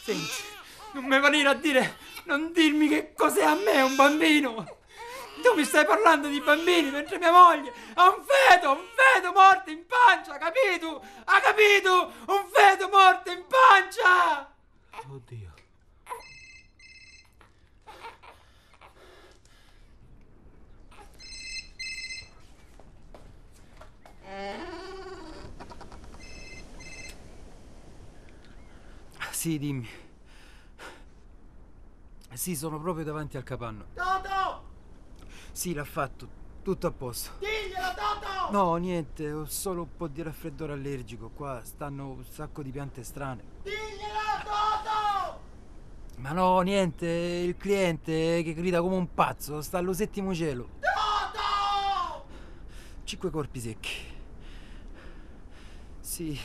Senti, 0.02 0.42
non 0.92 1.04
mi 1.04 1.20
venire 1.20 1.48
a 1.48 1.54
dire, 1.54 1.96
non 2.24 2.52
dirmi 2.52 2.88
che 2.88 3.12
cos'è 3.14 3.44
a 3.44 3.54
me 3.54 3.82
un 3.82 3.96
bambino! 3.96 4.76
Tu 5.46 5.54
mi 5.54 5.64
stai 5.64 5.86
parlando 5.86 6.26
di 6.26 6.40
bambini 6.40 6.90
mentre 6.90 7.18
mia 7.18 7.30
moglie 7.30 7.72
ha 7.94 8.08
un 8.08 8.20
feto, 8.20 8.72
un 8.72 8.84
feto 8.96 9.32
morto 9.32 9.70
in 9.70 9.86
pancia, 9.86 10.36
capito? 10.38 11.00
Ha 11.24 11.40
capito? 11.40 12.12
Un 12.26 12.48
feto 12.52 12.88
morto 12.88 13.30
in 13.30 13.44
pancia! 13.46 14.52
Oddio. 15.08 15.54
Sì, 29.30 29.58
dimmi. 29.60 29.88
Sì, 32.32 32.56
sono 32.56 32.80
proprio 32.80 33.04
davanti 33.04 33.36
al 33.36 33.44
capanno. 33.44 33.86
Toto! 33.94 34.65
Sì, 35.56 35.72
l'ha 35.72 35.84
fatto. 35.84 36.28
Tutto 36.62 36.86
a 36.86 36.90
posto. 36.90 37.30
Diglielo, 37.38 37.94
Toto! 37.94 38.50
No, 38.50 38.76
niente, 38.76 39.32
ho 39.32 39.46
solo 39.46 39.82
un 39.82 39.96
po' 39.96 40.06
di 40.06 40.20
raffreddore 40.20 40.74
allergico. 40.74 41.30
Qua 41.30 41.62
stanno 41.64 42.08
un 42.10 42.24
sacco 42.26 42.60
di 42.60 42.70
piante 42.70 43.02
strane. 43.02 43.42
Diglielo, 43.62 44.42
Toto! 44.44 45.40
Ma 46.18 46.32
no, 46.32 46.60
niente, 46.60 47.06
il 47.06 47.56
cliente 47.56 48.42
che 48.42 48.52
grida 48.52 48.82
come 48.82 48.96
un 48.96 49.14
pazzo, 49.14 49.62
sta 49.62 49.78
allo 49.78 49.94
settimo 49.94 50.34
cielo. 50.34 50.68
Toto! 50.78 52.26
Cinque 53.04 53.30
corpi 53.30 53.58
secchi. 53.58 54.14
Sì, 56.00 56.38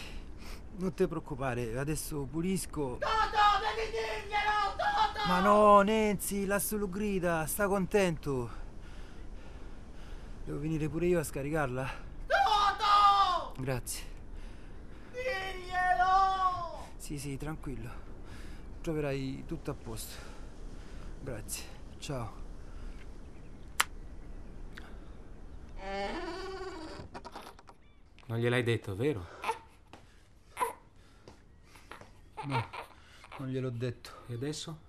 non 0.78 0.93
ti 0.93 1.05
preoccupare, 1.05 1.78
adesso 1.78 2.26
pulisco. 2.32 2.99
Toto, 2.99 3.09
devi 3.76 3.91
dirglielo, 3.91 4.78
Toto! 4.78 5.28
Ma 5.28 5.41
no, 5.41 5.82
Nancy, 5.82 6.45
lasso 6.45 6.78
lo 6.78 6.88
grida, 6.88 7.45
sta 7.45 7.68
contento. 7.68 8.61
Devo 10.43 10.59
venire 10.59 10.89
pure 10.89 11.05
io 11.05 11.19
a 11.19 11.23
scaricarla? 11.23 11.89
Toto! 12.27 13.61
Grazie. 13.61 14.03
Diglielo! 15.11 16.87
Sì, 16.97 17.19
sì, 17.19 17.37
tranquillo. 17.37 17.89
Troverai 18.81 19.43
tutto 19.45 19.71
a 19.71 19.73
posto. 19.75 20.15
Grazie. 21.21 21.63
Ciao. 21.99 22.39
Non 28.25 28.39
gliel'hai 28.39 28.63
detto, 28.63 28.95
vero? 28.95 29.27
No, 32.45 32.69
non 33.39 33.49
gliel'ho 33.49 33.69
detto. 33.69 34.23
E 34.27 34.33
adesso? 34.35 34.79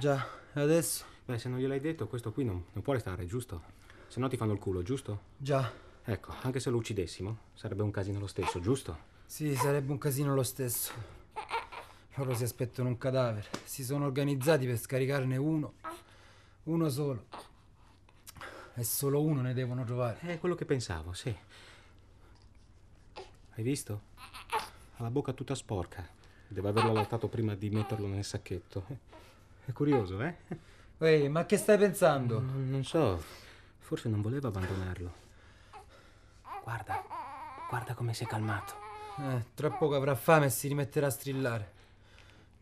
Già, 0.00 0.26
e 0.52 0.60
adesso? 0.60 1.04
Beh, 1.24 1.38
se 1.38 1.48
non 1.48 1.58
gliel'hai 1.60 1.80
detto, 1.80 2.08
questo 2.08 2.32
qui 2.32 2.44
non, 2.44 2.64
non 2.72 2.82
può 2.82 2.92
restare, 2.92 3.26
giusto? 3.26 3.73
Se 4.14 4.20
no 4.20 4.28
ti 4.28 4.36
fanno 4.36 4.52
il 4.52 4.60
culo, 4.60 4.84
giusto? 4.84 5.22
Già. 5.36 5.72
Ecco, 6.04 6.32
anche 6.42 6.60
se 6.60 6.70
lo 6.70 6.76
uccidessimo, 6.76 7.36
sarebbe 7.52 7.82
un 7.82 7.90
casino 7.90 8.20
lo 8.20 8.28
stesso, 8.28 8.60
giusto? 8.60 8.96
Sì, 9.26 9.56
sarebbe 9.56 9.90
un 9.90 9.98
casino 9.98 10.36
lo 10.36 10.44
stesso. 10.44 10.92
Loro 12.14 12.32
si 12.32 12.44
aspettano 12.44 12.90
un 12.90 12.96
cadavere. 12.96 13.48
Si 13.64 13.82
sono 13.82 14.04
organizzati 14.04 14.66
per 14.66 14.78
scaricarne 14.78 15.36
uno. 15.36 15.72
Uno 16.62 16.88
solo. 16.90 17.24
è 18.74 18.82
solo 18.82 19.20
uno 19.20 19.40
ne 19.40 19.52
devono 19.52 19.82
trovare. 19.82 20.20
È 20.20 20.38
quello 20.38 20.54
che 20.54 20.64
pensavo, 20.64 21.12
sì. 21.12 21.36
Hai 23.14 23.64
visto? 23.64 24.00
Ha 24.94 25.02
la 25.02 25.10
bocca 25.10 25.32
tutta 25.32 25.56
sporca. 25.56 26.08
Deve 26.46 26.68
averlo 26.68 26.90
allattato 26.90 27.26
prima 27.26 27.56
di 27.56 27.68
metterlo 27.68 28.06
nel 28.06 28.22
sacchetto. 28.22 28.86
È 29.64 29.72
curioso, 29.72 30.22
eh? 30.22 30.36
Ehi, 30.98 31.28
ma 31.28 31.44
che 31.46 31.56
stai 31.56 31.78
pensando? 31.78 32.38
Non, 32.38 32.70
non 32.70 32.84
so. 32.84 33.42
Forse 33.84 34.08
non 34.08 34.22
voleva 34.22 34.48
abbandonarlo. 34.48 35.12
Guarda, 36.62 37.04
guarda 37.68 37.92
come 37.92 38.14
si 38.14 38.24
è 38.24 38.26
calmato. 38.26 38.72
Eh, 39.18 39.44
tra 39.52 39.70
poco 39.70 39.94
avrà 39.94 40.14
fame 40.14 40.46
e 40.46 40.48
si 40.48 40.68
rimetterà 40.68 41.08
a 41.08 41.10
strillare. 41.10 41.72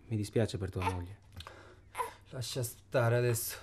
Mi 0.09 0.17
dispiace 0.17 0.59
per 0.59 0.71
tua 0.71 0.83
moglie. 0.91 1.17
Lascia 2.31 2.65
stare 2.65 3.19
adesso. 3.19 3.57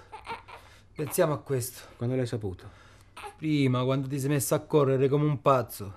Pensiamo 0.95 1.33
a 1.33 1.39
questo. 1.39 1.81
Quando 1.97 2.15
l'hai 2.15 2.27
saputo? 2.27 2.65
Prima, 3.35 3.83
quando 3.83 4.07
ti 4.07 4.17
sei 4.21 4.29
messo 4.29 4.55
a 4.55 4.59
correre 4.59 5.09
come 5.09 5.25
un 5.25 5.41
pazzo, 5.41 5.93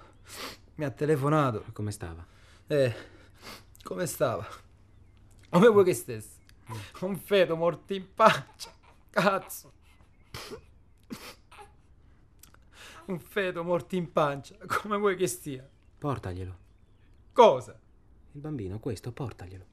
mi 0.74 0.84
ha 0.84 0.90
telefonato. 0.90 1.64
Come 1.72 1.92
stava? 1.92 2.26
Eh, 2.66 2.94
come 3.84 4.06
stava? 4.06 4.44
Come 5.48 5.68
vuoi 5.68 5.84
che 5.84 5.94
stesse? 5.94 6.40
Un 7.02 7.16
feto 7.18 7.54
morto 7.54 7.94
in 7.94 8.12
pancia. 8.12 8.72
Cazzo. 9.10 9.80
Un 13.05 13.18
feto 13.18 13.64
morto 13.64 13.96
in 13.96 14.12
pancia. 14.12 14.57
Come 14.66 14.96
vuoi 14.96 15.16
che 15.16 15.26
stia? 15.26 15.68
Portaglielo. 15.98 16.57
Cosa? 17.32 17.78
Il 18.32 18.40
bambino, 18.40 18.78
questo, 18.78 19.12
portaglielo. 19.12 19.64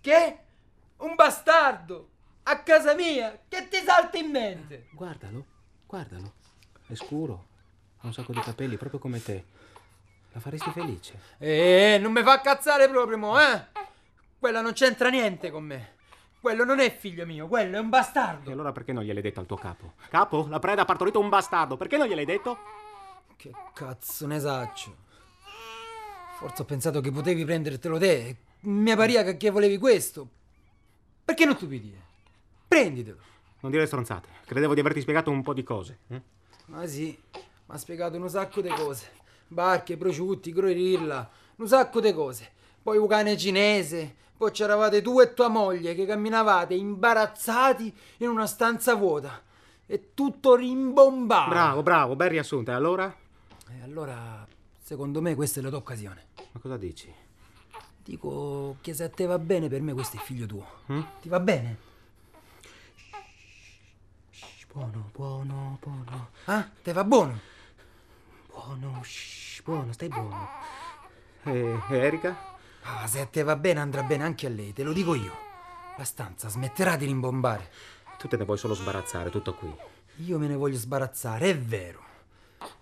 Che? 0.00 0.38
Un 0.98 1.14
bastardo! 1.14 2.08
A 2.44 2.62
casa 2.62 2.94
mia! 2.94 3.40
Che 3.48 3.68
ti 3.68 3.78
salta 3.78 4.18
in 4.18 4.30
mente? 4.30 4.88
Guardalo, 4.92 5.46
guardalo. 5.86 6.34
È 6.86 6.94
scuro. 6.94 7.46
Ha 7.98 8.06
un 8.06 8.12
sacco 8.12 8.32
di 8.32 8.40
capelli, 8.40 8.76
proprio 8.76 8.98
come 8.98 9.22
te. 9.22 9.44
La 10.32 10.40
faresti 10.40 10.70
felice. 10.70 11.20
Eh, 11.38 11.98
non 12.00 12.12
mi 12.12 12.22
fa 12.22 12.40
cazzare 12.40 12.88
proprio, 12.88 13.16
mo, 13.16 13.40
eh? 13.40 13.66
Quella 14.38 14.60
non 14.60 14.72
c'entra 14.72 15.08
niente 15.08 15.50
con 15.50 15.64
me. 15.64 15.93
Quello 16.44 16.64
non 16.64 16.78
è 16.78 16.94
figlio 16.94 17.24
mio, 17.24 17.48
quello 17.48 17.78
è 17.78 17.80
un 17.80 17.88
bastardo. 17.88 18.50
E 18.50 18.52
allora 18.52 18.70
perché 18.70 18.92
non 18.92 19.02
gliel'hai 19.02 19.22
detto 19.22 19.40
al 19.40 19.46
tuo 19.46 19.56
capo? 19.56 19.94
Capo, 20.10 20.46
la 20.50 20.58
preda 20.58 20.82
ha 20.82 20.84
partorito 20.84 21.18
un 21.18 21.30
bastardo. 21.30 21.78
Perché 21.78 21.96
non 21.96 22.06
gliel'hai 22.06 22.26
detto? 22.26 22.58
Che 23.34 23.50
cazzo 23.72 24.26
ne 24.26 24.38
saccio? 24.38 24.94
Forse 26.36 26.60
ho 26.60 26.64
pensato 26.66 27.00
che 27.00 27.10
potevi 27.10 27.46
prendertelo 27.46 27.96
te. 27.96 28.36
Mi 28.60 28.94
paria 28.94 29.22
che, 29.22 29.48
volevi 29.48 29.78
questo. 29.78 30.28
Perché 31.24 31.46
non 31.46 31.56
tu 31.56 31.66
pidi? 31.66 31.98
Prenditelo. 32.68 33.18
Non 33.60 33.70
dire 33.70 33.86
stronzate. 33.86 34.28
Credevo 34.44 34.74
di 34.74 34.80
averti 34.80 35.00
spiegato 35.00 35.30
un 35.30 35.42
po' 35.42 35.54
di 35.54 35.62
cose. 35.62 36.00
eh? 36.08 36.20
Ma 36.66 36.86
sì, 36.86 37.18
mi 37.32 37.40
ha 37.68 37.78
spiegato 37.78 38.18
un 38.18 38.28
sacco 38.28 38.60
di 38.60 38.68
cose. 38.68 39.12
Barche, 39.48 39.96
prosciutti, 39.96 40.52
groririlla, 40.52 41.26
un 41.56 41.66
sacco 41.66 42.00
di 42.00 42.12
cose. 42.12 42.52
Poi 42.82 42.98
un 42.98 43.06
cane 43.06 43.34
cinese. 43.38 44.16
Poi 44.44 44.52
c'eravate 44.52 45.00
tu 45.00 45.22
e 45.22 45.32
tua 45.32 45.48
moglie 45.48 45.94
che 45.94 46.04
camminavate 46.04 46.74
imbarazzati 46.74 47.96
in 48.18 48.28
una 48.28 48.46
stanza 48.46 48.94
vuota. 48.94 49.40
E 49.86 50.10
tutto 50.12 50.54
rimbombato. 50.54 51.48
Bravo, 51.48 51.82
bravo, 51.82 52.14
ben 52.14 52.28
riassunto. 52.28 52.70
E 52.70 52.74
allora? 52.74 53.16
E 53.70 53.82
allora, 53.82 54.46
secondo 54.82 55.22
me, 55.22 55.34
questa 55.34 55.60
è 55.60 55.62
la 55.62 55.70
tua 55.70 55.78
occasione. 55.78 56.26
Ma 56.52 56.60
cosa 56.60 56.76
dici? 56.76 57.10
Dico 57.96 58.76
che 58.82 58.92
se 58.92 59.04
a 59.04 59.08
te 59.08 59.24
va 59.24 59.38
bene, 59.38 59.68
per 59.68 59.80
me 59.80 59.94
questo 59.94 60.18
è 60.18 60.20
figlio 60.20 60.44
tuo. 60.44 60.66
Mm? 60.92 61.00
Ti 61.22 61.28
va 61.30 61.40
bene? 61.40 61.78
Shh, 64.28 64.66
buono, 64.70 65.08
buono, 65.10 65.78
buono. 65.80 66.28
Ah, 66.44 66.68
te 66.82 66.92
va 66.92 67.04
buono? 67.04 67.40
Buono, 68.48 69.00
shh, 69.02 69.62
buono, 69.62 69.90
stai 69.94 70.08
buono. 70.08 70.48
E 71.44 71.80
Erika? 71.88 72.52
Ah, 72.86 73.06
se 73.06 73.20
a 73.20 73.26
te 73.26 73.42
va 73.42 73.56
bene 73.56 73.80
andrà 73.80 74.02
bene 74.02 74.24
anche 74.24 74.46
a 74.46 74.50
lei, 74.50 74.72
te 74.72 74.82
lo 74.82 74.92
dico 74.92 75.14
io. 75.14 75.32
La 75.96 76.04
stanza 76.04 76.48
smetterà 76.48 76.96
di 76.96 77.06
rimbombare. 77.06 77.70
Tu 78.18 78.28
te 78.28 78.36
ne 78.36 78.44
vuoi 78.44 78.58
solo 78.58 78.74
sbarazzare, 78.74 79.30
tutto 79.30 79.54
qui. 79.54 79.74
Io 80.26 80.38
me 80.38 80.46
ne 80.46 80.54
voglio 80.54 80.76
sbarazzare, 80.76 81.50
è 81.50 81.58
vero. 81.58 82.02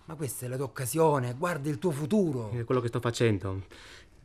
Ma 0.07 0.15
questa 0.15 0.47
è 0.47 0.49
la 0.49 0.57
tua 0.57 0.65
occasione, 0.67 1.35
guarda 1.35 1.69
il 1.69 1.79
tuo 1.79 1.93
futuro. 1.93 2.51
È 2.51 2.65
quello 2.65 2.81
che 2.81 2.89
sto 2.89 3.01
facendo. 3.01 3.63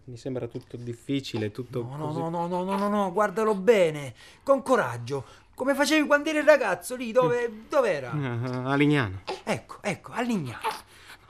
Mi 0.06 0.18
sembra 0.18 0.48
tutto 0.48 0.78
difficile, 0.78 1.52
tutto 1.52 1.84
No, 1.84 1.96
no, 1.96 2.08
così... 2.08 2.20
no, 2.20 2.30
no, 2.30 2.48
no, 2.48 2.64
no, 2.64 2.78
no, 2.78 2.90
no, 2.90 3.12
guardalo 3.12 3.54
bene, 3.56 4.16
con 4.42 4.64
coraggio, 4.64 5.26
come 5.54 5.76
facevi 5.76 6.08
quando 6.08 6.30
eri 6.30 6.44
ragazzo 6.44 6.96
lì, 6.96 7.12
dove, 7.12 7.66
dove 7.70 7.92
era? 7.92 8.12
Ah, 8.12 8.72
a 8.72 8.76
Lignano. 8.76 9.22
Ecco, 9.44 9.78
ecco, 9.82 10.12
a 10.14 10.22
Lignano. 10.22 10.62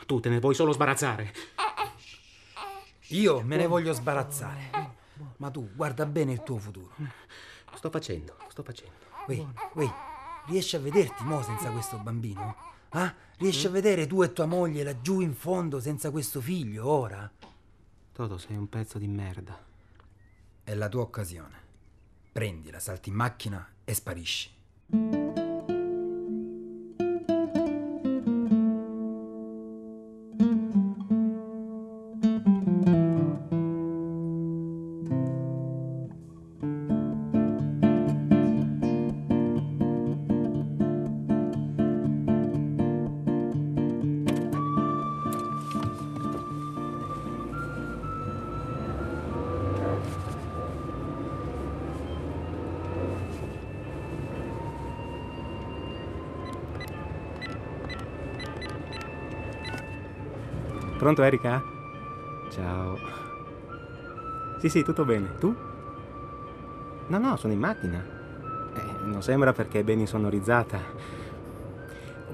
Tu 0.06 0.20
te 0.20 0.30
ne 0.30 0.40
vuoi 0.40 0.54
solo 0.54 0.72
sbarazzare. 0.72 1.34
Io 3.10 3.42
me 3.42 3.56
ne 3.56 3.68
voglio 3.68 3.94
sbarazzare. 3.94 4.96
Ma 5.38 5.50
tu 5.50 5.70
guarda 5.74 6.06
bene 6.06 6.34
il 6.34 6.44
tuo 6.44 6.58
futuro. 6.58 6.94
Sto 7.76 7.90
facendo, 7.90 8.36
sto 8.50 8.64
facendo. 8.64 8.94
Uè, 9.28 9.46
uè, 9.74 9.94
riesci 10.48 10.76
a 10.76 10.80
vederti 10.80 11.24
mo 11.24 11.42
senza 11.42 11.70
questo 11.72 11.98
bambino? 11.98 12.56
Ah? 12.90 13.14
Riesci 13.38 13.68
a 13.68 13.70
vedere 13.70 14.08
tu 14.08 14.24
e 14.24 14.34
tua 14.34 14.46
moglie 14.46 14.84
laggiù 14.84 15.20
in 15.20 15.36
fondo 15.36 15.80
senza 15.80 16.10
questo 16.12 16.42
figlio 16.42 16.88
ora? 16.88 17.30
Toto, 18.12 18.38
sei 18.38 18.56
un 18.56 18.68
pezzo 18.68 18.98
di 18.98 19.08
merda. 19.08 19.64
È 20.64 20.74
la 20.74 20.90
tua 20.90 21.02
occasione. 21.02 21.66
Prendila, 22.32 22.80
salti 22.80 23.10
in 23.10 23.16
macchina 23.16 23.68
e 23.84 23.94
sparisci. 23.94 25.17
Pronto, 61.08 61.24
Erika? 61.24 61.64
Ciao. 62.50 63.00
Sì, 64.60 64.68
sì, 64.68 64.84
tutto 64.84 65.06
bene. 65.06 65.38
Tu? 65.40 65.56
No, 67.08 67.18
no, 67.18 67.38
sono 67.38 67.54
in 67.54 67.60
macchina. 67.60 68.04
Eh, 68.76 69.06
non 69.06 69.24
sembra 69.24 69.54
perché 69.54 69.80
è 69.80 69.84
ben 69.86 70.02
insonorizzata. 70.02 70.78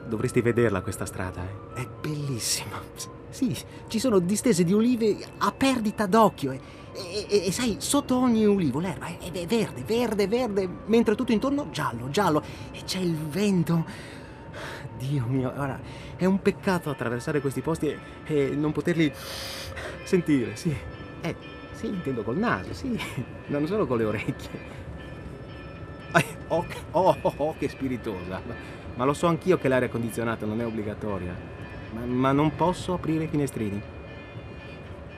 Dovresti 0.07 0.41
vederla 0.41 0.81
questa 0.81 1.05
strada, 1.05 1.43
eh. 1.43 1.81
È 1.81 1.87
bellissima. 2.01 2.81
Sì, 3.29 3.55
ci 3.89 3.99
sono 3.99 4.17
distese 4.17 4.63
di 4.63 4.73
olive 4.73 5.17
a 5.37 5.51
perdita 5.51 6.07
d'occhio 6.07 6.51
e, 6.53 6.59
e- 6.93 7.27
e- 7.29 7.45
e 7.45 7.51
sai, 7.51 7.75
sotto 7.77 8.17
ogni 8.17 8.43
ulivo 8.43 8.79
l'erba 8.79 9.05
è, 9.05 9.19
è 9.19 9.45
verde, 9.45 9.83
verde, 9.83 10.27
verde, 10.27 10.67
mentre 10.85 11.13
tutto 11.13 11.31
intorno 11.31 11.69
giallo, 11.69 12.09
giallo 12.09 12.41
e 12.71 12.81
c'è 12.85 12.97
il 12.97 13.15
vento. 13.15 13.85
Dio 15.07 15.25
mio, 15.27 15.51
ora 15.55 15.79
è 16.15 16.25
un 16.25 16.41
peccato 16.41 16.89
attraversare 16.89 17.41
questi 17.41 17.61
posti 17.61 17.87
e, 17.87 17.99
e 18.25 18.49
non 18.55 18.71
poterli 18.71 19.11
sentire, 20.03 20.55
sì. 20.55 20.75
Eh, 21.21 21.35
sì, 21.73 21.87
intendo 21.87 22.23
col 22.23 22.37
naso, 22.37 22.73
sì, 22.73 22.97
Non 23.47 23.67
solo 23.67 23.85
con 23.85 23.97
le 23.97 24.05
orecchie. 24.05 24.81
Oh, 26.47 26.65
oh, 26.91 27.17
oh, 27.21 27.33
oh, 27.37 27.55
che 27.57 27.67
spiritosa. 27.67 28.39
Ma 28.95 29.05
lo 29.05 29.13
so 29.13 29.25
anch'io 29.25 29.57
che 29.57 29.67
l'aria 29.67 29.89
condizionata 29.89 30.45
non 30.45 30.61
è 30.61 30.65
obbligatoria. 30.65 31.35
Ma, 31.93 32.05
ma 32.05 32.31
non 32.31 32.55
posso 32.55 32.93
aprire 32.93 33.23
i 33.23 33.27
finestrini. 33.27 33.81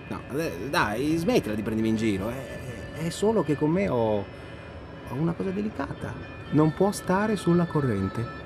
No, 0.08 0.22
eh, 0.38 0.70
dai, 0.70 1.18
smettila 1.18 1.54
di 1.54 1.62
prendermi 1.62 1.90
in 1.90 1.98
giro. 1.98 2.30
È, 2.30 3.04
è 3.06 3.10
solo 3.10 3.44
che 3.44 3.56
con 3.56 3.70
me 3.70 3.90
ho, 3.90 4.20
ho 4.20 5.14
una 5.14 5.34
cosa 5.34 5.50
delicata. 5.50 6.14
Non 6.52 6.74
può 6.74 6.92
stare 6.92 7.36
sulla 7.36 7.66
corrente. 7.66 8.45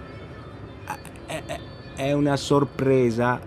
È, 2.00 2.14
una 2.14 2.38
sorpresa. 2.38 3.42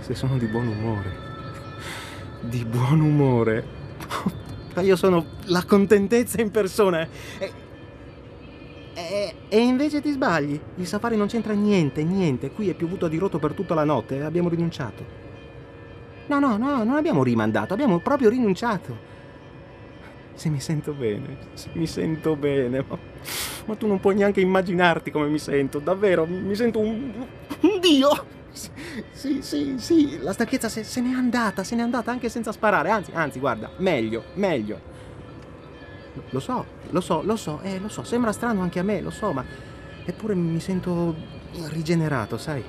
Se 0.00 0.14
sono 0.16 0.36
di 0.36 0.46
buon 0.46 0.66
umore. 0.66 1.12
Di 2.40 2.64
buon 2.64 2.98
umore. 3.02 3.64
Ma 4.74 4.82
io 4.82 4.96
sono 4.96 5.24
la 5.44 5.62
contentezza 5.64 6.40
in 6.40 6.50
persona. 6.50 7.06
E, 7.38 7.52
e- 8.94 9.34
e 9.48 9.58
invece 9.60 10.00
ti 10.00 10.10
sbagli. 10.10 10.60
Il 10.74 10.88
safari 10.88 11.16
non 11.16 11.28
c'entra 11.28 11.52
niente, 11.52 12.02
niente. 12.02 12.50
Qui 12.50 12.68
è 12.68 12.74
piovuto 12.74 13.06
a 13.06 13.08
dirotto 13.08 13.38
per 13.38 13.52
tutta 13.52 13.74
la 13.74 13.84
notte 13.84 14.16
e 14.16 14.22
abbiamo 14.22 14.48
rinunciato. 14.48 15.04
No, 16.26 16.40
no, 16.40 16.56
no, 16.56 16.82
non 16.82 16.96
abbiamo 16.96 17.22
rimandato, 17.22 17.74
abbiamo 17.74 18.00
proprio 18.00 18.28
rinunciato. 18.28 18.98
Se 20.34 20.48
mi 20.48 20.58
sento 20.58 20.92
bene, 20.94 21.36
se 21.54 21.70
mi 21.74 21.86
sento 21.86 22.34
bene. 22.34 22.84
ma- 22.88 22.98
Ma 23.66 23.74
tu 23.74 23.86
non 23.86 24.00
puoi 24.00 24.14
neanche 24.14 24.40
immaginarti 24.40 25.10
come 25.10 25.26
mi 25.26 25.38
sento, 25.38 25.78
davvero, 25.78 26.26
mi 26.26 26.54
sento 26.54 26.78
un, 26.78 27.12
un 27.60 27.80
dio. 27.80 28.34
Sì, 29.10 29.42
sì, 29.42 29.74
sì, 29.78 30.18
la 30.20 30.32
stanchezza 30.32 30.68
se, 30.68 30.82
se 30.82 31.00
n'è 31.00 31.12
andata, 31.12 31.62
se 31.62 31.76
n'è 31.76 31.82
andata 31.82 32.10
anche 32.10 32.28
senza 32.30 32.52
sparare, 32.52 32.88
anzi, 32.90 33.10
anzi, 33.12 33.38
guarda, 33.38 33.70
meglio, 33.78 34.24
meglio. 34.34 34.80
Lo 36.30 36.40
so, 36.40 36.64
lo 36.90 37.00
so, 37.00 37.22
lo 37.22 37.36
so, 37.36 37.60
eh, 37.62 37.78
lo 37.78 37.88
so, 37.88 38.02
sembra 38.02 38.32
strano 38.32 38.62
anche 38.62 38.78
a 38.78 38.82
me, 38.82 39.02
lo 39.02 39.10
so, 39.10 39.32
ma 39.32 39.44
eppure 40.04 40.34
mi 40.34 40.60
sento 40.60 41.14
rigenerato, 41.68 42.38
sai? 42.38 42.64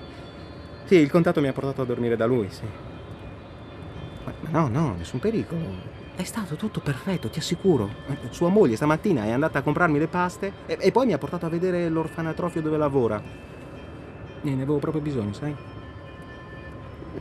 Sì, 0.84 0.96
il 0.96 1.10
contatto 1.10 1.40
mi 1.40 1.48
ha 1.48 1.54
portato 1.54 1.84
a 1.84 1.86
dormire 1.86 2.18
da 2.18 2.26
lui, 2.26 2.50
sì. 2.50 2.64
Ma, 4.26 4.34
ma 4.42 4.50
no, 4.50 4.68
no, 4.68 4.96
nessun 4.98 5.20
pericolo. 5.20 5.97
È 6.18 6.24
stato 6.24 6.56
tutto 6.56 6.80
perfetto, 6.80 7.30
ti 7.30 7.38
assicuro. 7.38 7.92
Sua 8.32 8.50
moglie 8.50 8.76
stamattina 8.76 9.26
è 9.26 9.30
andata 9.30 9.60
a 9.60 9.62
comprarmi 9.62 10.00
le 10.00 10.08
paste 10.08 10.52
e, 10.66 10.76
e 10.82 10.92
poi 10.92 11.06
mi 11.06 11.14
ha 11.14 11.20
portato 11.20 11.46
a 11.46 11.50
vedere 11.50 11.88
l'orfanatrofio 11.90 12.60
dove 12.60 12.76
lavora. 12.76 13.22
E 14.42 14.50
ne 14.50 14.64
avevo 14.64 14.80
proprio 14.80 15.04
bisogno, 15.04 15.34
sai? 15.34 15.56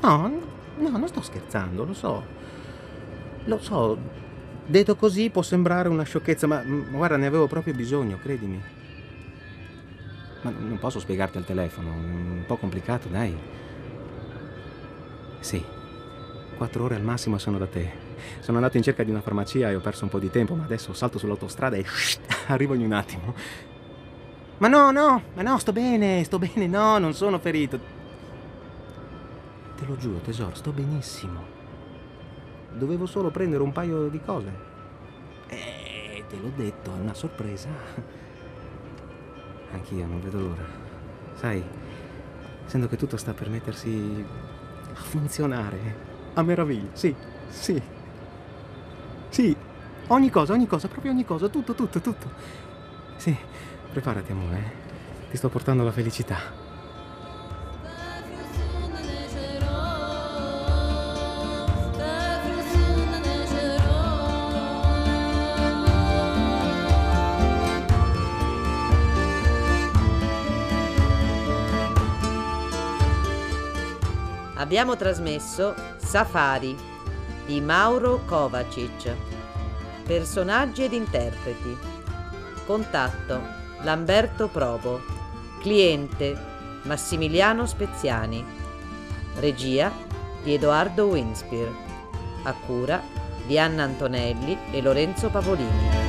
No, 0.01 0.41
no, 0.79 0.89
non 0.89 1.09
sto 1.09 1.21
scherzando, 1.21 1.85
lo 1.85 1.93
so. 1.93 2.25
Lo 3.45 3.59
so. 3.59 3.99
Detto 4.65 4.97
così 4.97 5.29
può 5.29 5.43
sembrare 5.43 5.91
una 5.91 6.05
sciocchezza, 6.05 6.47
ma, 6.47 6.63
ma 6.65 6.97
guarda, 6.97 7.19
ne 7.19 7.27
avevo 7.27 7.47
proprio 7.47 7.75
bisogno, 7.75 8.19
credimi. 8.23 8.63
Ma 10.41 10.51
non 10.57 10.79
posso 10.79 11.01
spiegarti 11.01 11.37
al 11.37 11.45
telefono, 11.45 11.91
è 11.91 11.97
un 11.97 12.45
po' 12.47 12.57
complicato, 12.57 13.09
dai. 13.09 13.37
Sì, 15.41 15.63
quattro 16.57 16.85
ore 16.85 16.97
al 16.97 17.03
massimo 17.03 17.39
sono 17.39 17.59
da 17.59 17.67
te. 17.67 18.05
Sono 18.41 18.57
andato 18.57 18.77
in 18.77 18.83
cerca 18.83 19.05
di 19.05 19.11
una 19.11 19.21
farmacia 19.21 19.71
e 19.71 19.77
ho 19.77 19.81
perso 19.81 20.05
un 20.05 20.11
po' 20.11 20.19
di 20.19 20.31
tempo, 20.31 20.55
ma 20.55 20.65
adesso 20.65 20.93
salto 20.93 21.19
sull'autostrada 21.19 21.77
e 21.77 21.85
arrivo 22.49 22.75
in 22.75 22.83
un 22.83 22.93
attimo. 22.93 23.35
Ma 24.59 24.69
no, 24.69 24.91
no, 24.91 25.23
ma 25.35 25.43
no, 25.43 25.59
sto 25.59 25.73
bene, 25.73 26.25
sto 26.25 26.39
bene, 26.39 26.67
no, 26.67 26.99
non 26.99 27.13
sono 27.13 27.39
ferito. 27.39 27.79
Te 29.77 29.85
lo 29.85 29.97
giuro, 29.97 30.19
tesoro, 30.19 30.55
sto 30.55 30.73
benissimo. 30.73 31.55
Dovevo 32.73 33.05
solo 33.05 33.31
prendere 33.31 33.63
un 33.63 33.73
paio 33.73 34.09
di 34.09 34.21
cose. 34.25 34.51
Eh, 35.49 36.25
te 36.29 36.37
l'ho 36.37 36.53
detto, 36.57 36.91
è 36.95 36.99
una 36.99 37.15
sorpresa. 37.15 37.69
Anch'io 39.73 40.07
non 40.07 40.23
vedo 40.23 40.41
l'ora. 40.41 40.65
Sai, 41.35 41.63
sento 42.65 42.89
che 42.89 42.97
tutto 42.97 43.19
sta 43.19 43.35
per 43.35 43.51
mettersi 43.51 44.25
a 44.95 45.01
funzionare. 45.01 46.15
A 46.39 46.43
meraviglia, 46.43 46.91
sì, 46.93 47.15
sì. 47.49 47.81
Sì, 49.31 49.57
ogni 50.09 50.29
cosa, 50.29 50.53
ogni 50.53 50.67
cosa, 50.67 50.87
proprio 50.87 51.11
ogni 51.11 51.25
cosa, 51.25 51.49
tutto, 51.49 51.75
tutto, 51.75 51.99
tutto. 52.01 52.31
Sì, 53.17 53.35
preparati 53.91 54.33
amore, 54.33 54.59
eh. 54.59 55.31
ti 55.31 55.39
sto 55.39 55.49
portando 55.49 55.83
la 55.83 55.93
felicità. 55.93 56.65
Abbiamo 74.59 74.97
trasmesso 74.97 75.75
Safari 76.17 76.75
di 77.45 77.61
Mauro 77.61 78.23
Kovacic. 78.25 79.15
Personaggi 80.03 80.85
ed 80.85 80.95
interpreti. 80.95 81.77
Contatto 82.65 83.39
Lamberto 83.83 84.49
Probo. 84.49 84.99
Cliente 85.61 86.35
Massimiliano 86.85 87.67
Speziani. 87.67 88.43
Regia 89.41 89.93
di 90.43 90.55
Edoardo 90.55 91.05
Winspir. 91.05 91.71
A 92.45 92.55
cura 92.65 93.03
di 93.45 93.59
Anna 93.59 93.83
Antonelli 93.83 94.57
e 94.71 94.81
Lorenzo 94.81 95.29
Pavolini. 95.29 96.06